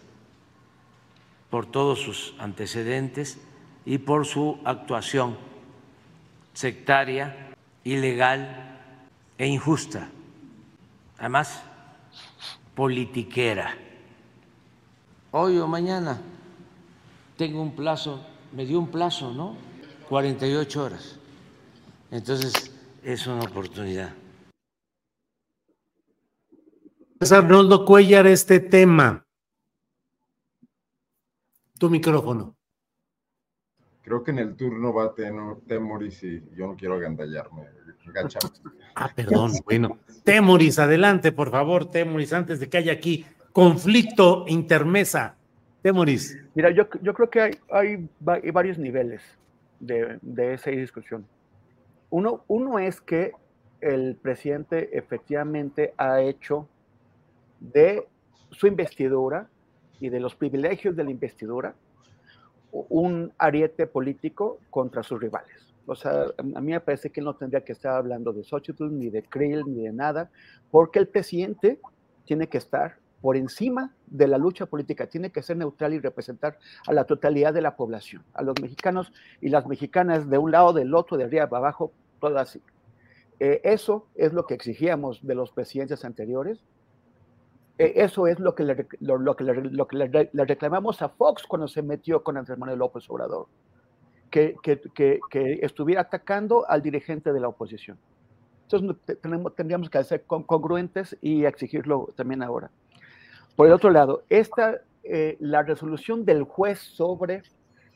por 1.50 1.66
todos 1.68 2.00
sus 2.00 2.34
antecedentes 2.40 3.38
y 3.86 4.00
por 4.00 4.26
su 4.26 4.60
actuación 4.66 5.38
sectaria, 6.54 7.54
ilegal 7.84 8.80
e 9.38 9.48
injusta, 9.48 10.10
además 11.20 11.62
politiquera. 12.74 13.76
Hoy 15.32 15.58
o 15.58 15.68
mañana 15.68 16.20
tengo 17.38 17.62
un 17.62 17.76
plazo, 17.76 18.26
me 18.52 18.66
dio 18.66 18.80
un 18.80 18.88
plazo, 18.88 19.32
¿no? 19.32 19.56
48 20.10 20.84
horas. 20.84 21.18
Entonces 22.12 22.72
es 23.04 23.28
una 23.28 23.42
oportunidad. 23.42 24.12
Arnoldo 27.32 27.86
Cuellar, 27.86 28.28
este 28.28 28.60
tema. 28.60 29.26
Tu 31.78 31.90
micrófono. 31.90 32.56
Creo 34.02 34.24
que 34.24 34.32
en 34.32 34.40
el 34.40 34.56
turno 34.56 34.94
va 34.94 35.14
Temoris 35.14 36.24
y 36.24 36.44
yo 36.56 36.68
no 36.68 36.76
quiero 36.76 36.96
agandallarme. 36.96 37.68
Ah, 38.96 39.10
perdón, 39.16 39.52
bueno. 39.64 39.98
Temoris, 40.24 40.80
adelante, 40.80 41.32
por 41.32 41.52
favor, 41.52 41.90
Temoris, 41.90 42.34
antes 42.34 42.60
de 42.60 42.70
que 42.70 42.78
haya 42.78 42.94
aquí 42.94 43.26
conflicto 43.52 44.46
intermesa. 44.48 45.36
Temoris. 45.82 46.38
Mira, 46.56 46.72
yo, 46.72 46.88
yo 47.02 47.14
creo 47.14 47.30
que 47.30 47.42
hay, 47.42 47.60
hay, 47.72 48.10
varios 48.20 48.78
niveles 48.78 49.22
de, 49.80 50.18
de, 50.22 50.54
esa 50.54 50.72
discusión. 50.72 51.26
Uno, 52.10 52.44
uno 52.48 52.80
es 52.80 53.02
que 53.02 53.32
el 53.82 54.16
presidente 54.16 54.98
efectivamente 54.98 55.94
ha 55.98 56.22
hecho 56.22 56.68
de 57.72 58.08
su 58.52 58.68
investidura 58.68 59.48
y 60.00 60.10
de 60.10 60.20
los 60.20 60.36
privilegios 60.36 60.96
de 60.96 61.04
la 61.04 61.12
investidura 61.12 61.76
un 62.72 63.32
ariete 63.38 63.88
político 63.88 64.60
contra 64.70 65.04
sus 65.04 65.20
rivales. 65.22 65.74
O 65.86 65.96
sea, 65.96 66.26
a 66.38 66.62
mí 66.62 66.72
me 66.72 66.80
parece 66.80 67.12
que 67.12 67.22
no 67.22 67.36
tendría 67.36 67.64
que 67.64 67.74
estar 67.74 67.96
hablando 67.96 68.34
de 68.34 68.44
Xochitl, 68.44 68.90
ni 68.90 69.10
de 69.10 69.24
Krill, 69.24 69.64
ni 69.68 69.84
de 69.84 69.94
nada, 69.94 70.32
porque 70.72 71.00
el 71.00 71.08
presidente 71.08 71.80
tiene 72.26 72.48
que 72.48 72.58
estar 72.58 72.98
por 73.22 73.38
encima 73.38 73.94
de 74.08 74.28
la 74.28 74.38
lucha 74.38 74.66
política, 74.66 75.08
tiene 75.08 75.32
que 75.32 75.44
ser 75.44 75.56
neutral 75.58 75.94
y 75.94 76.00
representar 76.00 76.58
a 76.88 76.94
la 76.94 77.06
totalidad 77.06 77.54
de 77.54 77.62
la 77.62 77.76
población, 77.76 78.24
a 78.34 78.42
los 78.44 78.60
mexicanos 78.62 79.14
y 79.40 79.50
las 79.50 79.68
mexicanas 79.68 80.30
de 80.30 80.38
un 80.38 80.52
lado, 80.52 80.74
del 80.74 80.94
otro, 80.94 81.16
de 81.16 81.26
arriba, 81.26 81.44
abajo, 81.44 81.92
todo 82.20 82.38
así. 82.38 82.62
Eh, 83.40 83.62
eso 83.64 84.08
es 84.16 84.34
lo 84.34 84.46
que 84.46 84.54
exigíamos 84.54 85.26
de 85.26 85.36
los 85.36 85.52
presidentes 85.52 86.04
anteriores 86.06 86.60
eso 87.96 88.28
es 88.28 88.40
lo 88.40 88.56
que, 88.56 88.64
le, 88.64 88.88
lo, 89.00 89.36
que, 89.36 89.44
lo 89.44 89.88
que 89.88 89.96
le, 89.98 90.46
reclamamos 90.46 91.02
a 91.02 91.10
Fox 91.10 91.44
cuando 91.48 91.68
se 91.68 91.82
metió 91.82 92.24
con 92.24 92.38
Andrés 92.38 92.58
Manuel 92.58 92.80
López 92.80 93.10
Obrador, 93.10 93.48
que, 94.30 94.56
que, 94.64 95.20
estuviera 95.62 96.02
atacando 96.02 96.70
al 96.70 96.82
dirigente 96.82 97.34
de 97.34 97.40
la 97.40 97.48
oposición. 97.48 97.98
Entonces 98.64 99.20
tenemos, 99.22 99.56
tendríamos 99.56 99.90
que 99.90 100.04
ser 100.04 100.24
congruentes 100.26 101.18
y 101.22 101.46
exigirlo 101.46 102.10
también 102.16 102.42
ahora. 102.44 102.72
Por 103.56 103.68
el 103.68 103.74
otro 103.74 103.92
lado, 103.92 104.24
esta, 104.30 104.82
eh, 105.04 105.38
la 105.40 105.62
resolución 105.62 106.26
del 106.26 106.44
juez 106.44 106.80
sobre, 106.80 107.44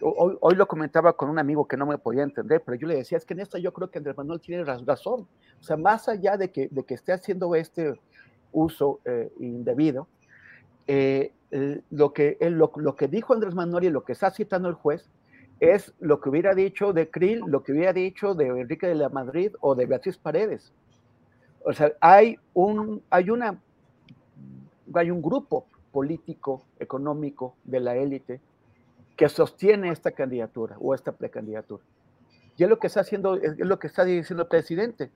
hoy, 0.02 0.38
hoy, 0.40 0.56
lo 0.56 0.68
comentaba 0.68 1.14
con 1.14 1.30
un 1.30 1.40
amigo 1.40 1.68
que 1.68 1.78
no 1.78 1.88
me 1.88 1.98
podía 1.98 2.24
entender, 2.24 2.62
pero 2.64 2.78
yo 2.78 2.88
le 2.88 2.96
decía, 2.96 3.18
es 3.18 3.26
que 3.26 3.34
en 3.34 3.40
esta 3.40 3.58
yo 3.58 3.74
creo 3.74 3.90
que 3.90 3.98
Andrés 3.98 4.16
Manuel 4.18 4.40
tiene 4.40 4.64
razón. 4.64 5.28
O 5.60 5.64
sea, 5.64 5.78
más 5.78 6.08
allá 6.08 6.38
de 6.38 6.52
que, 6.52 6.68
de 6.70 6.84
que 6.84 6.94
esté 6.94 7.12
haciendo 7.12 7.56
este 7.56 8.00
uso 8.58 9.00
eh, 9.06 9.32
indebido. 9.40 10.08
Eh, 10.88 11.34
lo, 11.92 12.14
que, 12.14 12.38
lo, 12.42 12.72
lo, 12.76 12.96
que 12.96 13.08
dijo 13.08 13.34
Andrés 13.34 13.56
Manuel 13.56 13.86
y 13.86 13.90
lo 13.90 14.04
que 14.04 14.14
está 14.14 14.32
citando 14.32 14.68
el 14.68 14.76
juez 14.76 15.10
es 15.60 15.94
lo 16.00 16.20
que 16.20 16.30
hubiera 16.30 16.54
dicho 16.54 16.94
de 16.94 17.10
Krill, 17.10 17.42
lo 17.48 17.64
que 17.64 17.72
hubiera 17.72 17.94
dicho 17.94 18.34
de 18.36 18.48
Enrique 18.48 18.88
de 18.88 18.96
la 18.96 19.10
Madrid 19.10 19.52
o 19.62 19.76
de 19.76 19.86
Beatriz 19.86 20.18
Paredes. 20.18 20.74
O 21.64 21.74
sea, 21.74 21.94
hay 22.00 22.38
un, 22.54 23.02
hay 23.10 23.30
una, 23.30 23.60
hay 24.94 25.12
un 25.12 25.22
grupo 25.22 25.68
político, 25.92 26.64
económico 26.80 27.56
de 27.64 27.80
la 27.80 27.96
élite 27.96 28.40
que 29.16 29.30
sostiene 29.30 29.90
esta 29.90 30.12
candidatura 30.12 30.78
o 30.80 30.94
esta 30.94 31.12
precandidatura. 31.12 31.84
Y 32.56 32.64
es 32.64 32.70
lo 32.70 32.80
que 32.80 32.88
está 32.88 33.02
haciendo, 33.02 33.36
es 33.36 33.58
lo 33.60 33.80
que 33.80 33.88
está 33.88 34.04
diciendo 34.04 34.44
el 34.44 34.50
presidente. 34.50 35.12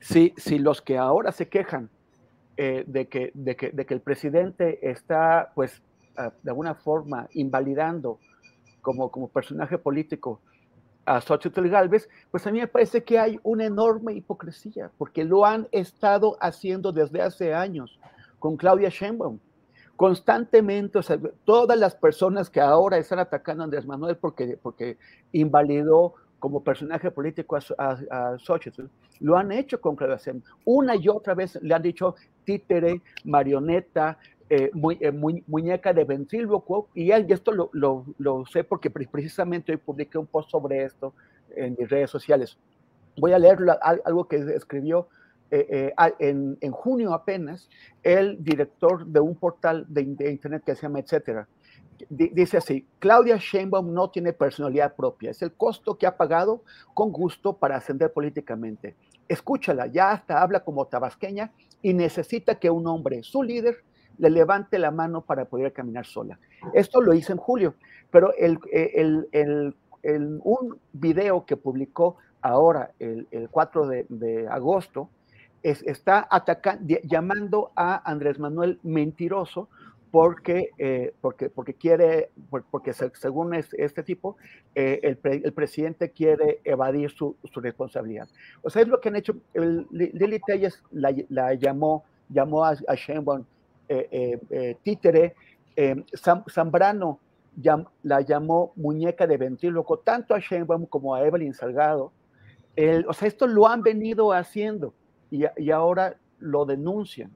Si, 0.00 0.34
si 0.36 0.58
los 0.58 0.82
que 0.82 0.98
ahora 0.98 1.32
se 1.32 1.48
quejan 1.48 1.90
eh, 2.56 2.84
de, 2.86 3.08
que, 3.08 3.30
de, 3.34 3.56
que, 3.56 3.70
de, 3.70 3.86
que, 3.86 3.94
el 3.94 4.00
presidente 4.00 4.78
está, 4.90 5.52
pues, 5.54 5.82
ah, 6.16 6.32
de 6.42 6.50
alguna 6.50 6.74
forma 6.74 7.28
invalidando 7.32 8.18
como, 8.82 9.10
como 9.10 9.28
personaje 9.28 9.78
político 9.78 10.40
a 11.06 11.20
Xochitl 11.20 11.68
Galvez, 11.68 12.08
pues 12.30 12.46
a 12.46 12.52
mí 12.52 12.60
me 12.60 12.68
parece 12.68 13.02
que 13.02 13.18
hay 13.18 13.38
una 13.42 13.64
enorme 13.64 14.12
hipocresía, 14.12 14.90
porque 14.98 15.24
lo 15.24 15.44
han 15.44 15.66
estado 15.72 16.36
haciendo 16.40 16.92
desde 16.92 17.22
hace 17.22 17.54
años 17.54 17.98
con 18.38 18.56
Claudia 18.56 18.88
Sheinbaum. 18.88 19.38
Constantemente, 19.96 20.98
o 20.98 21.02
sea, 21.02 21.18
todas 21.44 21.78
las 21.78 21.94
personas 21.94 22.48
que 22.48 22.60
ahora 22.60 22.96
están 22.96 23.18
atacando 23.18 23.62
a 23.62 23.64
Andrés 23.64 23.86
Manuel 23.86 24.16
porque, 24.16 24.58
porque 24.62 24.96
invalidó 25.32 26.14
como 26.40 26.64
personaje 26.64 27.10
político 27.10 27.56
a, 27.56 27.98
a, 28.10 28.38
Xochitl, 28.38 28.86
lo 29.20 29.36
han 29.36 29.52
hecho 29.52 29.80
con 29.80 29.94
Claudia. 29.94 30.34
Una 30.64 30.96
y 30.96 31.08
otra 31.08 31.34
vez 31.34 31.58
le 31.62 31.74
han 31.74 31.82
dicho, 31.82 32.16
títere, 32.44 33.02
marioneta, 33.24 34.18
eh, 34.48 34.72
eh, 35.00 35.12
muñeca 35.46 35.92
de 35.92 36.02
ventrílocuo, 36.02 36.88
y, 36.94 37.12
esto 37.12 37.52
lo, 37.52 37.70
lo, 38.18 38.46
sé 38.46 38.64
porque 38.64 38.90
precisamente 38.90 39.70
hoy 39.70 39.78
publiqué 39.78 40.18
un 40.18 40.26
post 40.26 40.50
sobre 40.50 40.82
esto 40.82 41.14
en 41.54 41.76
mis 41.78 41.88
redes 41.88 42.10
sociales. 42.10 42.58
Voy 43.16 43.32
a 43.32 43.38
leer 43.38 43.58
algo 44.04 44.26
que 44.26 44.36
escribió 44.56 45.08
eh, 45.52 45.92
en, 46.18 46.58
en, 46.60 46.72
junio 46.72 47.12
apenas 47.12 47.68
el 48.02 48.42
director 48.42 49.04
de 49.06 49.20
un 49.20 49.36
portal 49.36 49.84
de, 49.88 50.02
internet 50.02 50.62
que 50.64 50.74
se 50.74 50.82
llama 50.82 51.00
Etcétera. 51.00 51.46
Dice 52.08 52.56
así, 52.56 52.86
Claudia 52.98 53.36
Sheinbaum 53.36 53.92
no 53.92 54.10
tiene 54.10 54.32
personalidad 54.32 54.94
propia, 54.94 55.30
es 55.30 55.42
el 55.42 55.52
costo 55.52 55.98
que 55.98 56.06
ha 56.06 56.16
pagado 56.16 56.62
con 56.94 57.12
gusto 57.12 57.56
para 57.56 57.76
ascender 57.76 58.12
políticamente. 58.12 58.94
Escúchala, 59.28 59.86
ya 59.86 60.10
hasta 60.10 60.42
habla 60.42 60.64
como 60.64 60.86
tabasqueña 60.86 61.52
y 61.82 61.94
necesita 61.94 62.56
que 62.56 62.70
un 62.70 62.86
hombre, 62.86 63.22
su 63.22 63.42
líder, 63.42 63.84
le 64.18 64.30
levante 64.30 64.78
la 64.78 64.90
mano 64.90 65.22
para 65.22 65.46
poder 65.46 65.72
caminar 65.72 66.04
sola. 66.04 66.38
Esto 66.74 67.00
lo 67.00 67.14
hice 67.14 67.32
en 67.32 67.38
julio, 67.38 67.74
pero 68.10 68.34
el, 68.36 68.58
el, 69.32 69.76
un 70.02 70.78
video 70.92 71.46
que 71.46 71.56
publicó 71.56 72.16
ahora, 72.42 72.92
el, 72.98 73.26
4 73.50 73.86
de, 73.86 74.48
agosto, 74.50 75.08
está 75.62 76.26
atacando, 76.30 76.96
llamando 77.04 77.70
a 77.76 78.10
Andrés 78.10 78.38
Manuel 78.38 78.78
mentiroso 78.82 79.68
porque, 80.10 80.70
eh, 80.78 81.14
porque, 81.20 81.50
porque 81.50 81.74
quiere, 81.74 82.30
porque 82.70 82.92
según 82.92 83.54
este, 83.54 84.02
tipo, 84.02 84.36
eh, 84.74 85.00
el, 85.02 85.52
presidente 85.52 86.10
quiere 86.10 86.60
evadir 86.64 87.10
su, 87.10 87.36
su, 87.44 87.60
responsabilidad. 87.60 88.28
O 88.62 88.70
sea, 88.70 88.82
es 88.82 88.88
lo 88.88 89.00
que 89.00 89.08
han 89.08 89.16
hecho. 89.16 89.36
Lili 89.54 90.40
Telles 90.44 90.82
la, 90.90 91.14
la, 91.28 91.54
llamó, 91.54 92.04
llamó 92.28 92.64
a, 92.64 92.74
a 92.88 92.94
Sheinbaum 92.94 93.44
eh, 93.88 94.76
títere, 94.82 95.34
Zambrano 96.48 97.20
la 98.02 98.20
llamó 98.20 98.72
muñeca 98.76 99.26
de 99.26 99.36
ventríloco, 99.36 99.98
tanto 99.98 100.34
a 100.34 100.40
Sheinbaum 100.40 100.86
como 100.86 101.14
a 101.14 101.24
Evelyn 101.24 101.54
Salgado. 101.54 102.12
El, 102.74 103.06
o 103.08 103.12
sea, 103.12 103.28
esto 103.28 103.46
lo 103.46 103.68
han 103.68 103.82
venido 103.82 104.32
haciendo 104.32 104.92
y, 105.30 105.44
y 105.56 105.70
ahora 105.70 106.16
lo 106.40 106.64
denuncian. 106.64 107.30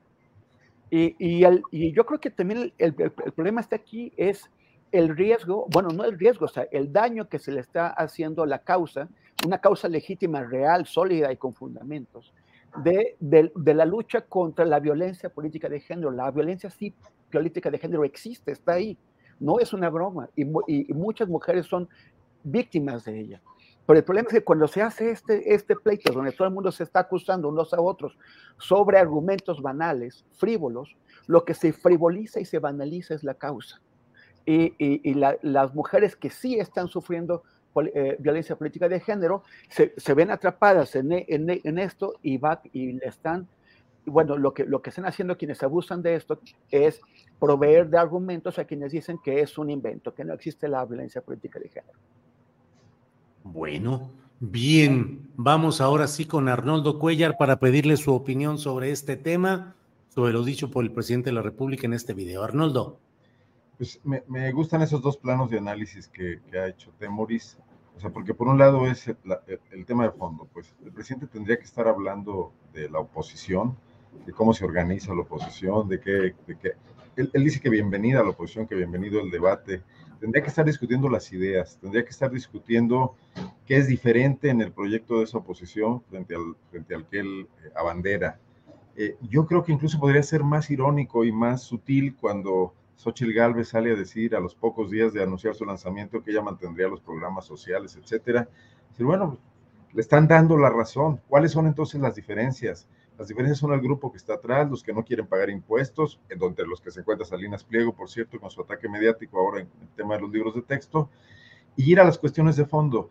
Y, 0.91 1.17
y, 1.19 1.93
yo 1.93 2.07
creo 2.07 2.21
que 2.21 2.31
también 2.31 2.73
el, 2.79 2.95
problema 2.95 3.61
está 3.61 3.77
aquí 3.77 4.13
es 4.17 4.51
el 4.93 5.17
riesgo, 5.17 5.67
bueno, 5.73 5.89
no 5.89 6.05
el 6.05 6.19
riesgo, 6.19 6.45
o 6.45 6.49
sea, 6.49 6.69
el 6.71 6.93
daño 6.93 7.29
que 7.29 7.39
se 7.39 7.51
le 7.51 7.61
está 7.61 7.89
haciendo 7.89 8.45
a 8.45 8.47
la 8.47 8.61
causa 8.61 9.09
una 9.45 9.59
causa 9.61 9.89
legítima, 9.89 10.43
real, 10.43 10.87
sólida 10.87 11.33
y 11.33 11.37
con 11.37 11.55
fundamentos, 11.55 12.33
de, 12.83 13.17
de, 13.21 13.75
la 13.75 13.85
lucha 13.85 14.23
contra 14.23 14.65
la 14.65 14.81
violencia 14.81 15.29
política 15.29 15.69
de 15.69 15.81
género. 15.81 16.11
La 16.11 16.31
violencia 16.31 16.71
sí, 16.71 16.95
política 17.31 17.71
de 17.71 17.79
género 17.79 18.05
existe, 18.05 18.53
está 18.53 18.73
ahí, 18.73 18.97
no 19.39 19.61
es 19.61 19.73
una 19.73 19.91
broma, 19.91 20.29
y, 20.35 20.43
y, 20.67 20.93
muchas 20.93 21.29
mujeres 21.29 21.67
son 21.67 21.89
víctimas 22.43 23.05
de 23.05 23.21
ella. 23.21 23.43
Pero 23.87 23.99
el 23.99 24.05
problema 24.05 24.29
es 24.29 24.35
que 24.35 24.45
cuando 24.45 24.67
se 24.67 24.83
hace 24.83 25.11
este, 25.11 25.55
este 25.55 25.77
pleito, 25.77 26.13
donde 26.13 26.33
todo 26.33 26.49
el 26.49 26.55
mundo 26.55 26.73
se 26.73 26.85
está 26.85 27.01
acusando 27.01 27.49
unos 27.49 27.75
a 27.75 27.81
otros 27.81 28.17
sobre 28.59 28.99
argumentos 28.99 29.61
banales, 29.61 30.25
frívolos, 30.33 30.97
lo 31.27 31.45
que 31.45 31.55
se 31.55 31.73
frivoliza 31.73 32.41
y 32.41 32.45
se 32.45 32.59
banaliza 32.59 33.15
es 33.15 33.25
la 33.25 33.35
causa. 33.35 33.81
Y, 34.47 34.75
y, 34.79 35.15
las 35.15 35.75
mujeres 35.75 36.17
que 36.17 36.29
sí 36.29 36.59
están 36.59 36.89
sufriendo 36.89 37.45
eh, 37.95 38.17
violencia 38.19 38.57
política 38.57 38.89
de 38.89 39.01
género 39.01 39.43
se, 39.71 39.95
se 39.97 40.13
ven 40.13 40.31
atrapadas 40.31 40.95
en, 40.97 41.13
en, 41.13 41.49
en, 41.49 41.79
esto 41.79 42.15
y, 42.23 42.37
va, 42.37 42.61
y 42.73 43.03
están, 43.05 43.49
bueno, 44.05 44.37
lo 44.37 44.53
que, 44.53 44.65
lo 44.65 44.83
que 44.83 44.91
están 44.91 45.07
haciendo 45.07 45.39
quienes 45.39 45.63
abusan 45.63 46.03
de 46.03 46.15
esto 46.15 46.41
es 46.71 47.01
proveer 47.41 47.89
de 47.89 47.97
argumentos 47.97 48.59
a 48.59 48.65
quienes 48.65 48.93
dicen 48.93 49.19
que 49.25 49.41
es 49.41 49.57
un 49.57 49.71
invento, 49.71 50.15
que 50.15 50.25
no 50.25 50.35
existe 50.35 50.69
la 50.69 50.85
violencia 50.85 51.23
política 51.23 51.59
de 51.59 51.71
género. 51.71 51.99
Bueno, 53.45 54.11
bien, 54.41 55.29
vamos 55.37 55.83
ahora 55.83 56.07
sí 56.07 56.25
con 56.25 56.49
Arnoldo 56.49 56.99
Cuellar 56.99 57.37
para 57.39 57.59
pedirle 57.59 57.99
su 57.99 58.15
opinión 58.15 58.57
sobre 58.57 58.91
este 58.91 59.19
tema, 59.19 59.77
sobre 60.09 60.33
lo 60.33 60.43
dicho 60.45 60.71
por 60.71 60.83
el 60.83 60.93
presidente 60.93 61.29
de 61.29 61.35
la 61.35 61.43
República 61.43 61.87
en 61.87 61.93
este 61.93 62.15
video. 62.15 62.43
Arnoldo. 62.43 62.99
Pues 63.77 64.01
me, 64.03 64.51
gustan 64.53 64.81
esos 64.81 65.03
dos 65.03 65.19
planos 65.19 65.51
de 65.51 65.59
análisis 65.59 66.09
que, 66.09 66.41
ha 66.59 66.69
hecho 66.69 66.91
Temoris, 66.99 67.59
o 67.95 68.01
sea, 68.01 68.09
porque 68.09 68.33
por 68.33 68.49
un 68.49 68.59
lado 68.59 68.87
es 68.87 69.09
el, 69.09 69.85
tema 69.85 70.05
de 70.05 70.13
fondo, 70.13 70.49
pues 70.51 70.75
el 70.83 70.93
presidente 70.93 71.27
tendría 71.27 71.59
que 71.59 71.65
estar 71.65 71.87
hablando 71.87 72.51
de 72.73 72.89
la 72.89 73.01
oposición, 73.01 73.77
de 74.25 74.33
cómo 74.33 74.55
se 74.55 74.65
organiza 74.65 75.13
la 75.13 75.21
oposición, 75.21 75.87
de 75.87 76.01
qué, 76.01 76.35
de 76.47 76.59
qué. 76.59 76.73
Él, 77.17 77.31
él, 77.35 77.45
dice 77.45 77.61
que 77.61 77.69
bienvenida 77.69 78.21
a 78.21 78.23
la 78.23 78.31
oposición, 78.31 78.67
que 78.67 78.75
bienvenido 78.75 79.21
el 79.21 79.31
debate, 79.31 79.83
tendría 80.21 80.43
que 80.43 80.49
estar 80.49 80.65
discutiendo 80.65 81.09
las 81.09 81.33
ideas, 81.33 81.79
tendría 81.81 82.05
que 82.05 82.11
estar 82.11 82.31
discutiendo 82.31 83.15
qué 83.67 83.77
es 83.77 83.87
diferente 83.87 84.51
en 84.51 84.61
el 84.61 84.73
proyecto 84.73 85.19
de 85.19 85.25
esa 85.25 85.39
oposición 85.39 86.03
frente 86.03 86.35
al, 86.35 86.57
frente 86.71 86.95
al 86.95 87.07
que 87.07 87.21
él 87.21 87.49
eh, 87.65 87.71
abandera. 87.77 88.39
Eh, 88.97 89.17
yo 89.23 89.47
creo 89.47 89.65
que 89.65 89.73
incluso 89.73 89.99
podría 89.99 90.23
ser 90.23 90.45
más 90.45 90.71
irónico 90.71 91.25
y 91.25 91.33
más 91.33 91.63
sutil 91.63 92.15
cuando 92.17 92.75
Xochitl 92.97 93.33
Galvez 93.33 93.69
sale 93.69 93.93
a 93.93 93.97
decir 93.97 94.37
a 94.37 94.41
los 94.41 94.55
pocos 94.55 94.91
días 94.91 95.13
de 95.13 95.23
anunciar 95.23 95.55
su 95.55 95.65
lanzamiento 95.65 96.23
que 96.23 96.31
ella 96.31 96.43
mantendría 96.43 96.89
los 96.89 97.01
programas 97.01 97.45
sociales, 97.45 97.97
etcétera. 97.97 98.49
Decir, 98.91 99.05
bueno, 99.05 99.39
le 99.93 100.01
están 100.01 100.29
dando 100.29 100.57
la 100.57 100.71
razón. 100.71 101.21
¿Cuáles 101.29 101.53
son 101.53 101.67
entonces 101.67 102.01
las 102.01 102.15
diferencias? 102.15 102.87
Las 103.17 103.29
diferencias 103.29 103.59
son 103.59 103.73
el 103.73 103.81
grupo 103.81 104.11
que 104.11 104.19
está 104.19 104.35
atrás, 104.35 104.69
los 104.69 104.83
que 104.83 104.93
no 104.93 105.05
quieren 105.05 105.27
pagar 105.27 105.49
impuestos, 105.49 106.21
en 106.29 106.39
donde 106.39 106.67
los 106.67 106.81
que 106.81 106.91
se 106.91 107.01
encuentra 107.01 107.25
Salinas 107.25 107.63
Pliego, 107.63 107.95
por 107.95 108.11
cierto, 108.11 108.41
con 108.41 108.51
su 108.51 108.61
ataque 108.61 108.89
mediático 108.89 109.39
ahora 109.39 109.61
en 109.61 109.69
el 109.81 109.89
tema 109.97 110.17
de 110.17 110.23
los 110.23 110.33
libros 110.33 110.55
de 110.55 110.63
texto, 110.63 111.09
y 111.77 111.93
ir 111.93 112.01
a 112.01 112.05
las 112.05 112.19
cuestiones 112.19 112.57
de 112.57 112.65
fondo. 112.65 113.11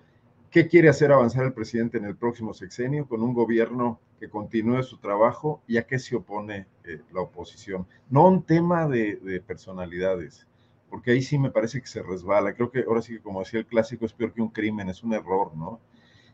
¿Qué 0.52 0.68
quiere 0.68 0.90
hacer 0.90 1.12
avanzar 1.12 1.46
el 1.46 1.54
presidente 1.54 1.98
en 1.98 2.06
el 2.06 2.16
próximo 2.16 2.54
sexenio 2.54 3.08
con 3.08 3.24
un 3.24 3.34
gobierno 3.34 4.00
que 4.20 4.30
continúe 4.30 4.84
su 4.84 4.98
trabajo 4.98 5.62
y 5.68 5.78
a 5.78 5.88
qué 5.88 5.98
se 5.98 6.16
opone 6.16 6.68
eh, 6.84 7.02
la 7.14 7.22
oposición? 7.22 7.88
No 8.10 8.28
un 8.28 8.44
tema 8.44 8.88
de, 8.88 9.16
de 9.16 9.40
personalidades, 9.40 10.46
porque 10.90 11.12
ahí 11.12 11.22
sí 11.22 11.40
me 11.40 11.50
parece 11.50 11.82
que 11.82 11.88
se 11.88 12.04
resbala. 12.04 12.54
Creo 12.54 12.70
que 12.70 12.84
ahora 12.88 13.02
sí 13.02 13.14
que, 13.14 13.22
como 13.22 13.40
decía 13.40 13.62
el 13.62 13.66
clásico, 13.66 14.06
es 14.06 14.14
peor 14.14 14.34
que 14.34 14.42
un 14.42 14.50
crimen, 14.50 14.90
es 14.90 15.02
un 15.02 15.14
error, 15.14 15.56
¿no? 15.56 15.80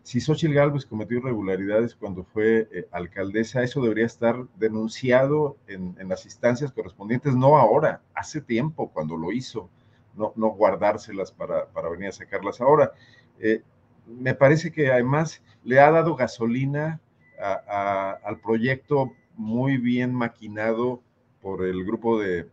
Si 0.10 0.20
Xochitl 0.20 0.56
Galvez 0.56 0.88
cometió 0.88 1.20
irregularidades 1.20 1.94
cuando 1.94 2.24
fue 2.24 2.68
eh, 2.72 2.88
alcaldesa, 2.92 3.62
eso 3.62 3.80
debería 3.80 4.08
estar 4.08 4.44
denunciado 4.56 5.56
en, 5.68 5.96
las 6.10 6.26
instancias 6.26 6.72
correspondientes, 6.72 7.36
no 7.36 7.60
ahora, 7.60 8.02
hace 8.16 8.42
tiempo 8.42 8.90
cuando 8.90 9.16
lo 9.16 9.32
hizo, 9.32 9.70
no, 10.16 10.32
guardárselas 10.34 11.32
para, 11.32 11.68
para 11.68 11.90
venir 11.90 12.08
a 12.08 12.12
sacarlas 12.12 12.60
ahora. 12.60 12.92
Eh, 13.40 13.62
me 14.08 14.34
parece 14.34 14.72
que 14.72 14.92
además 14.92 15.44
le 15.64 15.80
ha 15.80 15.92
dado 15.92 16.16
gasolina 16.16 17.00
al 17.38 18.40
proyecto 18.40 19.12
muy 19.36 19.78
bien 19.78 20.12
maquinado 20.16 21.04
por 21.40 21.64
el 21.64 21.86
grupo 21.86 22.20
de 22.20 22.50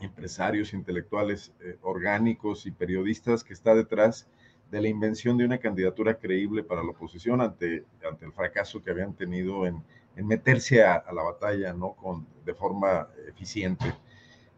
empresarios 0.00 0.74
intelectuales 0.74 1.50
eh, 1.60 1.78
orgánicos 1.80 2.66
y 2.66 2.72
periodistas 2.72 3.42
que 3.42 3.54
está 3.54 3.74
detrás 3.74 4.28
de 4.74 4.82
la 4.82 4.88
invención 4.88 5.38
de 5.38 5.44
una 5.44 5.58
candidatura 5.58 6.18
creíble 6.18 6.64
para 6.64 6.82
la 6.82 6.90
oposición 6.90 7.40
ante, 7.40 7.84
ante 8.04 8.26
el 8.26 8.32
fracaso 8.32 8.82
que 8.82 8.90
habían 8.90 9.14
tenido 9.14 9.66
en, 9.66 9.80
en 10.16 10.26
meterse 10.26 10.82
a, 10.82 11.04
la 11.12 11.22
batalla 11.22 11.72
¿no? 11.72 11.92
Con, 11.92 12.26
de 12.44 12.54
forma 12.54 13.08
eficiente. 13.28 13.94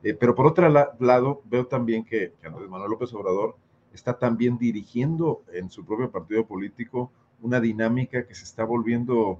Eh, 0.03 0.15
pero 0.15 0.35
por 0.35 0.47
otro 0.47 0.71
lado, 0.71 1.43
veo 1.45 1.67
también 1.67 2.03
que, 2.03 2.33
Andrés 2.43 2.67
Manuel 2.71 2.93
López 2.93 3.13
Obrador 3.13 3.57
está 3.93 4.19
también 4.19 4.57
dirigiendo 4.57 5.43
en 5.53 5.69
su 5.71 5.85
propio 5.85 6.11
partido 6.11 6.47
político 6.47 7.13
una 7.43 7.61
dinámica 7.61 8.27
que 8.27 8.35
se 8.35 8.45
está 8.45 8.65
volviendo 8.65 9.39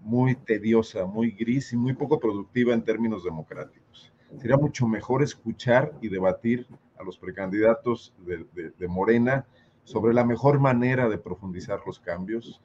muy 0.00 0.34
tediosa, 0.34 1.06
muy 1.06 1.30
gris 1.30 1.72
y 1.72 1.78
muy 1.78 1.94
poco 1.94 2.20
productiva 2.20 2.74
en 2.74 2.84
términos 2.84 3.24
democráticos. 3.24 4.12
Sería 4.36 4.58
mucho 4.58 4.86
mejor 4.86 5.22
escuchar 5.22 5.94
y 6.02 6.10
debatir 6.10 6.66
a 6.98 7.02
los 7.02 7.16
precandidatos 7.16 8.12
de, 8.26 8.44
de, 8.52 8.70
de 8.78 8.88
Morena 8.88 9.46
sobre 9.88 10.12
la 10.12 10.22
mejor 10.22 10.60
manera 10.60 11.08
de 11.08 11.16
profundizar 11.16 11.80
los 11.86 11.98
cambios. 11.98 12.60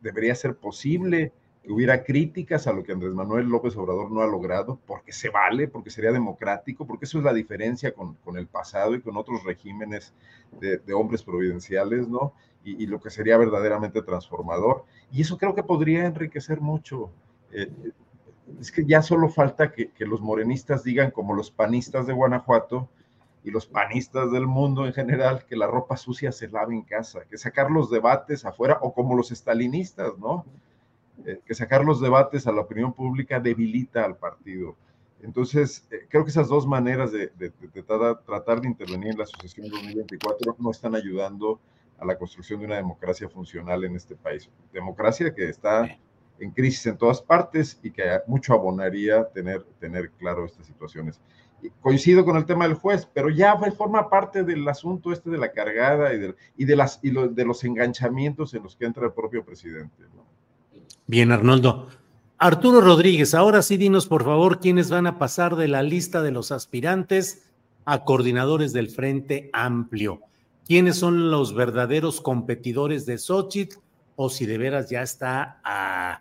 Debería 0.00 0.34
ser 0.34 0.56
posible 0.56 1.32
que 1.62 1.70
hubiera 1.70 2.02
críticas 2.02 2.66
a 2.66 2.72
lo 2.72 2.82
que 2.82 2.90
Andrés 2.90 3.14
Manuel 3.14 3.46
López 3.46 3.76
Obrador 3.76 4.10
no 4.10 4.22
ha 4.22 4.26
logrado, 4.26 4.80
porque 4.84 5.12
se 5.12 5.28
vale, 5.30 5.68
porque 5.68 5.90
sería 5.90 6.10
democrático, 6.10 6.84
porque 6.84 7.04
eso 7.04 7.18
es 7.18 7.24
la 7.24 7.32
diferencia 7.32 7.94
con, 7.94 8.16
el 8.36 8.48
pasado 8.48 8.96
y 8.96 9.00
con 9.00 9.16
otros 9.16 9.44
regímenes 9.44 10.12
de, 10.60 10.92
hombres 10.92 11.22
providenciales, 11.22 12.08
¿no? 12.08 12.34
Y, 12.64 12.86
lo 12.86 13.00
que 13.00 13.10
sería 13.10 13.38
verdaderamente 13.38 14.02
transformador. 14.02 14.84
Y 15.12 15.22
eso 15.22 15.38
creo 15.38 15.54
que 15.54 15.62
podría 15.62 16.06
enriquecer 16.06 16.60
mucho. 16.60 17.12
Eh, 17.52 17.70
es 18.60 18.72
que 18.72 18.84
ya 18.84 19.00
solo 19.00 19.28
falta 19.28 19.70
que, 19.70 19.90
que 19.92 20.06
los 20.06 20.20
morenistas 20.20 20.82
digan, 20.82 21.12
como 21.12 21.34
los 21.34 21.52
panistas 21.52 22.08
de 22.08 22.14
Guanajuato, 22.14 22.88
y 23.44 23.50
los 23.50 23.66
panistas 23.66 24.32
del 24.32 24.46
mundo 24.46 24.86
en 24.86 24.94
general 24.94 25.44
que 25.44 25.54
la 25.54 25.66
ropa 25.66 25.98
sucia 25.98 26.32
se 26.32 26.48
lave 26.48 26.74
en 26.74 26.82
casa, 26.82 27.24
que 27.28 27.36
sacar 27.36 27.70
los 27.70 27.90
debates 27.90 28.46
afuera, 28.46 28.78
o 28.80 28.94
como 28.94 29.14
los 29.14 29.30
estalinistas, 29.30 30.16
¿no? 30.18 30.46
Eh, 31.26 31.40
que 31.44 31.54
sacar 31.54 31.84
los 31.84 32.00
debates 32.00 32.46
a 32.46 32.52
la 32.52 32.62
opinión 32.62 32.94
pública 32.94 33.38
debilita 33.38 34.04
al 34.04 34.16
partido. 34.16 34.76
Entonces, 35.22 35.86
eh, 35.90 36.06
creo 36.08 36.24
que 36.24 36.30
esas 36.30 36.48
dos 36.48 36.66
maneras 36.66 37.12
de, 37.12 37.28
tratar, 38.26 38.62
de 38.62 38.68
intervenir 38.68 39.12
en 39.12 39.18
la 39.18 39.26
sucesión 39.26 39.68
2024 39.68 40.56
no 40.58 40.70
están 40.70 40.94
ayudando 40.94 41.60
a 41.98 42.06
la 42.06 42.16
construcción 42.16 42.60
de 42.60 42.66
una 42.66 42.76
democracia 42.76 43.28
funcional 43.28 43.84
en 43.84 43.94
este 43.94 44.16
país. 44.16 44.50
Democracia 44.72 45.34
que 45.34 45.50
está 45.50 45.86
en 46.38 46.50
crisis 46.50 46.86
en 46.86 46.96
todas 46.96 47.22
partes 47.22 47.78
y 47.82 47.90
que 47.90 48.02
mucho 48.26 48.54
abonaría 48.54 49.24
tener, 49.28 49.64
tener 49.78 50.10
claro 50.12 50.46
estas 50.46 50.66
situaciones 50.66 51.20
coincido 51.80 52.24
con 52.24 52.36
el 52.36 52.44
tema 52.44 52.66
del 52.66 52.74
juez, 52.74 53.08
pero 53.12 53.30
ya 53.30 53.56
forma 53.72 54.08
parte 54.08 54.42
del 54.42 54.66
asunto 54.68 55.12
este 55.12 55.30
de 55.30 55.38
la 55.38 55.52
cargada 55.52 56.12
y 56.12 56.18
de, 56.18 56.34
y 56.56 56.64
de 56.64 56.76
las, 56.76 57.00
y 57.02 57.10
de 57.10 57.44
los 57.44 57.64
enganchamientos 57.64 58.54
en 58.54 58.62
los 58.62 58.76
que 58.76 58.86
entra 58.86 59.06
el 59.06 59.12
propio 59.12 59.44
presidente. 59.44 60.04
Bien, 61.06 61.32
Arnoldo. 61.32 61.88
Arturo 62.38 62.80
Rodríguez, 62.80 63.34
ahora 63.34 63.62
sí 63.62 63.76
dinos 63.76 64.06
por 64.06 64.24
favor 64.24 64.60
quiénes 64.60 64.90
van 64.90 65.06
a 65.06 65.18
pasar 65.18 65.56
de 65.56 65.68
la 65.68 65.82
lista 65.82 66.20
de 66.20 66.32
los 66.32 66.50
aspirantes 66.52 67.50
a 67.84 68.04
coordinadores 68.04 68.72
del 68.72 68.90
Frente 68.90 69.50
Amplio. 69.52 70.20
¿Quiénes 70.66 70.96
son 70.96 71.30
los 71.30 71.54
verdaderos 71.54 72.20
competidores 72.20 73.06
de 73.06 73.18
Xochitl? 73.18 73.78
O 74.16 74.30
si 74.30 74.46
de 74.46 74.58
veras 74.58 74.90
ya 74.90 75.02
está 75.02 75.60
ah, 75.64 76.20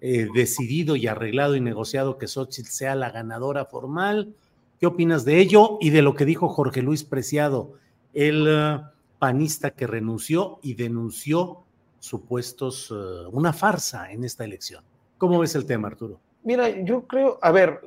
eh, 0.00 0.28
decidido 0.34 0.96
y 0.96 1.06
arreglado 1.06 1.56
y 1.56 1.60
negociado 1.60 2.18
que 2.18 2.28
Xochitl 2.28 2.68
sea 2.68 2.94
la 2.94 3.10
ganadora 3.10 3.64
formal 3.66 4.34
¿Qué 4.82 4.88
opinas 4.88 5.24
de 5.24 5.38
ello 5.38 5.78
y 5.80 5.90
de 5.90 6.02
lo 6.02 6.16
que 6.16 6.24
dijo 6.24 6.48
Jorge 6.48 6.82
Luis 6.82 7.04
Preciado, 7.04 7.74
el 8.14 8.46
eh, 8.48 8.80
panista 9.20 9.70
que 9.70 9.86
renunció 9.86 10.58
y 10.60 10.74
denunció 10.74 11.62
supuestos, 12.00 12.90
eh, 12.90 13.28
una 13.30 13.52
farsa 13.52 14.10
en 14.10 14.24
esta 14.24 14.42
elección? 14.42 14.82
¿Cómo 15.18 15.38
ves 15.38 15.54
el 15.54 15.66
tema, 15.66 15.86
Arturo? 15.86 16.18
Mira, 16.42 16.68
yo 16.68 17.06
creo, 17.06 17.38
a 17.40 17.52
ver, 17.52 17.80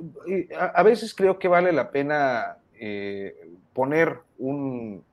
a, 0.57 0.83
veces 0.83 1.13
creo 1.13 1.37
que 1.37 1.49
vale 1.49 1.73
la 1.73 1.91
pena 1.91 2.59
eh, 2.79 3.35
poner 3.73 4.21
un, 4.37 5.03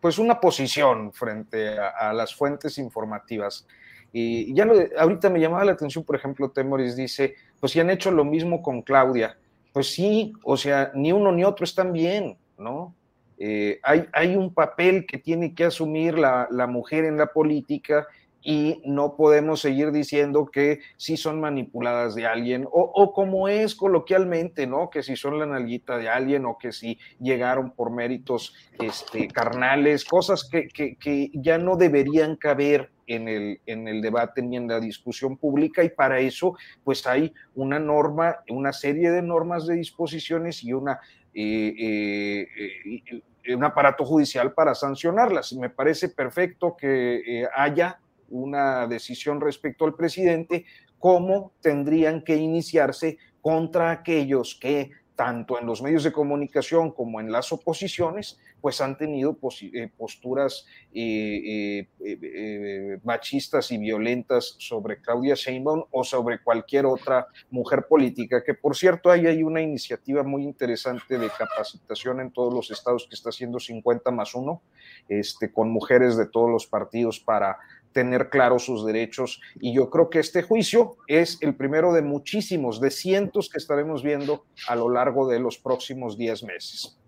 pues 0.00 0.20
una 0.20 0.38
posición 0.38 1.12
frente 1.12 1.76
a, 1.76 2.12
las 2.12 2.32
fuentes 2.32 2.78
informativas. 2.78 3.66
Y 4.12 4.54
ya 4.54 4.64
lo, 4.64 4.74
ahorita 4.96 5.30
me 5.30 5.40
llamaba 5.40 5.64
la 5.64 5.72
atención, 5.72 6.04
por 6.04 6.14
ejemplo, 6.14 6.52
Temoris 6.52 6.94
dice, 6.94 7.34
pues 7.58 7.72
si 7.72 7.80
han 7.80 7.90
hecho 7.90 8.12
lo 8.12 8.24
mismo 8.24 8.62
con 8.62 8.82
Claudia, 8.82 9.36
pues 9.74 9.92
sí, 9.92 10.32
o 10.44 10.56
sea, 10.56 10.92
ni 10.94 11.10
uno 11.10 11.32
ni 11.32 11.42
otro 11.42 11.64
están 11.64 11.92
bien, 11.92 12.38
¿no? 12.56 12.94
Eh, 13.38 13.80
hay, 13.82 14.06
hay, 14.12 14.36
un 14.36 14.54
papel 14.54 15.04
que 15.04 15.18
tiene 15.18 15.52
que 15.52 15.64
asumir 15.64 16.16
la, 16.16 16.46
la 16.52 16.68
mujer 16.68 17.04
en 17.04 17.16
la 17.16 17.26
política 17.26 18.06
y 18.40 18.80
no 18.84 19.16
podemos 19.16 19.60
seguir 19.60 19.90
diciendo 19.90 20.46
que 20.46 20.78
si 20.96 21.16
son 21.16 21.40
manipuladas 21.40 22.14
de 22.14 22.24
alguien 22.24 22.66
o, 22.66 22.82
o, 22.94 23.12
como 23.12 23.48
es 23.48 23.74
coloquialmente, 23.74 24.68
¿no? 24.68 24.90
Que 24.90 25.02
si 25.02 25.16
son 25.16 25.40
la 25.40 25.46
nalguita 25.46 25.98
de 25.98 26.08
alguien 26.08 26.46
o 26.46 26.56
que 26.56 26.70
si 26.70 27.00
llegaron 27.18 27.72
por 27.72 27.90
méritos 27.90 28.54
este, 28.78 29.26
carnales, 29.26 30.04
cosas 30.04 30.48
que, 30.48 30.68
que, 30.68 30.94
que 30.94 31.32
ya 31.34 31.58
no 31.58 31.74
deberían 31.76 32.36
caber 32.36 32.92
en 33.06 33.28
el, 33.28 33.60
en 33.66 33.88
el 33.88 34.00
debate 34.00 34.42
ni 34.42 34.56
en 34.56 34.68
la 34.68 34.80
discusión 34.80 35.36
pública 35.36 35.82
y 35.84 35.90
para 35.90 36.20
eso 36.20 36.54
pues 36.82 37.06
hay 37.06 37.32
una 37.54 37.78
norma, 37.78 38.36
una 38.48 38.72
serie 38.72 39.10
de 39.10 39.22
normas 39.22 39.66
de 39.66 39.76
disposiciones 39.76 40.62
y 40.64 40.72
una... 40.72 41.00
Eh, 41.36 41.74
eh, 41.78 43.02
eh, 43.10 43.22
un 43.54 43.62
aparato 43.62 44.06
judicial 44.06 44.54
para 44.54 44.74
sancionarlas. 44.74 45.52
Me 45.52 45.68
parece 45.68 46.08
perfecto 46.08 46.74
que 46.74 47.46
haya 47.54 48.00
una 48.30 48.86
decisión 48.86 49.38
respecto 49.38 49.84
al 49.84 49.94
presidente, 49.94 50.64
cómo 50.98 51.52
tendrían 51.60 52.22
que 52.22 52.36
iniciarse 52.36 53.18
contra 53.42 53.90
aquellos 53.90 54.58
que 54.58 54.92
tanto 55.14 55.60
en 55.60 55.66
los 55.66 55.80
medios 55.80 56.02
de 56.02 56.12
comunicación 56.12 56.90
como 56.90 57.20
en 57.20 57.30
las 57.30 57.52
oposiciones, 57.52 58.38
pues 58.60 58.80
han 58.80 58.96
tenido 58.96 59.38
eh, 59.60 59.90
posturas 59.96 60.66
eh, 60.92 61.86
eh, 62.00 62.98
machistas 63.04 63.70
y 63.70 63.78
violentas 63.78 64.56
sobre 64.58 65.00
Claudia 65.00 65.34
Sheinbaum 65.34 65.84
o 65.90 66.02
sobre 66.02 66.42
cualquier 66.42 66.86
otra 66.86 67.26
mujer 67.50 67.86
política, 67.86 68.42
que 68.42 68.54
por 68.54 68.76
cierto 68.76 69.10
hay, 69.10 69.26
hay 69.26 69.42
una 69.42 69.60
iniciativa 69.60 70.22
muy 70.22 70.42
interesante 70.42 71.18
de 71.18 71.28
capacitación 71.30 72.20
en 72.20 72.32
todos 72.32 72.52
los 72.52 72.70
estados 72.70 73.06
que 73.08 73.14
está 73.14 73.28
haciendo 73.28 73.60
50 73.60 74.10
más 74.10 74.34
1, 74.34 74.62
este, 75.08 75.52
con 75.52 75.70
mujeres 75.70 76.16
de 76.16 76.26
todos 76.26 76.50
los 76.50 76.66
partidos 76.66 77.20
para 77.20 77.58
tener 77.94 78.28
claros 78.28 78.66
sus 78.66 78.84
derechos. 78.84 79.40
Y 79.60 79.72
yo 79.72 79.88
creo 79.88 80.10
que 80.10 80.18
este 80.18 80.42
juicio 80.42 80.96
es 81.06 81.38
el 81.40 81.54
primero 81.54 81.94
de 81.94 82.02
muchísimos, 82.02 82.80
de 82.80 82.90
cientos 82.90 83.48
que 83.48 83.56
estaremos 83.56 84.02
viendo 84.02 84.44
a 84.68 84.74
lo 84.76 84.90
largo 84.90 85.26
de 85.26 85.38
los 85.38 85.56
próximos 85.56 86.18
10 86.18 86.42
meses. 86.42 86.98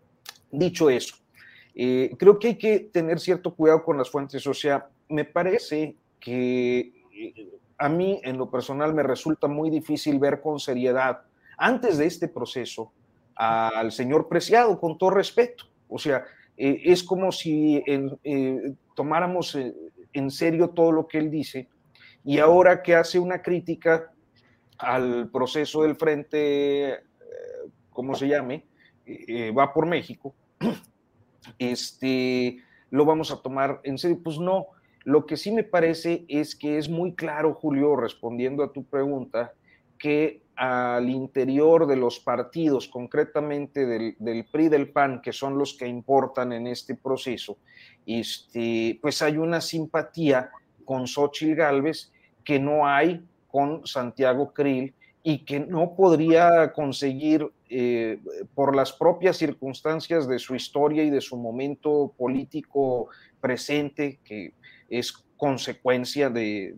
Dicho 0.51 0.89
eso, 0.89 1.16
eh, 1.74 2.14
creo 2.18 2.39
que 2.39 2.49
hay 2.49 2.57
que 2.57 2.78
tener 2.78 3.20
cierto 3.20 3.55
cuidado 3.55 3.84
con 3.84 3.99
las 3.99 4.09
fuentes. 4.09 4.47
O 4.47 4.55
sea, 4.55 4.89
me 5.09 5.24
parece 5.24 5.97
que 6.20 6.93
eh, 7.12 7.49
a 7.76 7.89
mí 7.89 8.20
en 8.22 8.39
lo 8.39 8.49
personal 8.49 8.95
me 8.95 9.03
resulta 9.03 9.49
muy 9.49 9.68
difícil 9.68 10.18
ver 10.18 10.41
con 10.41 10.61
seriedad 10.61 11.22
antes 11.59 11.99
de 11.99 12.07
este 12.07 12.28
proceso 12.28 12.93
al 13.34 13.93
señor 13.93 14.28
Preciado, 14.28 14.80
con 14.80 14.97
todo 14.97 15.11
respeto. 15.11 15.64
O 15.89 15.99
sea, 15.99 16.24
eh, 16.57 16.80
es 16.84 17.03
como 17.03 17.32
si 17.32 17.82
tomáramos 18.95 19.59
en 20.19 20.31
serio 20.31 20.71
todo 20.71 20.93
lo 20.93 21.07
que 21.07 21.19
él 21.19 21.31
dice 21.31 21.69
y 22.25 22.39
ahora 22.39 22.83
que 22.83 22.95
hace 22.95 23.19
una 23.19 23.43
crítica 23.43 24.12
al 24.79 25.31
proceso 25.31 25.83
del 25.83 25.95
frente, 25.95 26.93
eh, 26.93 26.99
¿cómo 27.91 28.14
se 28.14 28.29
llame? 28.29 28.67
Eh, 29.05 29.53
va 29.53 29.73
por 29.73 29.87
México, 29.87 30.35
este, 31.59 32.59
lo 32.91 33.05
vamos 33.05 33.31
a 33.31 33.41
tomar 33.41 33.81
en 33.85 33.99
serio. 33.99 34.19
Pues 34.25 34.39
no, 34.39 34.67
lo 35.05 35.25
que 35.27 35.37
sí 35.37 35.53
me 35.53 35.62
parece 35.62 36.25
es 36.29 36.57
que 36.57 36.79
es 36.79 36.89
muy 36.89 37.14
claro, 37.14 37.55
Julio, 37.55 37.95
respondiendo 37.95 38.64
a 38.64 38.73
tu 38.73 38.85
pregunta, 38.85 39.53
que 39.99 40.42
al 40.57 41.11
interior 41.11 41.86
de 41.86 41.97
los 41.97 42.18
partidos, 42.18 42.88
concretamente 42.88 43.84
del, 43.84 44.47
PRI 44.51 44.68
del 44.68 44.90
PAN, 44.90 45.20
que 45.20 45.32
son 45.32 45.59
los 45.59 45.74
que 45.74 45.86
importan 45.86 46.53
en 46.53 46.66
este 46.66 46.94
proceso, 46.94 47.59
este, 48.07 48.99
pues 49.03 49.20
hay 49.20 49.36
una 49.36 49.61
simpatía 49.61 50.51
con 50.84 51.07
Xochitl 51.07 51.55
Galvez 51.55 52.11
que 52.42 52.59
no 52.59 52.86
hay 52.86 53.22
con 53.49 53.86
Santiago 53.86 54.53
Krill 54.55 54.94
y 55.22 55.38
que 55.44 55.61
no 55.61 55.94
podría 55.94 56.72
conseguir 56.72 57.51
eh, 57.68 58.20
por 58.55 58.76
las 58.76 58.92
propias 58.92 59.36
circunstancias 59.36 60.28
de 60.28 60.38
su 60.38 60.55
historia 60.55 61.03
y 61.03 61.11
de 61.11 61.20
su 61.20 61.36
momento 61.36 62.14
político 62.16 63.09
presente, 63.40 64.20
que 64.24 64.55
es 64.88 65.26
consecuencia 65.37 66.30
de, 66.30 66.74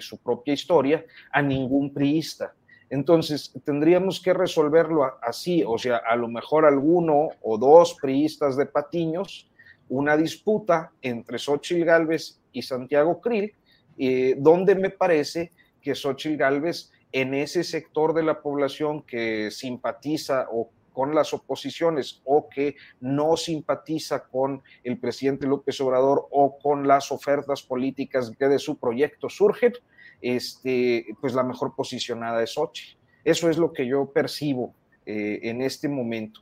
su 0.00 0.18
propia 0.18 0.54
historia, 0.54 1.04
a 1.32 1.42
ningún 1.42 1.92
priista. 1.92 2.54
Entonces, 2.88 3.52
tendríamos 3.64 4.20
que 4.20 4.34
resolverlo 4.34 5.04
así, 5.22 5.62
o 5.66 5.78
sea, 5.78 5.98
a 5.98 6.16
lo 6.16 6.28
mejor 6.28 6.64
alguno 6.64 7.28
o 7.40 7.56
dos 7.56 7.96
priistas 8.00 8.56
de 8.56 8.66
Patiños 8.66 9.50
una 9.90 10.16
disputa 10.16 10.92
entre 11.02 11.38
Xochitl 11.38 11.84
Galvez 11.84 12.40
y 12.52 12.62
Santiago 12.62 13.20
Krill, 13.20 13.52
eh, 13.98 14.34
donde 14.38 14.74
me 14.74 14.90
parece 14.90 15.50
que 15.82 15.94
Xochitl 15.94 16.36
Galvez 16.36 16.90
en 17.12 17.34
ese 17.34 17.64
sector 17.64 18.14
de 18.14 18.22
la 18.22 18.40
población 18.40 19.02
que 19.02 19.50
simpatiza 19.50 20.46
o 20.50 20.70
con 20.92 21.14
las 21.14 21.32
oposiciones 21.32 22.20
o 22.24 22.48
que 22.48 22.76
no 23.00 23.36
simpatiza 23.36 24.24
con 24.24 24.62
el 24.84 24.98
presidente 24.98 25.46
López 25.46 25.80
Obrador 25.80 26.26
o 26.30 26.58
con 26.58 26.86
las 26.86 27.12
ofertas 27.12 27.62
políticas 27.62 28.32
que 28.38 28.48
de 28.48 28.58
su 28.58 28.78
proyecto 28.78 29.28
surgen, 29.28 29.72
este, 30.20 31.06
pues 31.20 31.34
la 31.34 31.42
mejor 31.42 31.74
posicionada 31.74 32.42
es 32.42 32.54
Xochitl. 32.54 32.98
Eso 33.24 33.50
es 33.50 33.58
lo 33.58 33.72
que 33.72 33.86
yo 33.86 34.10
percibo 34.12 34.74
eh, 35.06 35.40
en 35.42 35.62
este 35.62 35.88
momento. 35.88 36.40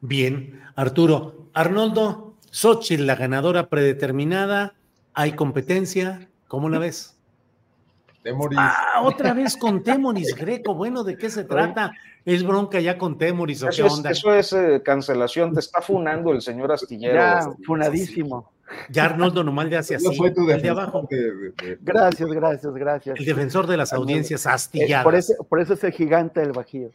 Bien, 0.00 0.60
Arturo. 0.76 1.48
Arnoldo, 1.54 2.34
Xochitl, 2.50 3.06
la 3.06 3.16
ganadora 3.16 3.68
predeterminada, 3.68 4.74
¿hay 5.12 5.32
competencia? 5.32 6.28
¿Cómo 6.46 6.68
la 6.68 6.78
ves? 6.78 7.17
Temoris. 8.30 8.58
Ah, 8.60 9.00
otra 9.02 9.32
vez 9.34 9.56
con 9.56 9.82
Temoris 9.82 10.34
Greco. 10.34 10.74
Bueno, 10.74 11.04
¿de 11.04 11.16
qué 11.16 11.30
se 11.30 11.44
trata? 11.44 11.92
¿Es 12.24 12.44
bronca 12.44 12.78
ya 12.80 12.98
con 12.98 13.16
Temoris 13.16 13.62
o 13.62 13.68
eso 13.68 13.82
qué 13.86 13.88
onda? 13.90 14.10
Es, 14.10 14.18
eso 14.18 14.34
es 14.34 14.52
eh, 14.52 14.82
cancelación, 14.84 15.54
te 15.54 15.60
está 15.60 15.80
funando 15.80 16.32
el 16.32 16.42
señor 16.42 16.70
Astillero. 16.72 17.14
Ya, 17.14 17.48
funadísimo. 17.64 18.52
Ya 18.90 19.06
Arnoldo 19.06 19.42
nomás 19.42 19.66
le 19.68 19.78
hace 19.78 19.94
así. 19.94 20.14
Soy 20.14 20.34
tu 20.34 20.50
el 20.50 20.60
de 20.60 20.68
abajo. 20.68 21.06
De, 21.10 21.16
de, 21.16 21.50
de, 21.52 21.78
Gracias, 21.80 22.28
gracias, 22.28 22.74
gracias. 22.74 23.18
El 23.18 23.24
defensor 23.24 23.66
de 23.66 23.78
las 23.78 23.94
audiencias 23.94 24.44
Eh, 24.44 24.50
astilladas. 24.50 25.04
por, 25.04 25.14
eso, 25.14 25.32
por 25.48 25.60
eso 25.60 25.72
es 25.72 25.84
el 25.84 25.92
gigante 25.92 26.40
del 26.40 26.52
Bajío. 26.52 26.90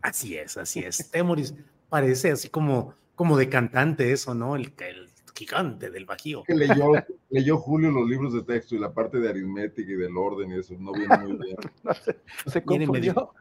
Así 0.00 0.38
es, 0.38 0.56
así 0.56 0.80
es. 0.80 1.10
Temoris 1.10 1.54
parece 1.90 2.30
así 2.30 2.48
como, 2.48 2.94
como 3.14 3.36
de 3.36 3.50
cantante 3.50 4.12
eso, 4.12 4.32
¿no? 4.34 4.56
El, 4.56 4.72
el 4.78 5.07
gigante 5.38 5.90
del 5.90 6.04
Bajío. 6.04 6.42
que 6.44 6.54
leyó, 6.54 6.92
leyó 7.30 7.56
Julio 7.58 7.90
los 7.90 8.08
libros 8.08 8.32
de 8.34 8.42
texto 8.42 8.74
y 8.74 8.78
la 8.78 8.92
parte 8.92 9.18
de 9.20 9.28
aritmética 9.28 9.92
y 9.92 9.94
del 9.96 10.16
orden 10.16 10.50
y 10.52 10.58
eso 10.58 10.74
no 10.78 10.92
viene 10.92 11.16
muy 11.18 11.32
bien. 11.36 11.56
No 11.84 11.94
se, 11.94 12.16
se 12.50 12.60
Viene 12.60 12.86
confundió. 12.86 13.14
medio- 13.14 13.32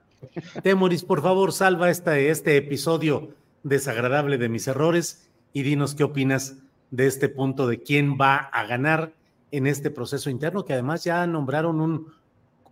Temoris, 0.64 1.04
por 1.04 1.22
favor, 1.22 1.52
salva 1.54 1.90
esta, 1.90 2.18
este 2.18 2.58
episodio 2.58 3.30
desagradable 3.64 4.38
de 4.38 4.50
mis 4.50 4.68
errores 4.68 5.30
y 5.54 5.64
dinos 5.64 5.94
qué 5.96 6.04
opinas 6.04 6.58
de 6.92 7.06
este 7.08 7.30
punto 7.30 7.68
de 7.68 7.82
quién 7.82 8.18
va 8.20 8.36
a 8.38 8.66
ganar 8.66 9.14
en 9.52 9.68
este 9.68 9.92
proceso 9.92 10.30
interno, 10.30 10.66
que 10.66 10.74
además 10.74 11.04
ya 11.04 11.26
nombraron 11.28 11.82
un 11.82 12.12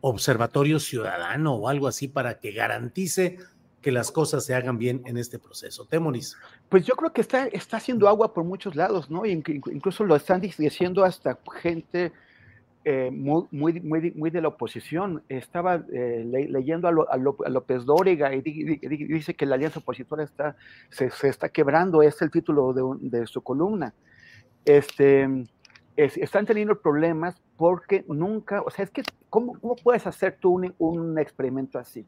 observatorio 0.01 0.79
ciudadano 0.79 1.53
o 1.55 1.69
algo 1.69 1.87
así 1.87 2.07
para 2.07 2.39
que 2.39 2.51
garantice 2.51 3.37
que 3.85 3.91
las 3.91 4.11
cosas 4.11 4.43
se 4.43 4.55
hagan 4.55 4.79
bien 4.79 5.03
en 5.05 5.15
este 5.15 5.37
proceso. 5.37 5.85
Temoris. 5.85 6.35
Pues 6.69 6.87
yo 6.87 6.95
creo 6.95 7.13
que 7.13 7.21
está, 7.21 7.45
está 7.45 7.77
haciendo 7.77 8.07
agua 8.07 8.33
por 8.33 8.43
muchos 8.43 8.75
lados, 8.75 9.11
¿no? 9.11 9.27
Incluso 9.27 10.03
lo 10.03 10.15
están 10.15 10.41
diciendo 10.41 11.03
hasta 11.03 11.37
gente 11.61 12.11
eh, 12.83 13.11
muy, 13.11 13.43
muy, 13.51 13.79
muy, 13.81 14.31
de 14.31 14.41
la 14.41 14.47
oposición. 14.47 15.21
Estaba 15.29 15.85
eh, 15.93 16.23
le- 16.25 16.49
leyendo 16.49 16.87
a, 16.87 16.91
Lo- 16.91 17.07
a 17.11 17.49
López 17.49 17.85
Dóriga 17.85 18.33
y 18.33 18.41
di- 18.41 18.63
di- 18.63 18.77
di- 18.87 19.05
dice 19.05 19.35
que 19.35 19.45
la 19.45 19.53
alianza 19.53 19.81
opositora 19.81 20.23
está, 20.23 20.55
se, 20.89 21.11
está 21.29 21.49
quebrando, 21.49 22.01
es 22.01 22.19
el 22.23 22.31
título 22.31 22.73
de, 22.73 22.81
un- 22.81 23.07
de 23.11 23.27
su 23.27 23.41
columna. 23.43 23.93
Este, 24.65 25.29
es- 25.95 26.17
están 26.17 26.47
teniendo 26.47 26.81
problemas 26.81 27.35
porque 27.55 28.03
nunca, 28.07 28.63
o 28.63 28.71
sea, 28.71 28.83
es 28.85 28.89
que, 28.89 29.03
¿cómo, 29.29 29.59
cómo 29.59 29.75
puedes 29.75 30.07
hacer 30.07 30.37
tú 30.41 30.53
un, 30.53 30.73
un 30.79 31.19
experimento 31.19 31.77
así? 31.77 32.03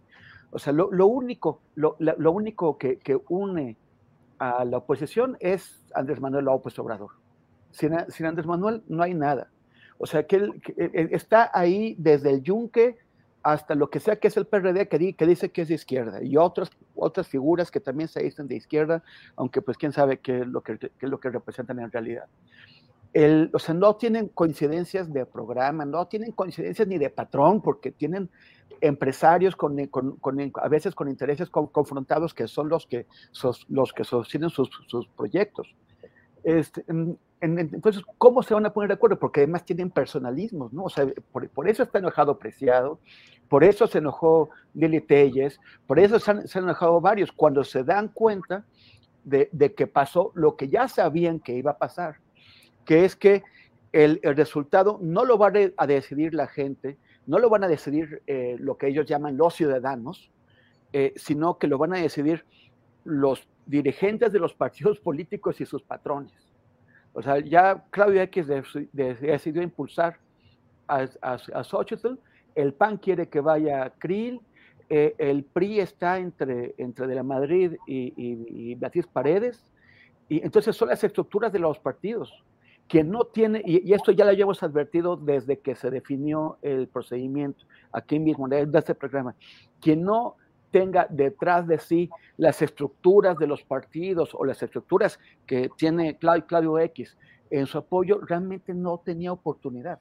O 0.52 0.60
sea, 0.60 0.74
lo, 0.74 1.08
único, 1.08 1.62
lo, 1.76 1.96
lo 2.00 2.32
único 2.32 2.78
que, 2.78 3.00
une 3.30 3.78
a 4.40 4.64
la 4.66 4.78
oposición 4.78 5.38
es 5.40 5.84
Andrés 5.94 6.20
Manuel 6.20 6.46
López 6.46 6.78
Obrador. 6.80 7.12
Sin, 7.72 7.94
Andrés 7.94 8.46
Manuel 8.46 8.84
no 8.88 9.04
hay 9.04 9.14
nada. 9.14 9.50
O 9.98 10.06
sea, 10.06 10.26
que, 10.26 10.38
él, 10.38 10.62
que 10.62 10.74
él 10.78 11.10
está 11.12 11.52
ahí 11.54 11.96
desde 11.98 12.30
el 12.30 12.44
yunque 12.44 12.98
hasta 13.44 13.76
lo 13.76 13.90
que 13.90 14.02
sea 14.02 14.18
que 14.18 14.28
es 14.28 14.36
el 14.36 14.46
PRD, 14.46 14.90
que 14.90 15.26
dice 15.26 15.52
que 15.52 15.62
es 15.62 15.70
de 15.70 15.76
izquierda, 15.76 16.22
y 16.22 16.36
otras, 16.36 16.70
otras 16.96 17.30
figuras 17.30 17.72
que 17.72 17.80
también 17.80 18.10
se 18.10 18.22
dicen 18.22 18.46
de 18.48 18.56
izquierda, 18.56 19.04
aunque 19.38 19.62
pues 19.62 19.78
quién 19.78 19.94
sabe 19.94 20.20
qué 20.20 20.42
es 20.42 20.48
lo 20.48 20.62
que, 20.62 20.78
qué 20.78 20.92
es 21.00 21.10
lo 21.10 21.20
que 21.20 21.30
representan 21.30 21.80
en 21.80 21.90
realidad. 21.90 22.26
El, 23.14 23.50
o 23.54 23.60
sea, 23.60 23.74
no 23.74 23.96
tienen 23.96 24.28
coincidencias 24.28 25.12
de 25.12 25.26
programa, 25.26 25.86
no 25.86 26.08
tienen 26.08 26.32
coincidencias 26.32 26.88
ni 26.88 26.98
de 26.98 27.10
patrón, 27.10 27.62
porque 27.62 27.92
tienen 27.92 28.30
empresarios 28.82 29.56
con, 29.56 29.78
a 30.54 30.68
veces 30.68 30.94
con 30.94 31.10
intereses 31.10 31.50
confrontados 31.50 32.34
que 32.34 32.48
son 32.48 32.70
los 32.70 32.86
que, 32.86 33.06
que 33.06 34.04
sostienen 34.04 34.50
sus, 34.50 34.70
proyectos. 35.16 35.74
Este, 36.44 36.86
entonces, 37.42 38.04
¿cómo 38.18 38.42
se 38.42 38.54
van 38.54 38.66
a 38.66 38.74
poner 38.74 38.90
de 38.90 38.94
acuerdo? 38.96 39.20
Porque 39.20 39.42
además 39.42 39.66
tienen 39.66 39.92
personalismos, 39.92 40.74
¿no? 40.74 40.86
Por, 41.32 41.70
eso 41.70 41.84
está 41.84 42.00
enojado 42.00 42.38
Preciado, 42.40 43.00
por 43.48 43.64
eso 43.64 43.88
se 43.88 44.00
enojó 44.00 44.50
Lili 44.74 45.02
Telles, 45.02 45.60
por 45.86 46.00
eso 46.00 46.20
se 46.20 46.32
han, 46.32 46.44
enojado 46.56 47.00
varios, 47.02 47.32
cuando 47.32 47.64
se 47.64 47.84
dan 47.84 48.10
cuenta 48.10 48.66
de, 49.24 49.50
que 49.76 49.88
pasó 49.88 50.32
lo 50.36 50.56
que 50.56 50.70
ya 50.70 50.88
sabían 50.88 51.40
que 51.40 51.54
iba 51.54 51.72
a 51.72 51.78
pasar, 51.78 52.18
que 52.88 53.06
es 53.06 53.16
que 53.16 53.44
el, 53.92 54.20
el 54.24 54.36
resultado 54.36 54.98
no 55.02 55.26
lo 55.26 55.38
va 55.38 55.52
a 55.78 55.88
decidir 55.88 56.34
la 56.34 56.48
gente, 56.48 56.98
no 57.28 57.38
lo 57.38 57.50
van 57.50 57.64
a 57.64 57.68
decidir 57.68 58.24
eh, 58.26 58.56
lo 58.60 58.78
que 58.78 58.88
ellos 58.88 59.06
llaman 59.06 59.38
los 59.38 59.54
ciudadanos, 59.54 60.32
eh, 60.94 61.14
sino 61.18 61.58
que 61.60 61.68
lo 61.68 61.78
van 61.78 61.94
a 61.94 61.98
decidir 61.98 62.46
los 63.04 63.48
dirigentes 63.66 64.32
de 64.32 64.40
los 64.40 64.54
partidos 64.54 65.00
políticos 65.08 65.62
y 65.62 65.66
sus 65.66 65.84
patrones. 65.84 66.34
O 67.14 67.22
sea, 67.22 67.40
ya 67.40 67.84
Claudio 67.90 68.22
X 68.22 68.48
decidió 68.94 69.62
impulsar 69.62 70.18
a, 70.88 71.08
a, 71.22 71.64
Xochitl, 71.64 72.14
el 72.56 72.74
PAN 72.74 72.98
quiere 72.98 73.28
que 73.28 73.42
vaya 73.42 73.92
Krill, 73.98 74.40
eh, 74.90 75.16
el 75.18 75.44
PRI 75.44 75.80
está 75.80 76.20
entre, 76.20 76.76
entre 76.78 77.08
de 77.08 77.16
la 77.16 77.24
Madrid 77.24 77.74
y, 77.88 78.14
y, 78.16 78.76
Paredes, 79.12 79.62
y 80.30 80.44
entonces 80.44 80.76
son 80.76 80.90
las 80.90 81.04
estructuras 81.04 81.52
de 81.52 81.60
los 81.60 81.80
partidos. 81.80 82.32
Quien 82.88 83.12
no 83.12 83.26
tiene, 83.26 83.62
y, 83.66 83.94
esto 83.94 84.12
ya 84.12 84.26
lo 84.26 84.32
hemos 84.32 84.64
advertido 84.64 85.18
desde 85.18 85.60
que 85.60 85.76
se 85.76 85.90
definió 85.92 86.58
el 86.62 86.88
procedimiento 86.88 87.66
aquí 87.92 88.20
mismo, 88.20 88.48
en 88.52 88.76
este 88.76 88.96
programa, 88.96 89.36
quien 89.82 90.04
no 90.04 90.36
tenga 90.72 91.08
detrás 91.10 91.68
de 91.68 91.80
sí 91.80 92.10
las 92.38 92.62
estructuras 92.62 93.38
de 93.38 93.48
los 93.48 93.64
partidos 93.64 94.34
o 94.34 94.46
las 94.46 94.62
estructuras 94.62 95.20
que 95.46 95.70
tiene 95.78 96.18
Claudio, 96.18 96.80
X 96.80 97.18
en 97.50 97.66
su 97.66 97.78
apoyo, 97.78 98.20
realmente 98.22 98.74
no 98.74 99.00
tenía 99.00 99.32
oportunidad. 99.32 100.00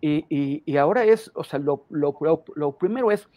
Y, 0.00 0.76
ahora 0.76 1.04
es, 1.04 1.30
o 1.34 1.44
sea, 1.44 1.58
lo, 1.58 1.86
lo 1.90 2.72
primero 2.76 3.10
es 3.10 3.28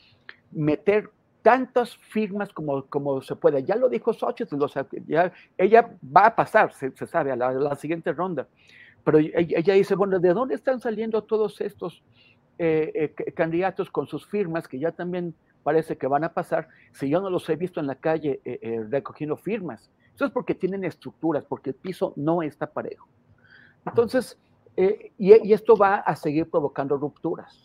meter 0.52 1.12
tantas 1.46 1.96
firmas 1.96 2.52
como, 2.52 2.88
como 2.88 3.22
se 3.22 3.36
pueda. 3.36 3.60
Ya 3.60 3.76
lo 3.76 3.88
dijo 3.88 4.12
Xochitl, 4.12 4.60
o 4.60 4.68
sea, 4.68 4.88
ya, 5.06 5.32
ella 5.60 5.96
va 6.04 6.26
a 6.26 6.36
pasar, 6.36 6.74
se, 6.74 6.92
sabe, 7.06 7.32
a 7.32 7.36
la, 7.36 7.76
siguiente 7.76 8.12
ronda. 8.14 8.48
Pero 9.04 9.20
ella, 9.20 9.76
dice, 9.76 9.94
bueno, 9.94 10.18
¿de 10.18 10.34
dónde 10.34 10.56
están 10.56 10.80
saliendo 10.80 11.22
todos 11.22 11.62
estos 11.62 12.02
eh, 12.58 13.14
eh, 13.16 13.32
candidatos 13.34 13.92
con 13.92 14.08
sus 14.08 14.26
firmas 14.26 14.68
que 14.68 14.80
ya 14.80 14.92
también 14.92 15.36
parece 15.62 16.00
que 16.00 16.08
van 16.08 16.24
a 16.24 16.34
pasar 16.34 16.68
si 16.94 17.10
yo 17.10 17.22
no 17.22 17.30
los 17.30 17.48
he 17.48 17.56
visto 17.56 17.80
en 17.80 17.86
la 17.86 17.96
calle 17.96 18.42
eh, 18.44 18.84
recogiendo 18.90 19.38
firmas? 19.38 19.92
Eso 20.16 20.26
es 20.26 20.32
porque 20.32 20.56
tienen 20.56 20.84
estructuras, 20.84 21.46
porque 21.46 21.70
el 21.70 21.76
piso 21.76 22.14
no 22.16 22.42
está 22.42 22.66
parejo. 22.66 23.08
Entonces, 23.86 24.40
y, 24.76 25.48
y 25.48 25.54
esto 25.54 25.78
va 25.78 25.98
a 25.98 26.16
seguir 26.16 26.50
provocando 26.50 26.98
rupturas 26.98 27.65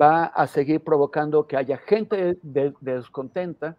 va 0.00 0.26
a 0.26 0.46
seguir 0.46 0.80
provocando 0.80 1.46
que 1.46 1.56
haya 1.56 1.78
gente 1.78 2.38
descontenta. 2.42 3.76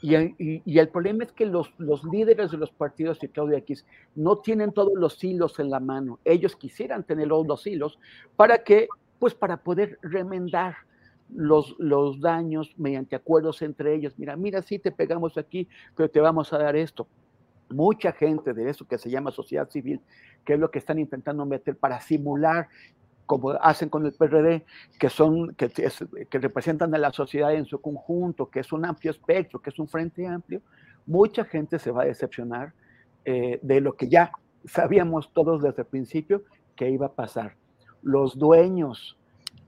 Y, 0.00 0.78
el 0.78 0.88
problema 0.88 1.24
es 1.24 1.32
que 1.32 1.44
los, 1.44 1.72
líderes 2.10 2.52
de 2.52 2.56
los 2.56 2.70
partidos 2.70 3.22
y 3.22 3.28
Claudia 3.28 3.58
X 3.58 3.84
no 4.14 4.38
tienen 4.38 4.72
todos 4.72 4.92
los 4.94 5.22
hilos 5.22 5.58
en 5.58 5.70
la 5.70 5.80
mano. 5.80 6.20
Ellos 6.24 6.54
quisieran 6.56 7.02
tener 7.02 7.26
los, 7.26 7.66
hilos 7.66 7.98
para 8.36 8.62
que, 8.62 8.88
pues 9.18 9.34
para 9.34 9.56
poder 9.56 9.98
remendar 10.02 10.76
los, 11.34 11.74
los 11.78 12.20
daños 12.20 12.72
mediante 12.76 13.16
acuerdos 13.16 13.60
entre 13.62 13.94
ellos. 13.94 14.14
Mira, 14.18 14.36
mira, 14.36 14.62
sí 14.62 14.78
te 14.78 14.92
pegamos 14.92 15.36
aquí, 15.36 15.68
pero 15.96 16.08
te 16.08 16.20
vamos 16.20 16.52
a 16.52 16.58
dar 16.58 16.76
esto. 16.76 17.06
Mucha 17.70 18.12
gente 18.12 18.54
de 18.54 18.70
eso 18.70 18.86
que 18.86 18.96
se 18.96 19.10
llama 19.10 19.30
sociedad 19.30 19.68
civil, 19.68 20.00
que 20.44 20.54
es 20.54 20.60
lo 20.60 20.70
que 20.70 20.78
están 20.78 20.98
intentando 20.98 21.44
meter 21.44 21.76
para 21.76 22.00
simular 22.00 22.68
como 23.28 23.50
hacen 23.50 23.90
con 23.90 24.06
el 24.06 24.14
PRD, 24.14 24.64
que, 24.98 25.10
son, 25.10 25.54
que, 25.54 25.68
representan 26.38 26.94
a 26.94 26.98
la 26.98 27.12
sociedad 27.12 27.52
en 27.52 27.66
su 27.66 27.78
conjunto, 27.78 28.48
que 28.48 28.60
es 28.60 28.72
un 28.72 28.86
amplio 28.86 29.10
espectro, 29.10 29.60
que 29.60 29.68
es 29.68 29.78
un 29.78 29.86
frente 29.86 30.26
amplio, 30.26 30.62
mucha 31.06 31.44
gente 31.44 31.78
se 31.78 31.90
va 31.90 32.04
a 32.04 32.06
decepcionar 32.06 32.72
eh, 33.26 33.60
de 33.60 33.82
lo 33.82 33.92
que 33.96 34.08
ya 34.08 34.32
sabíamos 34.64 35.30
todos 35.34 35.62
desde 35.62 35.82
el 35.82 35.88
principio 35.88 36.42
que 36.74 36.88
iba 36.88 37.06
a 37.06 37.12
pasar. 37.12 37.54
Los 38.02 38.38
dueños 38.38 39.18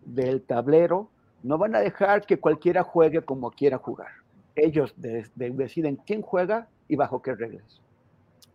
del 0.07 0.41
tablero 0.41 1.11
no 1.43 1.59
van 1.59 1.75
a 1.75 1.81
dejar 1.81 2.25
que 2.25 2.41
cualquiera 2.41 2.83
juegue 2.83 3.21
como 3.21 3.51
quiera 3.51 3.77
jugar. 3.77 4.09
Ellos 4.57 4.95
deciden 5.35 5.97
quién 6.07 6.23
juega 6.23 6.67
y 6.89 6.97
bajo 6.97 7.21
qué 7.21 7.35
reglas. 7.35 7.83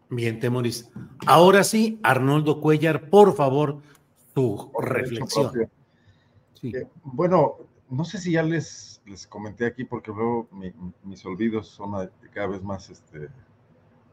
Bien, 0.10 0.40
Temoris. 0.40 0.92
Ahora 1.28 1.64
sí, 1.64 2.00
Arnoldo 2.02 2.60
Cuellar, 2.60 3.10
por 3.10 3.36
favor, 3.36 3.82
tu 4.36 4.72
reflexión. 4.80 5.70
Eh, 6.62 6.88
bueno, 7.04 7.56
no 7.90 8.04
sé 8.04 8.20
si 8.20 8.34
ya 8.34 8.44
les, 8.44 9.02
les 9.06 9.26
comenté 9.26 9.66
aquí, 9.66 9.86
porque 9.86 10.12
luego 10.12 10.48
mis 11.04 11.26
olvidos 11.26 11.68
son 11.70 12.10
cada 12.34 12.48
vez 12.48 12.62
más 12.62 12.90
este, 12.90 13.30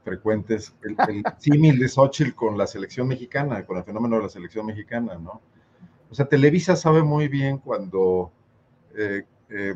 frecuentes. 0.05 0.75
El, 0.83 0.97
el 1.09 1.25
símil 1.39 1.79
de 1.79 1.89
Xochitl 1.89 2.35
con 2.35 2.57
la 2.57 2.67
selección 2.67 3.09
mexicana, 3.09 3.67
con 3.67 3.77
el 3.77 3.85
fenómeno 3.85 4.17
de 4.17 4.23
la 4.23 4.29
selección 4.29 4.65
mexicana, 4.65 5.17
¿no? 5.17 5.41
O 6.09 6.15
sea, 6.15 6.27
Televisa 6.27 6.77
sabe 6.77 7.03
muy 7.03 7.27
bien 7.27 7.59
cuando, 7.59 8.31
eh, 8.95 9.25
eh, 9.49 9.75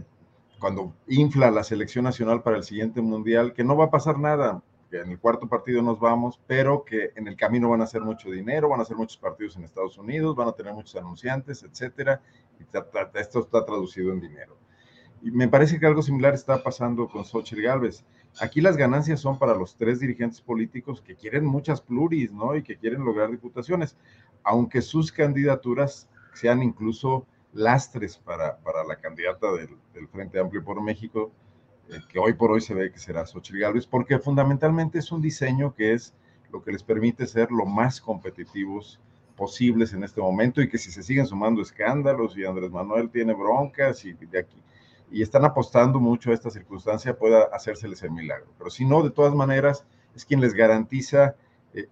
cuando 0.61 0.93
infla 1.09 1.51
la 1.51 1.65
selección 1.65 2.05
nacional 2.05 2.43
para 2.43 2.59
el 2.59 2.63
siguiente 2.63 3.01
mundial, 3.01 3.53
que 3.53 3.65
no 3.65 3.77
va 3.77 3.87
a 3.87 3.91
pasar 3.91 4.19
nada 4.19 4.63
en 5.01 5.11
el 5.11 5.19
cuarto 5.19 5.49
partido 5.49 5.83
nos 5.83 5.99
vamos, 5.99 6.41
pero 6.47 6.85
que 6.85 7.13
en 7.17 7.29
el 7.29 7.37
camino 7.37 7.71
van 7.71 7.81
a 7.81 7.85
hacer 7.85 8.03
mucho 8.03 8.31
dinero, 8.31 8.69
van 8.69 8.81
a 8.81 8.83
hacer 8.83 8.97
muchos 8.97 9.17
partidos 9.17 9.57
en 9.57 9.65
Estados 9.65 9.99
Unidos, 9.99 10.37
van 10.37 10.49
a 10.49 10.53
tener 10.53 10.73
muchos 10.73 10.97
anunciantes, 10.97 11.63
etcétera, 11.63 12.21
y 12.59 12.65
esto 13.19 13.41
está 13.41 13.65
traducido 13.65 14.13
en 14.13 14.21
dinero. 14.21 14.57
Y 15.23 15.31
me 15.31 15.49
parece 15.49 15.79
que 15.79 15.87
algo 15.87 16.03
similar 16.03 16.35
está 16.35 16.63
pasando 16.63 17.09
con 17.09 17.25
Xochitl 17.25 17.63
Galvez. 17.63 18.05
Aquí 18.41 18.61
las 18.61 18.77
ganancias 18.77 19.21
son 19.21 19.39
para 19.39 19.55
los 19.55 19.77
tres 19.77 19.99
dirigentes 19.99 20.41
políticos 20.41 21.01
que 21.01 21.17
quieren 21.17 21.45
muchas 21.45 21.81
pluris, 21.81 22.33
¿no? 22.33 22.55
Y 22.55 22.63
que 22.63 22.77
quieren 22.77 23.05
lograr 23.05 23.31
diputaciones, 23.31 23.97
aunque 24.43 24.83
sus 24.83 25.11
candidaturas 25.11 26.09
sean 26.35 26.63
incluso 26.63 27.27
lastres 27.53 28.19
para, 28.19 28.59
para 28.59 28.85
la 28.85 28.97
candidata 28.97 29.49
del, 29.53 30.09
Frente 30.09 30.39
Amplio 30.39 30.63
por 30.63 30.81
México, 30.83 31.33
que 32.09 32.19
hoy 32.19 32.33
por 32.33 32.51
hoy 32.51 32.61
se 32.61 32.75
ve 32.75 32.91
que 32.91 32.99
será 32.99 33.27
Xochitl 33.27 33.59
Gálvez, 33.59 33.87
porque 33.87 34.19
fundamentalmente 34.19 34.99
es 34.99 35.13
un 35.13 35.21
diseño 35.21 35.75
que 35.75 35.93
es 35.93 36.15
lo 36.51 36.63
que 36.63 36.73
les 36.73 36.83
permite 36.83 37.27
ser 37.27 37.51
lo 37.51 37.67
más 37.67 38.01
competitivos 38.01 39.01
posibles 39.37 39.93
en 39.93 40.03
este 40.03 40.21
momento 40.21 40.63
y 40.63 40.69
que 40.69 40.79
si 40.79 40.91
se 40.91 41.03
siguen 41.03 41.27
sumando 41.27 41.61
escándalos 41.61 42.37
y 42.37 42.45
Andrés 42.45 42.71
Manuel 42.71 43.11
tiene 43.11 43.35
broncas 43.35 44.05
y 44.05 44.15
de 44.15 44.39
aquí 44.39 44.63
y 45.11 45.23
están 45.23 45.45
apostando 45.45 46.01
mucho 46.01 46.31
a 46.31 46.35
esta 46.35 46.51
circunstancia 46.51 47.17
pueda 47.17 47.45
hacérseles 47.53 48.03
el 48.03 48.11
milagro. 48.11 48.47
Pero 48.59 48.71
si 48.71 48.85
no, 48.85 49.03
de 49.03 49.11
todas 49.11 49.35
maneras, 49.35 49.85
es 50.15 50.25
quien 50.25 50.41
les 50.41 50.55
garantiza 50.55 51.37
eh, 51.75 51.89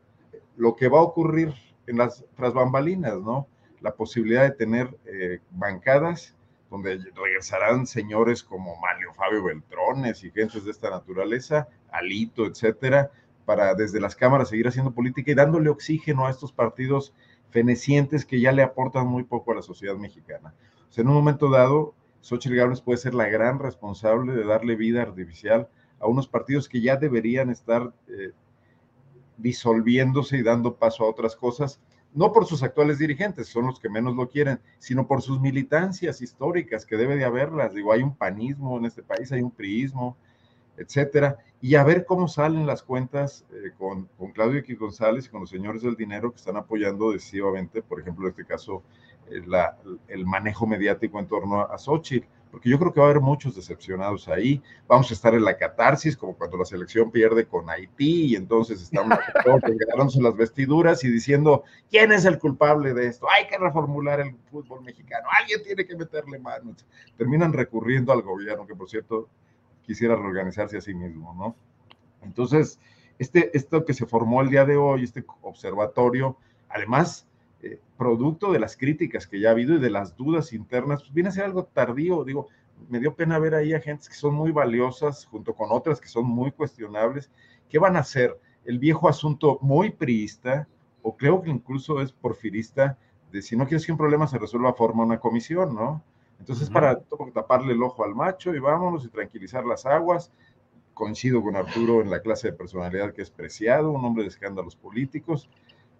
lo 0.57 0.74
que 0.74 0.88
va 0.88 0.99
a 0.99 1.03
ocurrir 1.03 1.55
en 1.86 1.99
las 1.99 2.24
tras 2.34 2.55
bambalinas, 2.55 3.20
¿no? 3.20 3.47
La 3.80 3.95
posibilidad 3.95 4.42
de 4.42 4.51
tener 4.51 4.97
eh, 5.05 5.40
bancadas 5.51 6.34
donde 6.75 6.99
regresarán 7.14 7.87
señores 7.87 8.43
como 8.43 8.75
Mario 8.81 9.14
Fabio 9.14 9.45
Beltrones 9.45 10.25
y 10.25 10.33
gentes 10.33 10.64
de 10.64 10.72
esta 10.72 10.91
naturaleza, 10.91 11.68
Alito, 11.93 12.47
etcétera, 12.47 13.12
para 13.45 13.77
desde 13.77 14.01
las 14.01 14.16
cámaras 14.16 14.49
seguir 14.49 14.66
haciendo 14.66 14.91
política 14.91 15.31
y 15.31 15.35
dándole 15.35 15.70
oxígeno 15.70 16.27
a 16.27 16.31
estos 16.31 16.51
partidos 16.51 17.14
fenecientes 17.51 18.27
que 18.27 18.41
ya 18.41 18.51
le 18.51 18.62
aportan 18.62 19.07
muy 19.07 19.22
poco 19.22 19.53
a 19.53 19.55
la 19.55 19.62
sociedad 19.62 19.95
mexicana. 19.95 20.53
O 20.89 20.93
sea, 20.93 21.03
en 21.03 21.09
un 21.09 21.14
momento 21.14 21.49
dado, 21.49 21.95
Xochitl 22.22 22.57
Gálvez 22.57 22.81
puede 22.81 22.99
ser 22.99 23.14
la 23.14 23.29
gran 23.29 23.61
responsable 23.61 24.33
de 24.33 24.45
darle 24.45 24.75
vida 24.75 25.03
artificial 25.03 25.68
a 26.01 26.09
unos 26.09 26.27
partidos 26.27 26.68
que 26.68 26.81
ya 26.81 26.97
deberían 26.97 27.51
estar 27.51 27.93
eh, 28.09 28.33
disolviéndose 29.37 30.39
y 30.39 30.43
dando 30.43 30.75
paso 30.75 31.05
a 31.05 31.09
otras 31.09 31.37
cosas 31.37 31.81
no 32.15 32.33
por 32.33 32.47
sus 32.47 32.62
actuales 32.62 32.99
dirigentes, 32.99 33.49
son 33.49 33.67
los 33.67 33.81
que 33.81 33.89
menos 33.89 34.15
lo 34.15 34.29
quieren, 34.29 34.61
sino 34.79 35.07
por 35.07 35.21
sus 35.21 35.41
militancias 35.41 36.23
históricas, 36.23 36.87
que 36.87 36.97
debe 36.97 37.17
de 37.17 37.25
haberlas. 37.25 37.75
Digo, 37.75 37.93
hay 37.93 38.03
un 38.03 38.15
panismo 38.15 38.79
en 38.79 38.87
este 38.87 39.03
país, 39.03 39.33
hay 39.33 39.43
un 39.43 39.51
priismo, 39.51 40.17
etcétera, 40.77 41.39
y 41.61 41.75
a 41.77 41.85
ver 41.85 42.05
cómo 42.05 42.29
salen 42.29 42.67
las 42.67 42.83
cuentas 42.83 43.45
eh, 43.53 43.73
con, 43.79 44.09
Claudio 44.33 44.59
X 44.61 44.79
González 44.79 45.27
y 45.27 45.29
con 45.29 45.41
los 45.41 45.51
señores 45.51 45.83
del 45.83 45.97
dinero 45.97 46.31
que 46.31 46.37
están 46.37 46.57
apoyando 46.57 47.12
decisivamente, 47.12 47.83
por 47.83 48.01
ejemplo, 48.01 48.27
en 48.27 48.31
este 48.31 48.45
caso, 48.45 48.83
eh, 49.31 49.43
el 50.09 50.27
manejo 50.27 50.67
mediático 50.67 51.19
en 51.19 51.27
torno 51.27 51.61
a, 51.61 51.79
Xochitl, 51.79 52.27
porque 52.55 52.71
yo 52.71 52.79
creo 52.79 52.93
que 52.93 53.01
va 53.01 53.07
a 53.07 53.11
haber 53.11 53.21
muchos 53.21 53.57
decepcionados 53.57 54.29
ahí. 54.29 54.63
Vamos 54.87 55.11
a 55.11 55.15
estar 55.15 55.35
en 55.35 55.45
la 55.45 55.57
catarsis, 55.57 56.17
como 56.17 56.37
cuando 56.37 56.57
la 56.57 56.65
selección 56.65 57.11
pierde 57.11 57.49
con 57.49 57.69
Haití, 57.69 58.27
y 58.27 58.37
entonces 58.37 58.81
estamos 58.81 59.19
en 60.15 60.23
las 60.23 60.37
vestiduras 60.37 61.03
y 61.03 61.11
diciendo, 61.11 61.65
¿quién 61.91 62.13
es 62.13 62.25
el 62.25 62.39
culpable 62.39 62.95
de 62.95 63.09
esto? 63.09 63.27
Hay 63.29 63.49
que 63.49 63.59
reformular 63.59 64.21
el 64.21 64.37
fútbol 64.53 64.83
mexicano, 64.83 65.27
alguien 65.41 65.65
tiene 65.65 65.85
que 65.85 65.97
meterle 65.97 66.39
manos. 66.39 66.87
Terminan 67.17 67.53
recurriendo 67.53 68.13
al 68.13 68.23
gobierno, 68.23 68.69
que 68.69 68.77
por 68.77 68.89
cierto 68.89 69.29
quisiera 69.83 70.15
reorganizarse 70.15 70.77
a 70.77 70.81
sí 70.81 70.95
mismo, 70.95 71.35
¿no? 71.35 71.57
Entonces, 72.23 72.79
este, 73.19 73.51
esto 73.59 73.85
que 73.85 73.95
se 73.95 74.07
formó 74.07 74.43
el 74.43 74.51
día 74.51 74.65
de 74.65 74.77
hoy, 74.77 75.03
este 75.03 75.25
observatorio, 75.43 76.37
además, 76.69 77.27
eh, 77.65 77.81
producto 77.97 78.53
de 78.53 78.59
las 78.59 78.77
críticas 78.77 79.27
que 79.27 79.41
ya 79.41 79.49
ha 79.49 79.53
habido 79.53 79.75
y 79.75 79.81
de 79.81 79.89
las 79.89 80.17
dudas 80.17 80.53
internas, 80.53 81.03
pues 81.03 81.15
viene 81.15 81.31
a 81.31 81.33
ser 81.33 81.45
algo 81.45 81.65
tardío. 81.65 82.23
Digo, 82.23 82.49
me 82.89 83.01
dio 83.01 83.15
pena 83.15 83.39
ver 83.39 83.55
ahí 83.55 83.73
a 83.73 83.81
gente 83.81 84.07
que 84.09 84.15
son 84.15 84.35
muy 84.35 84.53
valiosas, 84.53 85.25
junto 85.25 85.55
con 85.55 85.69
otras 85.71 86.01
que 86.01 86.09
son 86.09 86.27
muy 86.27 86.53
cuestionables. 86.53 87.31
¿Qué 87.71 87.79
van 87.79 87.97
a 87.97 88.01
hacer? 88.01 88.39
El 88.65 88.79
viejo 88.79 89.09
asunto 89.09 89.59
muy 89.62 89.91
priista, 89.91 90.69
o 91.03 91.17
creo 91.17 91.41
que 91.43 91.51
incluso 91.51 92.01
es 92.03 92.12
porfirista, 92.12 92.99
de 93.33 93.41
si 93.41 93.57
no 93.57 93.67
quieres 93.67 93.87
que 93.87 93.93
un 93.93 93.99
problema 93.99 94.27
se 94.27 94.39
resuelva, 94.39 94.75
forma 94.75 95.05
una 95.05 95.19
comisión, 95.19 95.75
¿no? 95.75 96.03
Entonces, 96.39 96.69
para 96.69 97.01
taparle 97.33 97.73
el 97.73 97.83
ojo 97.83 98.05
al 98.05 98.15
macho 98.15 98.55
y 98.55 98.59
vámonos 98.59 99.05
y 99.05 99.09
tranquilizar 99.09 99.65
las 99.65 99.87
aguas. 99.87 100.31
Coincido 100.93 101.43
con 101.43 101.57
Arturo 101.57 102.03
en 102.03 102.11
la 102.11 102.21
clase 102.21 102.51
de 102.51 102.57
personalidad 102.57 103.12
que 103.12 103.23
es 103.23 103.31
preciado, 103.31 103.91
un 103.91 104.05
hombre 104.05 104.25
de 104.25 104.29
escándalos 104.29 104.77
políticos, 104.77 105.49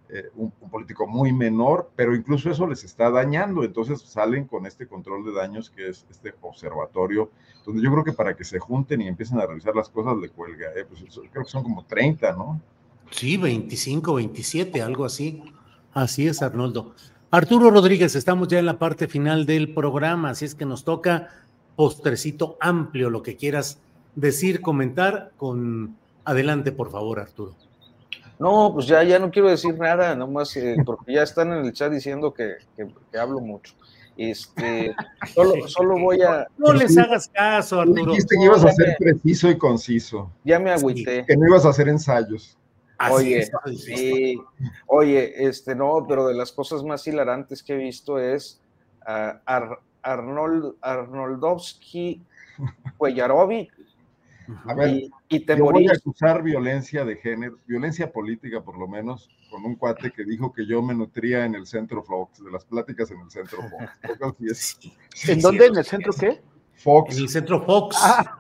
eh, 0.09 0.31
un, 0.37 0.51
político 0.71 1.07
muy 1.07 1.33
menor, 1.33 1.91
pero 1.97 2.15
incluso 2.15 2.51
eso 2.51 2.67
les 2.67 2.85
está 2.85 3.11
dañando. 3.11 3.65
Entonces 3.65 4.01
salen 4.03 4.47
con 4.47 4.67
este 4.67 4.87
control 4.87 5.25
de 5.25 5.33
daños 5.33 5.71
que 5.71 5.89
es 5.89 6.07
este 6.11 6.35
observatorio, 6.41 7.31
donde 7.65 7.83
yo 7.83 7.91
creo 7.91 8.05
que 8.05 8.13
para 8.13 8.37
que 8.37 8.45
se 8.45 8.59
junten 8.59 9.01
y 9.01 9.09
empiecen 9.09 9.39
a 9.41 9.47
revisar 9.47 9.75
las 9.75 9.89
cosas 9.89 10.17
le 10.19 10.29
cuelga. 10.29 10.69
Eh, 10.77 10.85
pues 10.89 11.05
creo 11.31 11.45
que 11.45 11.51
son 11.51 11.63
como 11.63 11.85
30, 11.85 12.33
¿no? 12.33 12.61
Sí, 13.11 13.37
25, 13.37 14.15
27, 14.15 14.83
algo 14.83 15.05
así. 15.05 15.43
Así 15.93 16.27
es, 16.27 16.43
Arnoldo. 16.43 16.95
Arturo 17.31 17.71
Rodríguez, 17.71 18.15
estamos 18.15 18.49
ya 18.49 18.59
en 18.59 18.67
la 18.67 18.79
parte 18.79 19.09
final 19.09 19.47
del 19.47 19.75
programa, 19.75 20.31
así 20.31 20.45
es 20.45 20.55
que 20.55 20.65
nos 20.65 20.85
toca 20.85 21.31
postrecito 21.75 22.57
amplio, 22.61 23.11
lo 23.11 23.23
que 23.23 23.37
quieras 23.37 23.81
decir, 24.15 24.61
comentar, 24.61 25.33
con 25.37 25.97
adelante, 26.25 26.71
por 26.73 26.91
favor, 26.91 27.19
Arturo. 27.19 27.55
No, 28.39 28.73
pues 28.75 28.87
ya, 28.87 29.03
ya 29.03 29.19
no 29.19 29.31
quiero 29.31 29.49
decir 29.49 29.79
nada, 29.79 30.15
nomás 30.15 30.57
eh, 30.57 30.77
porque 30.85 31.15
ya 31.15 31.23
están 31.23 31.53
en 31.53 31.65
el 31.65 31.73
chat 31.73 31.93
diciendo 31.93 32.35
que, 32.35 32.57
hablo 33.19 33.41
mucho. 33.41 33.75
Este, 34.17 34.95
solo, 35.33 35.55
solo 35.69 35.99
voy 35.99 36.23
a. 36.23 36.47
No 36.57 36.73
les 36.73 36.97
hagas 36.99 37.29
caso, 37.29 37.81
Arturo. 37.81 38.13
Dijiste 38.13 38.37
que 38.37 38.45
ibas 38.45 38.65
a 38.65 38.73
ser 38.73 38.97
preciso 38.99 39.51
y 39.51 39.59
conciso. 39.59 40.31
Ya 40.45 40.59
me 40.59 40.71
agüité. 40.71 41.25
que 41.27 41.37
no 41.37 41.47
ibas 41.49 41.65
a 41.65 41.71
hacer 41.71 41.89
ensayos 41.89 42.57
oye, 43.11 43.51
sí, 43.77 44.41
oye, 44.87 45.47
este, 45.47 45.75
no, 45.75 46.05
pero 46.09 46.27
de 46.27 46.35
las 46.35 46.53
cosas 46.53 46.83
más 46.83 47.07
hilarantes 47.07 47.63
que 47.63 47.75
he 47.75 47.77
visto 47.77 48.19
es 48.19 48.61
uh, 49.07 49.39
Arnold, 50.03 50.77
Arnoldovsky 50.81 52.23
Cuellarovi. 52.97 53.69
A 54.67 54.75
ver, 54.75 55.05
y, 55.29 55.41
te 55.41 55.57
yo 55.57 55.65
voy 55.65 55.87
a 55.89 55.93
acusar 55.93 56.43
violencia 56.43 57.05
de 57.05 57.17
género, 57.17 57.59
violencia 57.67 58.13
política 58.13 58.63
por 58.63 58.79
lo 58.79 58.87
menos, 58.87 59.31
con 59.51 59.65
un 59.65 59.75
cuate 59.77 60.11
que 60.11 60.25
dijo 60.25 60.53
que 60.53 60.67
yo 60.67 60.83
me 60.83 60.95
nutría 60.95 61.45
en 61.45 61.55
el 61.55 61.67
centro 61.67 62.03
Fox, 62.03 62.45
de 62.45 62.51
las 62.51 62.65
pláticas 62.65 63.11
en 63.11 63.21
el 63.21 63.31
centro 63.31 63.59
Fox. 63.71 63.93
¿En 65.29 65.41
dónde? 65.41 65.67
¿En 65.67 65.77
el 65.77 65.85
centro 65.85 66.13
qué? 66.13 66.43
Fox. 66.75 67.17
En 67.17 67.23
el 67.23 67.29
centro 67.29 67.65
Fox. 67.65 67.97
Ah. 68.01 68.39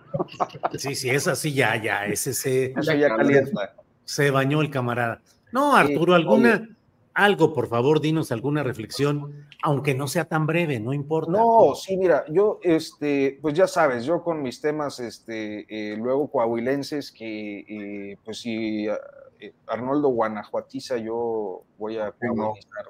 Sí, 0.77 0.95
sí, 0.95 1.11
es 1.11 1.27
así, 1.27 1.53
ya, 1.53 1.81
ya, 1.83 2.07
ese 2.07 2.35
se. 2.35 2.75
ya 2.83 3.17
calienta. 3.17 3.75
Se 4.05 4.31
bañó 4.31 4.61
el 4.61 4.71
camarada. 4.71 5.23
No, 5.53 5.75
Arturo, 5.75 6.15
alguna, 6.15 6.69
algo, 7.15 7.55
por 7.55 7.69
favor, 7.69 8.01
dinos 8.01 8.33
alguna 8.33 8.63
reflexión, 8.63 9.47
aunque 9.63 9.95
no 9.95 10.09
sea 10.09 10.25
tan 10.25 10.47
breve, 10.47 10.81
no 10.81 10.93
importa. 10.93 11.33
No, 11.33 11.75
sí, 11.75 11.97
mira, 11.97 12.25
yo, 12.29 12.59
este, 12.63 13.39
pues 13.41 13.55
ya 13.55 13.69
sabes, 13.69 14.05
yo 14.05 14.23
con 14.23 14.43
mis 14.43 14.61
temas, 14.61 14.99
este, 14.99 15.65
eh, 15.69 15.97
luego 15.97 16.29
coahuilenses, 16.29 17.13
que, 17.13 17.61
eh, 17.69 18.19
pues 18.25 18.41
si 18.41 18.89
eh, 18.89 19.55
Arnoldo 19.67 20.09
Guanajuatiza, 20.09 20.97
yo 20.97 21.63
voy 21.79 21.99
a 21.99 22.13
coahuilizar 22.13 22.87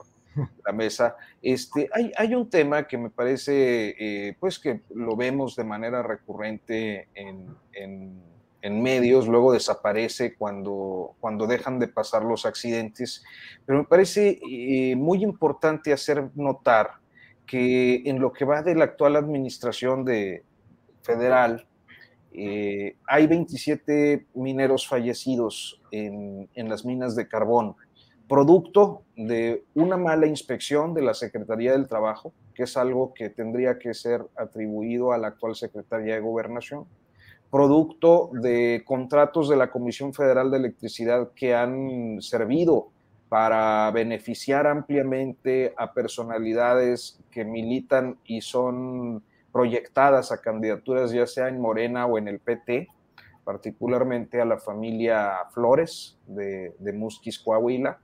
la 0.67 0.73
mesa. 0.73 1.17
Este, 1.43 1.89
hay, 1.93 2.11
hay 2.17 2.35
un 2.35 2.49
tema 2.49 2.89
que 2.89 2.99
me 2.99 3.11
parece, 3.11 4.37
pues 4.41 4.59
que 4.59 4.81
lo 4.95 5.17
vemos 5.17 5.55
de 5.55 5.65
manera 5.65 6.03
recurrente 6.03 7.09
en, 7.15 7.55
en 7.73 8.34
en 8.65 8.81
medios, 8.83 9.29
luego 9.29 9.53
desaparece 9.53 10.37
cuando, 10.37 11.17
cuando 11.21 11.47
dejan 11.47 11.79
de 11.79 11.87
pasar 11.87 12.25
los 12.25 12.47
accidentes. 12.47 13.23
Pero 13.67 13.81
me 13.81 13.85
parece 13.85 14.41
eh, 14.51 14.97
muy 14.97 15.23
importante 15.23 15.93
hacer 15.93 16.31
notar 16.35 16.93
que 17.47 17.97
en 18.07 18.21
lo 18.21 18.33
que 18.33 18.47
va 18.47 18.63
de 18.63 18.75
la 18.75 18.85
actual 18.85 19.17
administración 19.17 20.07
de, 20.07 20.45
federal, 21.03 21.67
eh, 22.33 22.97
hay 23.07 23.27
27 23.27 24.29
mineros 24.33 24.89
fallecidos 24.89 25.83
en, 25.91 26.49
en 26.55 26.71
las 26.71 26.87
minas 26.87 27.15
de 27.15 27.29
carbón, 27.29 27.77
producto 28.27 29.03
de 29.15 29.63
una 29.75 29.99
mala 29.99 30.27
inspección 30.27 30.95
de 30.95 31.03
la 31.03 31.13
Secretaría 31.13 31.73
del 31.73 31.87
Trabajo, 31.87 32.33
que 32.55 32.63
es 32.63 32.79
algo 32.79 33.13
que 33.13 33.29
tendría 33.29 33.79
que 33.79 33.93
ser 33.93 34.25
atribuido 34.37 35.13
a 35.13 35.19
la 35.19 35.29
actual 35.29 35.55
Secretaría 35.55 36.15
de 36.15 36.21
Gobernación 36.21 36.87
producto 37.55 38.31
de 38.33 38.83
contratos 38.85 39.49
de 39.49 39.55
la 39.55 39.71
Comisión 39.71 40.13
Federal 40.13 40.51
de 40.51 40.57
Electricidad 40.57 41.31
que 41.37 41.55
han 41.55 42.21
servido 42.21 42.89
para 43.29 43.89
beneficiar 43.93 44.67
ampliamente 44.67 45.73
a 45.77 45.93
personalidades 45.93 47.21
que 47.31 47.45
militan 47.45 48.19
y 48.25 48.41
son 48.41 49.23
proyectadas 49.53 50.33
a 50.33 50.41
candidaturas 50.41 51.13
ya 51.13 51.29
sea 51.29 51.47
en 51.47 51.61
Morena 51.61 52.07
o 52.07 52.19
en 52.19 52.27
el 52.27 52.41
PT, 52.41 52.89
particularmente 53.45 54.41
a 54.41 54.45
la 54.45 54.59
familia 54.59 55.35
Flores 55.53 56.19
de, 56.27 56.75
de 56.81 56.93
Musquis 56.93 57.39
Coahuila, 57.39 58.01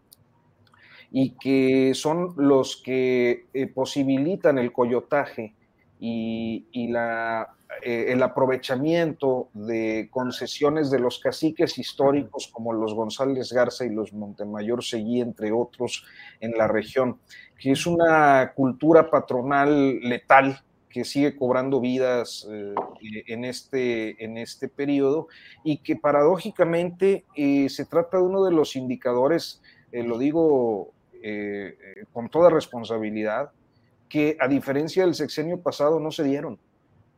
y 1.11 1.31
que 1.31 1.93
son 1.95 2.35
los 2.37 2.81
que 2.85 3.47
eh, 3.53 3.67
posibilitan 3.67 4.59
el 4.59 4.73
coyotaje 4.73 5.57
y, 5.99 6.69
y 6.71 6.87
la 6.87 7.57
eh, 7.83 8.13
el 8.13 8.23
aprovechamiento 8.23 9.49
de 9.55 10.09
concesiones 10.11 10.91
de 10.91 10.99
los 10.99 11.19
caciques 11.19 11.79
históricos 11.79 12.49
como 12.53 12.73
los 12.73 12.95
González 12.95 13.53
Garza 13.53 13.87
y 13.87 13.91
los 13.91 14.13
Montemayor 14.13 14.85
Seguí, 14.85 15.21
entre 15.21 15.53
otros, 15.53 16.05
en 16.41 16.53
la 16.59 16.67
región, 16.69 17.21
que 17.59 17.73
es 17.73 17.87
una 17.87 18.53
cultura 18.55 19.09
patronal 19.09 20.01
letal 20.01 20.61
que 20.91 21.05
sigue 21.05 21.37
cobrando 21.37 21.81
vidas 21.81 22.47
eh, 22.51 22.75
en, 23.29 23.45
este, 23.45 24.23
en 24.23 24.37
este 24.37 24.69
periodo 24.69 25.29
y 25.63 25.79
que 25.79 25.97
paradójicamente 25.97 27.25
eh, 27.37 27.69
se 27.71 27.87
trata 27.87 28.19
de 28.19 28.25
uno 28.25 28.45
de 28.45 28.53
los 28.53 28.75
indicadores, 28.77 29.63
lo 29.93 30.19
digo 30.19 30.93
con 32.13 32.31
toda 32.31 32.51
responsabilidad, 32.51 33.51
que 34.09 34.37
a 34.41 34.49
diferencia 34.49 35.05
del 35.05 35.15
sexenio 35.15 35.61
pasado 35.61 36.01
no 36.01 36.11
se 36.11 36.25
dieron 36.25 36.59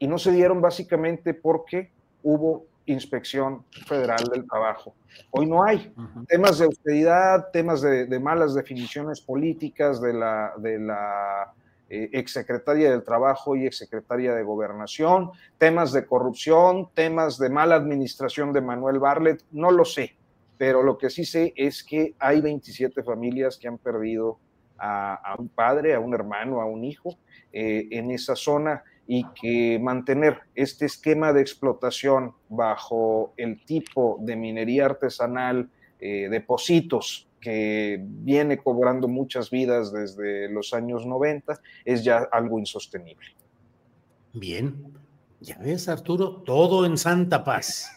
y 0.03 0.09
no 0.09 0.19
se 0.19 0.33
dieron 0.33 0.61
básicamente 0.61 1.33
porque 1.33 1.93
hubo 2.25 2.67
inspección 2.87 3.65
federal 3.87 4.25
del 4.33 4.45
trabajo. 4.49 4.97
Hoy 5.31 5.47
no 5.47 5.63
hay. 5.63 5.95
Temas 6.27 6.59
de 6.59 6.65
austeridad, 6.65 7.53
temas 7.53 7.83
de, 7.83 8.19
malas 8.19 8.53
definiciones 8.53 9.21
políticas 9.21 10.01
de 10.01 10.13
la, 10.13 10.55
de 10.59 10.81
la 10.81 11.55
eh, 11.89 12.11
exsecretaria 12.15 12.91
del 12.91 13.05
Trabajo 13.05 13.55
y 13.55 13.65
exsecretaria 13.65 14.35
de 14.35 14.43
Gobernación, 14.43 15.31
temas 15.57 15.93
de 15.93 16.05
corrupción, 16.05 16.89
temas 16.95 17.39
de 17.39 17.49
mala 17.49 17.77
administración 17.77 18.53
de 18.53 18.61
Manuel 18.61 18.99
Barlet, 18.99 19.45
no 19.53 19.71
lo 19.71 19.85
sé, 19.85 20.17
pero 20.59 20.83
lo 20.83 20.99
que 20.99 21.11
sí 21.11 21.25
sé 21.25 21.55
es 21.55 21.85
que 21.85 22.17
hay 22.19 22.41
27 22.41 23.05
familias 23.05 23.57
que 23.57 23.69
han 23.69 23.79
perdido 23.79 24.41
a, 24.79 25.37
un 25.39 25.49
padre, 25.49 25.95
a 25.95 26.01
un 26.01 26.13
hermano, 26.13 26.61
a 26.61 26.65
un 26.65 26.83
hijo 26.83 27.17
eh, 27.53 27.87
en 27.93 28.11
esa 28.11 28.35
zona 28.35 28.83
y 29.07 29.25
que 29.41 29.79
mantener 29.81 30.39
este 30.55 30.87
esquema 30.87 31.33
de 31.33 31.41
explotación 31.41 32.35
bajo 32.49 33.35
el 33.37 33.65
tipo 33.65 34.19
de 34.21 34.37
minería 34.37 34.87
artesanal, 34.87 35.69
eh, 36.01 36.29
depósitos 36.31 37.29
que 37.41 37.99
viene 38.01 38.59
cobrando 38.59 39.09
muchas 39.09 39.51
vidas 39.51 39.93
desde 39.93 40.49
los 40.49 40.73
años 40.73 41.05
90, 41.05 41.61
es 41.85 42.05
ya 42.05 42.29
algo 42.31 42.59
insostenible. 42.59 43.27
Bien, 44.33 44.95
ya 45.41 45.59
ves 45.59 45.89
Arturo, 45.89 46.43
todo 46.43 46.87
en 46.87 46.97
Santa 46.97 47.45
Paz. 47.45 47.91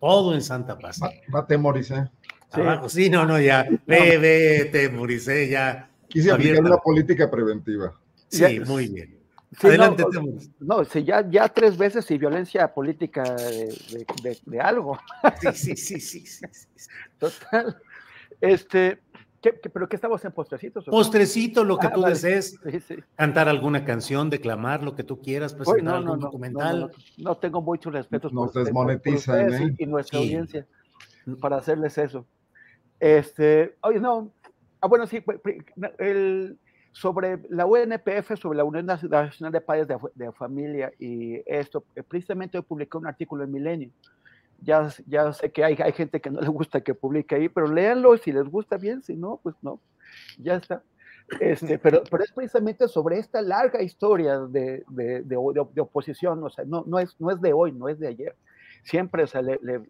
Todo 0.00 0.34
en 0.34 0.42
Santa 0.42 0.78
Paz. 0.78 1.00
Va, 1.34 1.46
temoricé. 1.46 2.08
Sí. 2.54 2.60
sí, 2.88 3.10
no, 3.10 3.24
no, 3.24 3.40
ya. 3.40 3.66
Ve, 3.86 4.18
ve, 4.18 4.68
temoricé, 4.70 5.48
ya. 5.48 5.90
Quise 6.08 6.30
aplicar 6.30 6.62
una 6.62 6.76
política 6.76 7.30
preventiva. 7.30 7.98
Sí, 8.28 8.60
muy 8.60 8.88
bien. 8.88 9.16
Adelante, 9.62 10.04
no, 10.12 10.76
no 10.78 10.84
sí, 10.84 11.04
ya, 11.04 11.28
ya 11.28 11.48
tres 11.48 11.76
veces 11.76 12.10
y 12.10 12.18
violencia 12.18 12.72
política 12.72 13.22
de, 13.22 14.38
de, 14.44 14.60
algo. 14.60 14.98
Sí, 15.54 15.76
sí, 15.76 15.98
sí, 15.98 16.20
sí, 16.26 16.46
Total. 17.18 17.76
Este, 18.40 19.00
¿qué, 19.40 19.52
pero 19.52 19.88
qué 19.88 19.96
estamos 19.96 20.24
en 20.24 20.32
postrecitos? 20.32 20.84
Postrecito, 20.84 21.64
lo 21.64 21.78
que 21.78 21.86
ah, 21.86 21.92
tú 21.92 22.02
desees. 22.02 22.58
Cantar 23.16 23.48
alguna 23.48 23.84
canción, 23.84 24.28
declamar, 24.28 24.82
lo 24.82 24.94
que 24.94 25.04
tú 25.04 25.20
quieras, 25.20 25.54
presentar 25.54 25.96
algún 25.96 26.20
documental. 26.20 26.90
No, 27.16 27.36
tengo 27.38 27.62
mucho 27.62 27.90
respeto 27.90 28.28
Nos 28.30 28.52
por, 28.52 28.64
desmonetizan, 28.64 29.52
¿eh? 29.52 29.74
y, 29.78 29.86
nuestra 29.86 30.18
audiencia 30.18 30.66
para 31.40 31.56
hacerles 31.56 31.96
eso. 31.98 32.26
Este, 33.00 33.76
oye, 33.80 34.00
no, 34.00 34.32
ah, 34.80 34.86
bueno, 34.86 35.06
sí, 35.06 35.22
el, 35.98 36.58
sobre 36.96 37.38
la 37.50 37.66
UNPF, 37.66 38.38
sobre 38.40 38.56
la 38.56 38.64
Unión 38.64 38.86
Nacional 38.86 39.52
de 39.52 39.60
Padres 39.60 39.86
de, 40.14 40.32
Familia 40.32 40.90
y 40.98 41.42
esto, 41.44 41.84
eh, 41.94 42.02
precisamente 42.02 42.56
hoy 42.56 42.64
publiqué 42.64 42.96
un 42.96 43.06
artículo 43.06 43.44
en 43.44 43.52
Milenio. 43.52 43.90
Ya, 44.62 44.88
ya 45.06 45.30
sé 45.34 45.52
que 45.52 45.62
hay, 45.62 45.76
hay 45.78 45.92
gente 45.92 46.22
que 46.22 46.30
no 46.30 46.40
le 46.40 46.48
gusta 46.48 46.80
que 46.80 46.94
publique 46.94 47.34
ahí, 47.34 47.50
pero 47.50 47.68
léanlo 47.68 48.16
si 48.16 48.32
les 48.32 48.44
gusta 48.44 48.78
bien, 48.78 49.02
si 49.02 49.14
no, 49.14 49.40
pues 49.42 49.54
no, 49.60 49.78
ya 50.38 50.54
está. 50.54 50.82
Este, 51.38 51.78
pero, 51.78 52.02
pero 52.10 52.24
es 52.24 52.32
precisamente 52.32 52.88
sobre 52.88 53.18
esta 53.18 53.42
larga 53.42 53.82
historia 53.82 54.38
de, 54.38 54.82
de, 54.88 55.20
de, 55.22 55.36
oposición, 55.82 56.42
o 56.42 56.48
sea, 56.48 56.64
no, 56.64 56.82
no, 56.86 56.98
es, 56.98 57.14
no 57.20 57.30
es 57.30 57.38
de 57.42 57.52
hoy, 57.52 57.72
no 57.72 57.90
es 57.90 57.98
de 57.98 58.08
ayer. 58.08 58.34
Siempre 58.84 59.24
o 59.24 59.26
sea, 59.26 59.42
le, 59.42 59.58
le, 59.60 59.82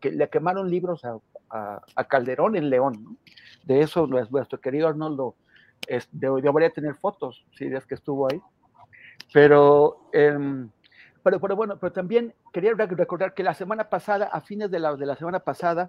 le, 0.00 0.28
quemaron 0.28 0.70
libros 0.70 1.04
a, 1.04 1.18
a, 1.50 2.04
Calderón 2.04 2.54
en 2.54 2.70
León. 2.70 3.02
¿no? 3.02 3.16
De 3.64 3.80
eso 3.80 4.06
nuestro 4.06 4.60
querido 4.60 4.86
Arnoldo 4.86 5.34
es, 5.96 6.08
debería 6.10 6.70
tener 6.70 6.94
fotos, 6.94 7.44
si 7.56 7.66
es 7.66 7.86
que 7.86 7.94
estuvo 7.94 8.26
ahí. 8.30 8.40
Pero, 9.32 10.08
em, 10.12 10.70
pero, 11.22 11.38
pero, 11.38 11.54
bueno, 11.54 11.78
pero 11.78 11.92
también 11.92 12.34
quería 12.52 12.74
recordar 12.74 13.34
que 13.34 13.42
la 13.42 13.54
semana 13.54 13.90
pasada, 13.90 14.26
a 14.26 14.40
fines 14.40 14.70
de 14.70 14.78
la, 14.78 14.96
de 14.96 15.06
la 15.06 15.16
semana 15.16 15.40
pasada, 15.40 15.88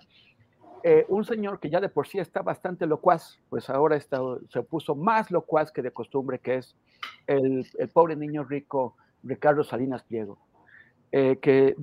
eh, 0.83 1.05
un 1.07 1.23
señor 1.23 1.61
que 1.61 1.69
ya 1.69 1.79
de 1.79 1.87
por 1.87 2.07
sí 2.07 2.19
está 2.19 2.41
bastante 2.41 2.85
locuaz, 2.85 3.39
pues 3.49 3.69
ahora 3.69 3.95
está, 3.95 4.19
se 4.49 4.61
puso 4.63 4.95
más 4.95 5.31
locuaz 5.31 5.71
que 5.71 5.81
de 5.81 5.91
costumbre, 5.91 6.39
que 6.39 6.57
es 6.57 6.75
el, 7.25 7.65
el 7.77 7.89
pobre 7.89 8.17
niño 8.17 8.43
rico 8.43 8.97
Ricardo 9.23 9.63
Salinas 9.63 10.03
Pliego. 10.03 10.37
Eh, 11.15 11.37
que 11.39 11.75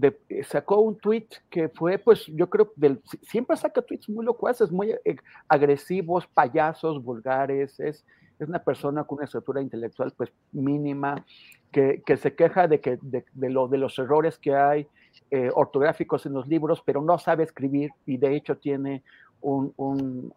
sacó 0.43 0.81
un 0.81 0.99
tweet 0.99 1.29
que 1.51 1.69
fue, 1.69 1.99
pues 1.99 2.27
yo 2.27 2.51
creo, 2.51 2.73
del, 2.75 3.01
siempre 3.23 3.57
saca 3.57 3.81
tweets 3.81 4.09
muy 4.09 4.25
locuaces, 4.25 4.73
muy 4.73 4.91
eh, 5.05 5.17
agresivos, 5.47 6.27
payasos, 6.27 7.01
vulgares, 7.01 7.79
es, 7.79 8.05
es 8.41 8.49
una 8.49 8.59
persona 8.59 9.05
con 9.05 9.19
una 9.19 9.27
estructura 9.27 9.63
intelectual 9.63 10.13
pues 10.17 10.33
mínima, 10.51 11.25
que, 11.71 12.03
que 12.05 12.17
se 12.17 12.35
queja 12.35 12.67
de, 12.67 12.81
que, 12.81 12.99
de, 13.03 13.51
lo, 13.51 13.69
de 13.69 13.79
los 13.79 13.97
errores 14.01 14.37
que 14.37 14.57
hay 14.57 14.89
eh, 15.31 15.49
ortográficos 15.55 16.27
en 16.27 16.33
los 16.33 16.49
libros, 16.49 16.83
pero 16.85 17.01
no 17.01 17.17
sabe 17.17 17.45
escribir 17.45 17.93
y 18.07 18.17
de 18.17 18.35
hecho 18.35 18.57
tiene 18.57 19.05
un, 19.43 19.73
un, 19.77 20.35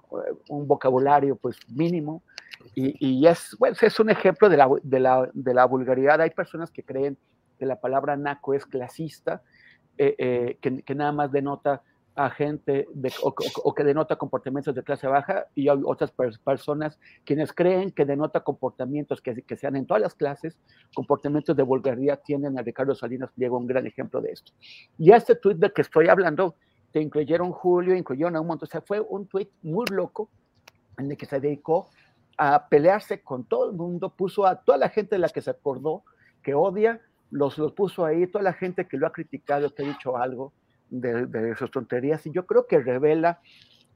un 0.49 0.67
vocabulario 0.67 1.35
pues 1.35 1.57
mínimo. 1.67 2.21
Y, 2.75 2.95
y 2.99 3.25
es, 3.25 3.55
bueno, 3.57 3.75
es 3.81 3.99
un 3.99 4.11
ejemplo 4.11 4.49
de 4.49 4.57
la, 4.57 4.69
de, 4.83 4.99
la, 4.99 5.31
de 5.33 5.53
la 5.55 5.65
vulgaridad. 5.65 6.21
Hay 6.21 6.29
personas 6.29 6.69
que 6.69 6.83
creen 6.83 7.17
que 7.57 7.65
la 7.65 7.79
palabra 7.79 8.15
naco 8.17 8.53
es 8.53 8.65
clasista, 8.65 9.41
eh, 9.97 10.15
eh, 10.17 10.57
que, 10.59 10.95
nada 10.95 11.11
más 11.11 11.31
denota 11.31 11.83
a 12.15 12.29
gente 12.29 12.87
de, 12.93 13.11
o, 13.21 13.73
que 13.73 13.83
denota 13.83 14.15
comportamientos 14.15 14.75
de 14.75 14.83
clase 14.83 15.07
baja 15.07 15.47
y 15.55 15.67
hay 15.67 15.79
otras 15.83 16.11
personas 16.43 16.99
quienes 17.25 17.53
creen 17.53 17.91
que 17.91 18.05
denota 18.05 18.41
comportamientos 18.41 19.21
que, 19.21 19.41
que, 19.41 19.55
sean 19.55 19.75
en 19.75 19.85
todas 19.85 20.01
las 20.01 20.13
clases, 20.13 20.57
comportamientos 20.95 21.55
de 21.55 21.63
vulgaridad, 21.63 22.21
tienen 22.23 22.57
a 22.57 22.61
Ricardo 22.61 22.93
Salinas 22.93 23.31
Pliego 23.31 23.57
un 23.57 23.67
gran 23.67 23.87
ejemplo 23.87 24.21
de 24.21 24.31
esto. 24.31 24.51
Y 24.97 25.11
este 25.11 25.35
tuit 25.35 25.57
del 25.57 25.73
que 25.73 25.81
estoy 25.81 26.07
hablando, 26.07 26.55
te 26.91 27.01
incluyeron 27.01 27.51
Julio, 27.51 27.95
incluyeron 27.95 28.35
a 28.35 28.41
un 28.41 28.47
montón, 28.47 28.67
o 28.67 28.71
sea, 28.71 28.81
fue 28.81 28.99
un 28.99 29.27
tuit 29.27 29.49
muy 29.63 29.85
loco 29.89 30.29
en 30.97 31.09
el 31.09 31.17
que 31.17 31.25
se 31.25 31.39
dedicó 31.39 31.89
a 32.37 32.67
pelearse 32.67 33.21
con 33.21 33.43
todo 33.45 33.69
el 33.69 33.75
mundo, 33.75 34.09
puso 34.09 34.45
a 34.45 34.55
toda 34.55 34.77
la 34.77 34.89
gente 34.89 35.15
de 35.15 35.19
la 35.19 35.29
que 35.29 35.41
se 35.41 35.49
acordó 35.49 36.03
que 36.41 36.53
odia 36.53 37.01
los, 37.33 37.57
los 37.57 37.73
puso 37.73 38.05
ahí, 38.05 38.27
toda 38.27 38.43
la 38.43 38.53
gente 38.53 38.87
que 38.87 38.97
lo 38.97 39.07
ha 39.07 39.11
criticado, 39.11 39.73
que 39.73 39.83
ha 39.83 39.87
dicho 39.87 40.15
algo 40.17 40.53
de, 40.89 41.55
sus 41.55 41.71
tonterías, 41.71 42.25
y 42.27 42.31
yo 42.31 42.45
creo 42.45 42.67
que 42.67 42.79
revela, 42.79 43.41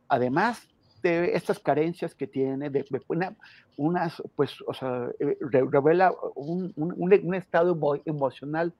además 0.08 0.68
de 1.04 1.36
estas 1.36 1.60
carencias 1.60 2.16
que 2.16 2.26
tiene, 2.26 2.72
de, 2.72 2.84
una, 3.08 3.36
unas, 3.78 4.24
pues, 4.36 4.56
o 4.66 4.74
sea, 4.74 5.10
eh, 5.20 5.38
revela 5.42 6.12
un, 6.36 6.74
un, 6.76 7.36
estado 7.36 7.78
emocional 8.06 8.74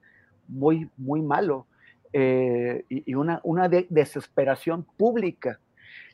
muy, 0.48 0.90
muy 0.96 1.22
malo 1.22 1.66
eh, 2.12 2.84
y, 2.88 3.14
una, 3.14 3.40
una 3.44 3.68
de 3.68 3.86
desesperación 3.88 4.84
pública 4.96 5.60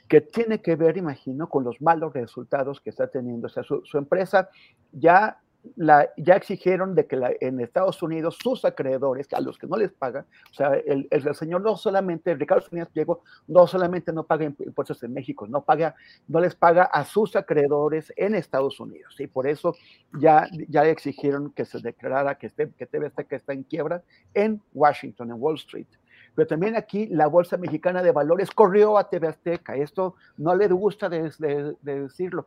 que 0.07 0.21
tiene 0.21 0.61
que 0.61 0.77
ver, 0.77 0.99
imagino, 0.99 1.49
con 1.49 1.65
los 1.65 1.81
malos 1.81 2.13
resultados 2.13 2.79
que 2.83 2.91
está 2.91 3.07
teniendo. 3.07 3.47
O 3.47 3.51
sea, 3.51 3.63
su 3.63 3.97
empresa 3.97 4.51
ya 4.93 5.39
ya 5.77 6.35
exigieron 6.35 6.95
de 6.95 7.07
que 7.07 7.19
en 7.41 7.61
Estados 7.61 8.03
Unidos 8.03 8.39
sus 8.41 8.65
acreedores, 8.65 9.33
a 9.33 9.41
los 9.41 9.59
que 9.59 9.67
no 9.67 9.77
les 9.77 9.93
pagan, 9.93 10.27
o 10.51 10.55
sea, 10.55 10.75
el, 10.75 11.09
señor 11.35 11.63
no 11.63 11.77
solamente, 11.77 12.35
Ricardo 12.35 12.63
Salinas 12.63 12.89
Pliego, 12.89 13.23
no 13.47 13.67
solamente 13.67 14.13
no 14.13 14.25
paga 14.25 14.45
impuestos 14.45 15.03
en 15.03 15.13
México, 15.13 15.47
no, 15.47 15.65
paga, 15.65 15.95
no 16.29 16.41
les 16.41 16.55
paga 16.55 16.85
a 16.85 17.05
sus 17.05 17.35
acreedores 17.37 18.13
en 18.17 18.35
Estados 18.35 18.79
Unidos. 18.81 19.19
Y 19.19 19.27
por 19.27 19.47
eso 19.47 19.75
ya, 20.19 20.49
ya 20.69 20.85
exigieron 20.87 21.51
que 21.53 21.65
se 21.65 21.81
declarara 21.81 22.37
que, 22.37 22.47
esté, 22.47 22.71
que 22.71 22.87
TV 22.87 23.11
que 23.29 23.37
está 23.37 23.53
en 23.53 23.63
quiebra 23.63 24.03
en 24.35 24.61
Washington, 24.73 25.31
en 25.31 25.41
Wall 25.41 25.57
Street. 25.57 25.87
Pero 26.35 26.49
también 26.49 26.77
aquí 26.77 27.07
la 27.07 27.27
Bolsa 27.29 27.57
Mexicana 27.57 28.03
de 28.03 28.11
Valores 28.11 28.51
corrió 28.51 28.99
a 28.99 29.09
TV 29.09 29.29
Azteca. 29.29 29.77
Esto 29.77 30.17
no 30.37 30.55
le 30.55 30.67
gusta 30.69 31.09
de, 31.09 31.31
de, 31.39 31.77
de 31.81 32.03
decirlo. 32.03 32.47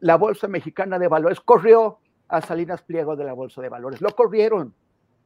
La 0.00 0.16
Bolsa 0.16 0.46
Mexicana 0.46 0.98
de 0.98 1.08
Valores 1.08 1.40
corrió 1.40 1.98
a 2.28 2.40
Salinas 2.40 2.82
Pliego 2.82 3.16
de 3.16 3.24
la 3.24 3.32
Bolsa 3.32 3.62
de 3.62 3.68
Valores. 3.68 4.00
Lo 4.00 4.14
corrieron 4.14 4.74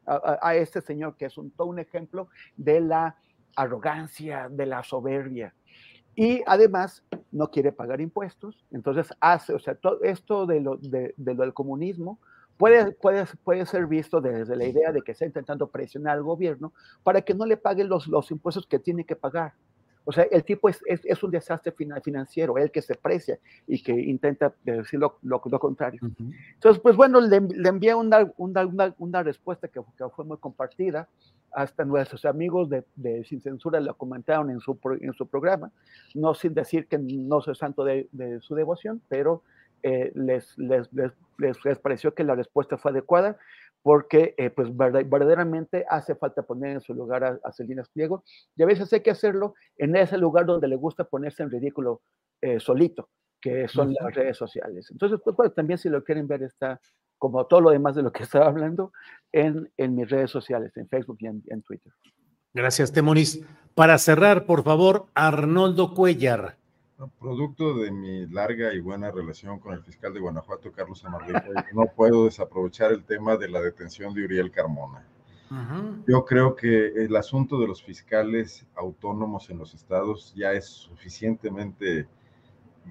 a, 0.06 0.54
este 0.54 0.80
señor 0.80 1.16
que 1.16 1.26
es 1.26 1.38
un, 1.38 1.50
todo 1.50 1.68
un 1.68 1.78
ejemplo 1.78 2.28
de 2.56 2.80
la 2.80 3.16
arrogancia, 3.56 4.48
de 4.48 4.66
la 4.66 4.82
soberbia. 4.82 5.54
Y 6.16 6.42
además 6.46 7.04
no 7.30 7.50
quiere 7.50 7.72
pagar 7.72 8.00
impuestos, 8.00 8.64
entonces 8.72 9.14
hace, 9.20 9.54
o 9.54 9.58
sea, 9.58 9.74
todo 9.74 10.02
esto 10.02 10.46
de 10.46 10.60
lo, 10.60 10.76
de, 10.76 11.14
lo 11.16 11.34
del 11.34 11.54
comunismo 11.54 12.18
puede, 12.56 12.92
puede, 12.92 13.24
puede 13.44 13.64
ser 13.64 13.86
visto 13.86 14.20
desde 14.20 14.56
la 14.56 14.66
idea 14.66 14.92
de 14.92 15.02
que 15.02 15.12
está 15.12 15.24
intentando 15.24 15.68
presionar 15.68 16.16
al 16.16 16.24
gobierno 16.24 16.72
para 17.04 17.22
que 17.22 17.34
no 17.34 17.46
le 17.46 17.56
pague 17.56 17.84
los, 17.84 18.08
los 18.08 18.30
impuestos 18.30 18.66
que 18.66 18.78
tiene 18.78 19.04
que 19.04 19.16
pagar. 19.16 19.54
O 20.04 20.12
sea, 20.12 20.24
el 20.30 20.44
tipo 20.44 20.68
es, 20.68 20.80
es, 20.86 21.22
un 21.22 21.30
desastre 21.30 21.72
financiero, 22.02 22.56
el 22.56 22.70
que 22.70 22.82
se 22.82 22.94
precia 22.94 23.38
y 23.66 23.82
que 23.82 23.92
intenta 23.92 24.52
decir 24.64 24.98
lo, 24.98 25.18
lo, 25.22 25.40
contrario. 25.40 26.00
Entonces, 26.54 26.80
pues 26.82 26.96
bueno, 26.96 27.20
le, 27.20 27.40
le 27.40 27.68
envié 27.68 27.94
una, 27.94 28.30
una, 28.38 28.94
una, 28.98 29.22
respuesta 29.22 29.68
que, 29.68 29.80
que, 29.96 30.08
fue 30.08 30.24
muy 30.24 30.38
compartida. 30.38 31.08
Hasta 31.52 31.84
nuestros 31.84 32.24
amigos 32.24 32.70
de, 32.70 32.84
de, 32.94 33.24
Sin 33.24 33.40
Censura 33.40 33.80
lo 33.80 33.94
comentaron 33.94 34.50
en 34.50 34.60
su, 34.60 34.78
en 35.00 35.12
su 35.14 35.26
programa, 35.26 35.72
no 36.14 36.32
sin 36.32 36.54
decir 36.54 36.86
que 36.86 36.96
no 36.96 37.40
soy 37.40 37.56
santo 37.56 37.82
de, 37.82 38.08
de 38.12 38.40
su 38.40 38.54
devoción, 38.54 39.02
pero 39.08 39.42
eh, 39.82 40.12
les, 40.14 40.56
les, 40.58 40.92
les, 40.92 41.12
les, 41.64 41.78
pareció 41.78 42.14
que 42.14 42.22
la 42.22 42.34
respuesta 42.34 42.76
fue 42.76 42.92
adecuada 42.92 43.36
porque 43.82 44.34
eh, 44.36 44.50
pues 44.50 44.68
verdaderamente 44.76 45.84
hace 45.88 46.14
falta 46.14 46.42
poner 46.42 46.72
en 46.72 46.80
su 46.80 46.94
lugar 46.94 47.24
a, 47.24 47.38
a 47.42 47.52
Celinas 47.52 47.88
Pliego 47.88 48.24
y 48.56 48.62
a 48.62 48.66
veces 48.66 48.92
hay 48.92 49.00
que 49.00 49.10
hacerlo 49.10 49.54
en 49.76 49.96
ese 49.96 50.18
lugar 50.18 50.46
donde 50.46 50.68
le 50.68 50.76
gusta 50.76 51.04
ponerse 51.04 51.42
en 51.42 51.50
ridículo 51.50 52.02
eh, 52.42 52.60
solito, 52.60 53.08
que 53.40 53.68
son 53.68 53.94
las 53.94 54.14
redes 54.14 54.36
sociales. 54.36 54.90
Entonces, 54.90 55.18
pues, 55.24 55.36
pues, 55.36 55.54
también 55.54 55.78
si 55.78 55.88
lo 55.88 56.04
quieren 56.04 56.26
ver 56.26 56.42
está, 56.42 56.80
como 57.18 57.46
todo 57.46 57.60
lo 57.60 57.70
demás 57.70 57.94
de 57.94 58.02
lo 58.02 58.12
que 58.12 58.22
estaba 58.24 58.46
hablando, 58.46 58.92
en, 59.32 59.70
en 59.76 59.94
mis 59.94 60.08
redes 60.08 60.30
sociales, 60.30 60.76
en 60.76 60.88
Facebook 60.88 61.18
y 61.20 61.26
en, 61.26 61.42
en 61.46 61.62
Twitter. 61.62 61.92
Gracias, 62.52 62.92
Temoris. 62.92 63.44
Para 63.74 63.96
cerrar, 63.98 64.44
por 64.44 64.64
favor, 64.64 65.06
Arnoldo 65.14 65.94
Cuellar. 65.94 66.59
Producto 67.18 67.78
de 67.78 67.90
mi 67.90 68.26
larga 68.26 68.74
y 68.74 68.80
buena 68.80 69.10
relación 69.10 69.58
con 69.58 69.72
el 69.72 69.82
fiscal 69.82 70.12
de 70.12 70.20
Guanajuato, 70.20 70.70
Carlos 70.70 71.04
Amarripa, 71.04 71.44
no 71.72 71.86
puedo 71.86 72.26
desaprovechar 72.26 72.92
el 72.92 73.04
tema 73.04 73.36
de 73.36 73.48
la 73.48 73.60
detención 73.60 74.12
de 74.12 74.24
Uriel 74.24 74.50
Carmona. 74.50 75.06
Yo 76.06 76.24
creo 76.24 76.54
que 76.54 76.88
el 76.88 77.16
asunto 77.16 77.58
de 77.58 77.66
los 77.66 77.82
fiscales 77.82 78.66
autónomos 78.76 79.50
en 79.50 79.58
los 79.58 79.74
estados 79.74 80.32
ya 80.36 80.52
es 80.52 80.66
suficientemente 80.66 82.06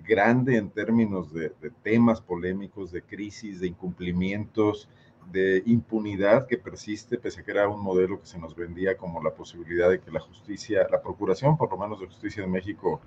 grande 0.05 0.57
en 0.57 0.69
términos 0.69 1.33
de, 1.33 1.53
de, 1.61 1.69
temas 1.83 2.19
polémicos, 2.19 2.91
de 2.91 3.01
crisis, 3.01 3.61
de 3.61 3.67
incumplimientos, 3.67 4.89
de 5.31 5.63
impunidad 5.67 6.47
que 6.47 6.57
persiste, 6.57 7.17
pese 7.17 7.41
a 7.41 7.43
que 7.43 7.51
era 7.51 7.69
un 7.69 7.81
modelo 7.81 8.19
que 8.19 8.25
se 8.25 8.39
nos 8.39 8.55
vendía 8.55 8.97
como 8.97 9.21
la 9.21 9.33
posibilidad 9.33 9.89
de 9.89 10.01
que 10.01 10.11
la 10.11 10.19
justicia, 10.19 10.87
la 10.91 11.01
procuración 11.01 11.57
por 11.57 11.71
lo 11.71 11.77
menos 11.77 11.99
de 11.99 12.07
justicia 12.07 12.43
de 12.43 12.49
México, 12.49 12.99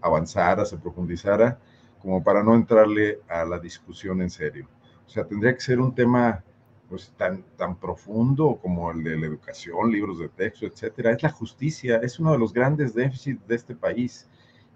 avanzara, 0.00 0.64
se 0.64 0.78
profundizara, 0.78 1.58
como 2.00 2.22
para 2.22 2.42
no 2.42 2.54
entrarle 2.54 3.20
a 3.28 3.44
la 3.44 3.58
discusión 3.58 4.22
en 4.22 4.30
serio. 4.30 4.68
O 5.06 5.10
sea, 5.10 5.24
tendría 5.26 5.54
que 5.54 5.60
ser 5.60 5.80
un 5.80 5.94
tema 5.94 6.42
pues 6.88 7.12
tan, 7.16 7.44
tan 7.56 7.76
profundo 7.76 8.58
como 8.60 8.90
el 8.90 9.04
de 9.04 9.16
la 9.16 9.26
educación, 9.26 9.92
libros 9.92 10.18
de 10.18 10.28
texto, 10.28 10.66
etcétera, 10.66 11.12
es 11.12 11.22
la 11.22 11.30
justicia, 11.30 11.98
es 12.02 12.18
uno 12.18 12.32
de 12.32 12.38
los 12.38 12.52
grandes 12.52 12.94
déficits 12.94 13.46
de 13.46 13.54
este 13.54 13.76
país. 13.76 14.28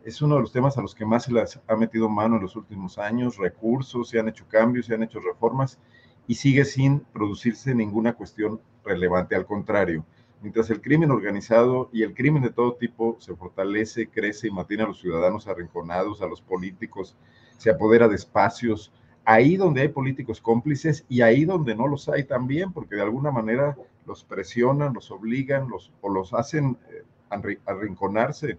Es 0.05 0.23
uno 0.23 0.37
de 0.37 0.43
los 0.43 0.53
temas 0.53 0.77
a 0.79 0.83
los 0.83 0.95
que 0.95 1.05
más 1.05 1.25
se 1.25 1.33
les 1.33 1.59
ha 1.67 1.77
metido 1.77 2.09
mano 2.09 2.37
en 2.37 2.43
los 2.43 2.57
últimos 2.57 2.99
años, 2.99 3.39
recursos, 3.39 4.11
se 4.11 4.21
han 4.21 4.29
hecho 4.29 4.47
cambios, 4.47 4.87
se 4.87 4.95
han 4.95 5.03
hecho 5.03 5.19
reformas 5.19 5.79
y 6.27 6.35
sigue 6.35 6.65
sin 6.65 7.01
producirse 7.01 7.75
ninguna 7.75 8.13
cuestión 8.13 8.61
relevante. 8.85 9.35
Al 9.35 9.47
contrario, 9.47 10.05
mientras 10.45 10.69
el 10.69 10.83
crimen 10.83 11.11
organizado 11.11 11.89
y 11.91 12.03
el 12.03 12.13
crimen 12.13 12.43
de 12.43 12.51
todo 12.51 12.75
tipo 12.75 13.17
se 13.19 13.35
fortalece, 13.35 14.11
crece 14.11 14.49
y 14.49 14.51
mantiene 14.51 14.83
a 14.83 14.89
los 14.89 15.01
ciudadanos 15.01 15.49
arrinconados, 15.49 16.21
a 16.21 16.27
los 16.27 16.43
políticos, 16.43 17.17
se 17.57 17.71
apodera 17.71 18.09
de 18.09 18.17
espacios, 18.17 18.93
ahí 19.25 19.57
donde 19.57 19.81
hay 19.81 19.89
políticos 19.89 20.43
cómplices 20.43 21.07
y 21.09 21.23
ahí 21.23 21.47
donde 21.47 21.75
no 21.75 21.89
los 21.89 22.11
hay 22.11 22.25
también, 22.25 22.75
porque 22.75 22.95
de 22.95 23.01
alguna 23.01 23.31
manera 23.31 23.75
los 24.05 24.23
presionan, 24.23 24.93
los 24.93 25.11
obligan, 25.11 25.71
los, 25.71 25.91
o 26.03 26.11
los 26.11 26.35
hacen 26.35 26.77
eh, 26.91 27.57
arrinconarse 27.65 28.59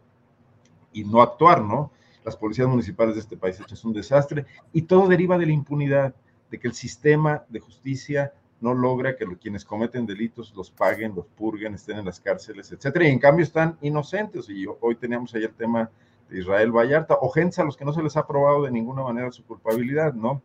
y 0.91 1.03
no 1.03 1.21
actuar, 1.21 1.61
¿no? 1.61 1.91
Las 2.23 2.35
policías 2.35 2.67
municipales 2.67 3.13
de 3.13 3.21
este 3.21 3.37
país 3.37 3.61
es 3.71 3.85
un 3.85 3.93
desastre 3.93 4.47
y 4.73 4.81
todo 4.81 5.07
deriva 5.07 5.37
de 5.37 5.45
la 5.45 5.51
impunidad, 5.51 6.15
de 6.49 6.59
que 6.59 6.67
el 6.67 6.73
sistema 6.73 7.43
de 7.47 7.59
justicia 7.59 8.33
no 8.65 8.73
logra 8.73 9.15
que 9.15 9.27
quienes 9.37 9.63
cometen 9.63 10.07
delitos 10.07 10.51
los 10.55 10.71
paguen, 10.71 11.13
los 11.13 11.27
purguen, 11.27 11.75
estén 11.75 11.99
en 11.99 12.05
las 12.05 12.19
cárceles, 12.19 12.71
etcétera, 12.71 13.07
y 13.07 13.11
en 13.11 13.19
cambio 13.19 13.43
están 13.43 13.77
inocentes. 13.81 14.49
Y 14.49 14.65
hoy 14.81 14.95
teníamos 14.95 15.35
ahí 15.35 15.43
el 15.43 15.53
tema 15.53 15.91
de 16.27 16.39
Israel 16.39 16.71
Vallarta, 16.71 17.15
o 17.21 17.29
gente 17.29 17.61
a 17.61 17.63
los 17.63 17.77
que 17.77 17.85
no 17.85 17.93
se 17.93 18.01
les 18.01 18.17
ha 18.17 18.25
probado 18.25 18.63
de 18.63 18.71
ninguna 18.71 19.03
manera 19.03 19.31
su 19.31 19.45
culpabilidad, 19.45 20.15
¿no? 20.15 20.41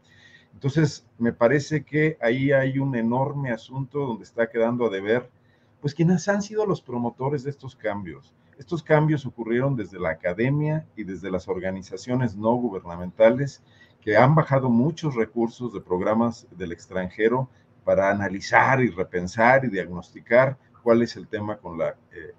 Entonces, 0.53 1.07
me 1.17 1.33
parece 1.33 1.83
que 1.83 2.19
ahí 2.21 2.53
hay 2.53 2.79
un 2.79 2.95
enorme 2.95 3.53
asunto 3.53 4.01
donde 4.01 4.25
está 4.25 4.51
quedando 4.51 4.85
a 4.85 4.91
deber, 4.91 5.31
pues 5.81 5.95
quienes 5.95 6.29
han 6.29 6.43
sido 6.43 6.67
los 6.67 6.83
promotores 6.83 7.43
de 7.43 7.51
estos 7.51 7.75
cambios. 7.75 8.35
Estos 8.59 8.83
cambios 8.83 9.25
ocurrieron 9.25 9.77
desde 9.77 9.99
la 9.99 10.11
academia 10.11 10.85
y 10.95 11.05
desde 11.05 11.31
las 11.31 11.49
organizaciones 11.49 12.37
no 12.37 12.53
gubernamentales 12.57 13.63
que 14.03 14.19
han 14.19 14.35
bajado 14.35 14.69
muchos 14.69 15.15
recursos 15.15 15.73
de 15.73 15.81
programas 15.81 16.47
del 16.51 16.73
extranjero 16.73 17.49
para 17.91 18.09
analizar 18.09 18.81
y 18.81 18.91
repensar 18.91 19.65
y 19.65 19.69
diagnosticar 19.69 20.57
cuál 20.81 21.03
es 21.03 21.17
el 21.17 21.27
tema 21.27 21.57
con 21.57 21.77
la 21.77 21.97
eh, 22.13 22.33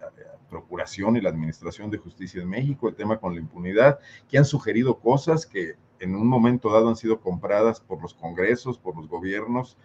Procuración 0.49 1.17
y 1.17 1.21
la 1.21 1.27
Administración 1.27 1.91
de 1.91 1.97
Justicia 1.97 2.41
en 2.41 2.47
México, 2.47 2.87
el 2.87 2.95
tema 2.95 3.17
con 3.17 3.33
la 3.35 3.41
impunidad, 3.41 3.99
que 4.29 4.37
han 4.37 4.45
sugerido 4.45 4.97
cosas 4.99 5.45
que 5.45 5.75
en 5.99 6.15
un 6.15 6.25
momento 6.25 6.71
dado 6.71 6.87
han 6.87 6.95
sido 6.95 7.19
compradas 7.19 7.81
por 7.81 8.01
los 8.01 8.13
congresos, 8.13 8.77
por 8.77 8.95
los 8.95 9.09
gobiernos, 9.09 9.75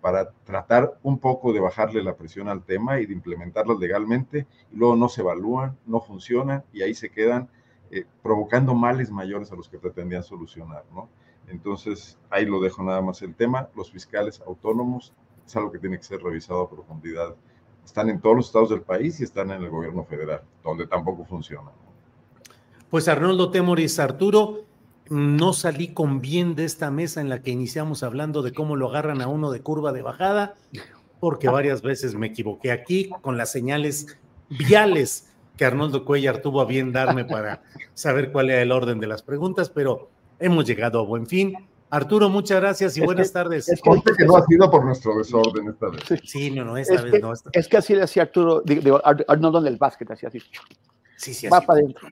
para 0.00 0.32
tratar 0.44 0.98
un 1.04 1.20
poco 1.20 1.52
de 1.52 1.60
bajarle 1.60 2.02
la 2.02 2.16
presión 2.16 2.48
al 2.48 2.64
tema 2.64 2.98
y 2.98 3.06
de 3.06 3.12
implementarlas 3.12 3.78
legalmente, 3.78 4.48
y 4.72 4.76
luego 4.76 4.96
no 4.96 5.08
se 5.08 5.20
evalúan, 5.20 5.78
no 5.86 6.00
funcionan 6.00 6.64
y 6.72 6.82
ahí 6.82 6.94
se 6.94 7.10
quedan 7.10 7.48
eh, 7.92 8.06
provocando 8.24 8.74
males 8.74 9.08
mayores 9.12 9.52
a 9.52 9.54
los 9.54 9.68
que 9.68 9.78
pretendían 9.78 10.24
solucionar, 10.24 10.82
¿no? 10.92 11.08
Entonces, 11.52 12.18
ahí 12.30 12.44
lo 12.44 12.60
dejo 12.60 12.82
nada 12.82 13.00
más 13.00 13.22
el 13.22 13.34
tema. 13.34 13.68
Los 13.76 13.92
fiscales 13.92 14.42
autónomos 14.44 15.12
es 15.46 15.54
algo 15.54 15.70
que 15.70 15.78
tiene 15.78 15.98
que 15.98 16.04
ser 16.04 16.20
revisado 16.20 16.62
a 16.62 16.70
profundidad 16.70 17.36
están 17.84 18.08
en 18.08 18.20
todos 18.20 18.36
los 18.36 18.46
estados 18.46 18.70
del 18.70 18.82
país 18.82 19.20
y 19.20 19.24
están 19.24 19.50
en 19.50 19.62
el 19.62 19.70
gobierno 19.70 20.04
federal, 20.04 20.42
donde 20.62 20.86
tampoco 20.86 21.24
funciona. 21.24 21.70
Pues 22.90 23.08
Arnoldo 23.08 23.50
Temoris 23.50 23.98
Arturo, 23.98 24.64
no 25.08 25.52
salí 25.52 25.88
con 25.88 26.20
bien 26.20 26.54
de 26.54 26.64
esta 26.64 26.90
mesa 26.90 27.20
en 27.20 27.28
la 27.28 27.42
que 27.42 27.50
iniciamos 27.50 28.02
hablando 28.02 28.42
de 28.42 28.52
cómo 28.52 28.76
lo 28.76 28.88
agarran 28.88 29.20
a 29.20 29.28
uno 29.28 29.50
de 29.50 29.60
curva 29.60 29.92
de 29.92 30.02
bajada, 30.02 30.54
porque 31.20 31.48
varias 31.48 31.82
veces 31.82 32.14
me 32.14 32.28
equivoqué 32.28 32.72
aquí 32.72 33.10
con 33.20 33.36
las 33.36 33.50
señales 33.50 34.18
viales 34.48 35.28
que 35.56 35.64
Arnoldo 35.64 36.04
Cuellar 36.04 36.40
tuvo 36.40 36.60
a 36.60 36.64
bien 36.64 36.92
darme 36.92 37.24
para 37.24 37.62
saber 37.94 38.32
cuál 38.32 38.50
era 38.50 38.62
el 38.62 38.72
orden 38.72 39.00
de 39.00 39.06
las 39.06 39.22
preguntas, 39.22 39.70
pero 39.70 40.10
hemos 40.42 40.66
llegado 40.66 41.00
a 41.00 41.02
buen 41.02 41.26
fin. 41.26 41.54
Arturo, 41.90 42.30
muchas 42.30 42.60
gracias 42.60 42.96
y 42.96 43.02
buenas 43.02 43.32
tardes. 43.32 43.68
Es 43.68 43.82
que, 43.82 44.24
no 44.24 44.36
ha 44.36 44.46
sido 44.46 44.70
por 44.70 44.84
nuestro 44.84 45.16
desorden 45.18 45.68
esta 45.68 45.90
vez. 45.90 46.02
Sí, 46.24 46.50
no, 46.50 46.64
no, 46.64 46.76
esta 46.76 47.02
vez 47.02 47.20
no. 47.20 47.34
Es 47.52 47.68
que 47.68 47.76
así 47.76 47.94
le 47.94 48.02
hacía 48.02 48.22
Arturo, 48.22 48.62
digo, 48.62 49.00
Arnoldo 49.04 49.58
en 49.58 49.66
el 49.66 49.76
básquet, 49.76 50.10
así 50.10 50.24
así. 50.24 50.40
Sí, 51.16 51.34
sí, 51.34 51.48
Va 51.48 51.60
para 51.60 51.80
adentro. 51.80 52.08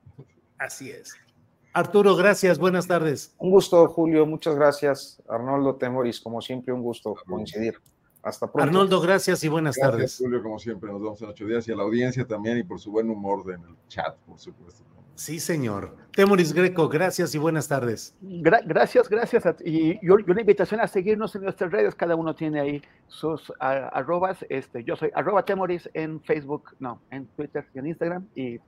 Así 0.59 0.91
es. 0.91 1.14
Arturo, 1.72 2.14
gracias, 2.14 2.59
buenas 2.59 2.87
tardes. 2.87 3.35
Un 3.39 3.51
gusto, 3.51 3.89
Julio, 3.89 4.26
muchas 4.26 4.55
gracias. 4.55 5.22
Arnoldo 5.28 5.76
Temoris, 5.76 6.20
como 6.20 6.43
siempre, 6.43 6.74
un 6.74 6.83
gusto 6.83 7.14
coincidir. 7.26 7.81
Hasta 8.22 8.53
pronto. 8.53 8.68
Arnoldo, 8.68 9.01
gracias 9.01 9.43
y 9.45 9.49
buenas 9.49 9.76
gracias, 9.76 9.93
tardes. 9.93 10.18
Julio, 10.18 10.43
como 10.43 10.59
siempre, 10.59 10.91
nos 10.91 11.01
vemos 11.01 11.22
en 11.22 11.28
ocho 11.28 11.47
días 11.47 11.66
y 11.68 11.72
a 11.72 11.76
la 11.76 11.85
audiencia 11.85 12.26
también 12.26 12.59
y 12.59 12.64
por 12.64 12.78
su 12.78 12.91
buen 12.91 13.09
humor 13.09 13.51
en 13.51 13.62
el 13.62 13.76
chat, 13.89 14.14
por 14.26 14.39
supuesto. 14.39 14.85
Sí, 15.21 15.39
señor. 15.39 15.95
Temoris 16.12 16.55
Greco, 16.55 16.89
gracias 16.89 17.35
y 17.35 17.39
buenas 17.39 17.68
tardes. 17.68 18.16
gracias, 18.23 19.07
gracias. 19.11 19.45
y, 19.62 19.99
yo, 20.03 20.14
una 20.27 20.41
invitación 20.41 20.81
a 20.81 20.89
seguirnos 20.89 21.35
en 21.37 21.43
nuestras 21.43 21.71
redes. 21.71 21.95
Cada 21.95 22.16
uno 22.16 22.35
tiene 22.35 22.59
ahí 22.59 22.83
sus 23.07 23.53
arrobas. 23.61 24.47
Este, 24.49 24.83
yo 24.83 24.97
soy 24.97 25.11
arroba 25.14 25.45
Temoris 25.45 25.91
en 25.93 26.23
Facebook, 26.23 26.71
no, 26.79 27.03
en 27.11 27.27
Twitter 27.37 27.66
y 27.75 27.81
en 27.81 27.89
Instagram 27.89 28.27
y, 28.35 28.61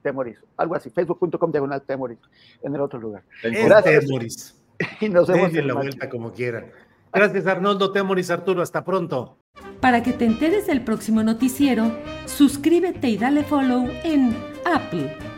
Temoris. 0.00 0.38
Algo 0.56 0.74
así, 0.74 0.88
facebook.com 0.88 1.52
diagonal 1.52 1.82
Temoris 1.82 2.18
en 2.62 2.74
el 2.74 2.80
otro 2.80 2.98
lugar. 2.98 3.22
Gracias. 3.42 4.06
Temoris. 4.06 4.56
Y 5.02 5.10
nos 5.10 5.28
vemos 5.28 5.54
en 5.54 5.66
la 5.66 5.74
vuelta 5.74 6.08
como 6.08 6.32
quieran. 6.32 6.72
Gracias, 7.12 7.46
Arnoldo 7.46 7.92
Temoris 7.92 8.30
Arturo. 8.30 8.62
Hasta 8.62 8.82
pronto. 8.82 9.36
Para 9.82 10.02
que 10.02 10.14
te 10.14 10.24
enteres 10.24 10.66
del 10.66 10.82
próximo 10.82 11.22
noticiero, 11.22 11.92
suscríbete 12.24 13.10
y 13.10 13.18
dale 13.18 13.44
follow 13.44 13.86
en 14.02 14.34
Apple 14.64 15.29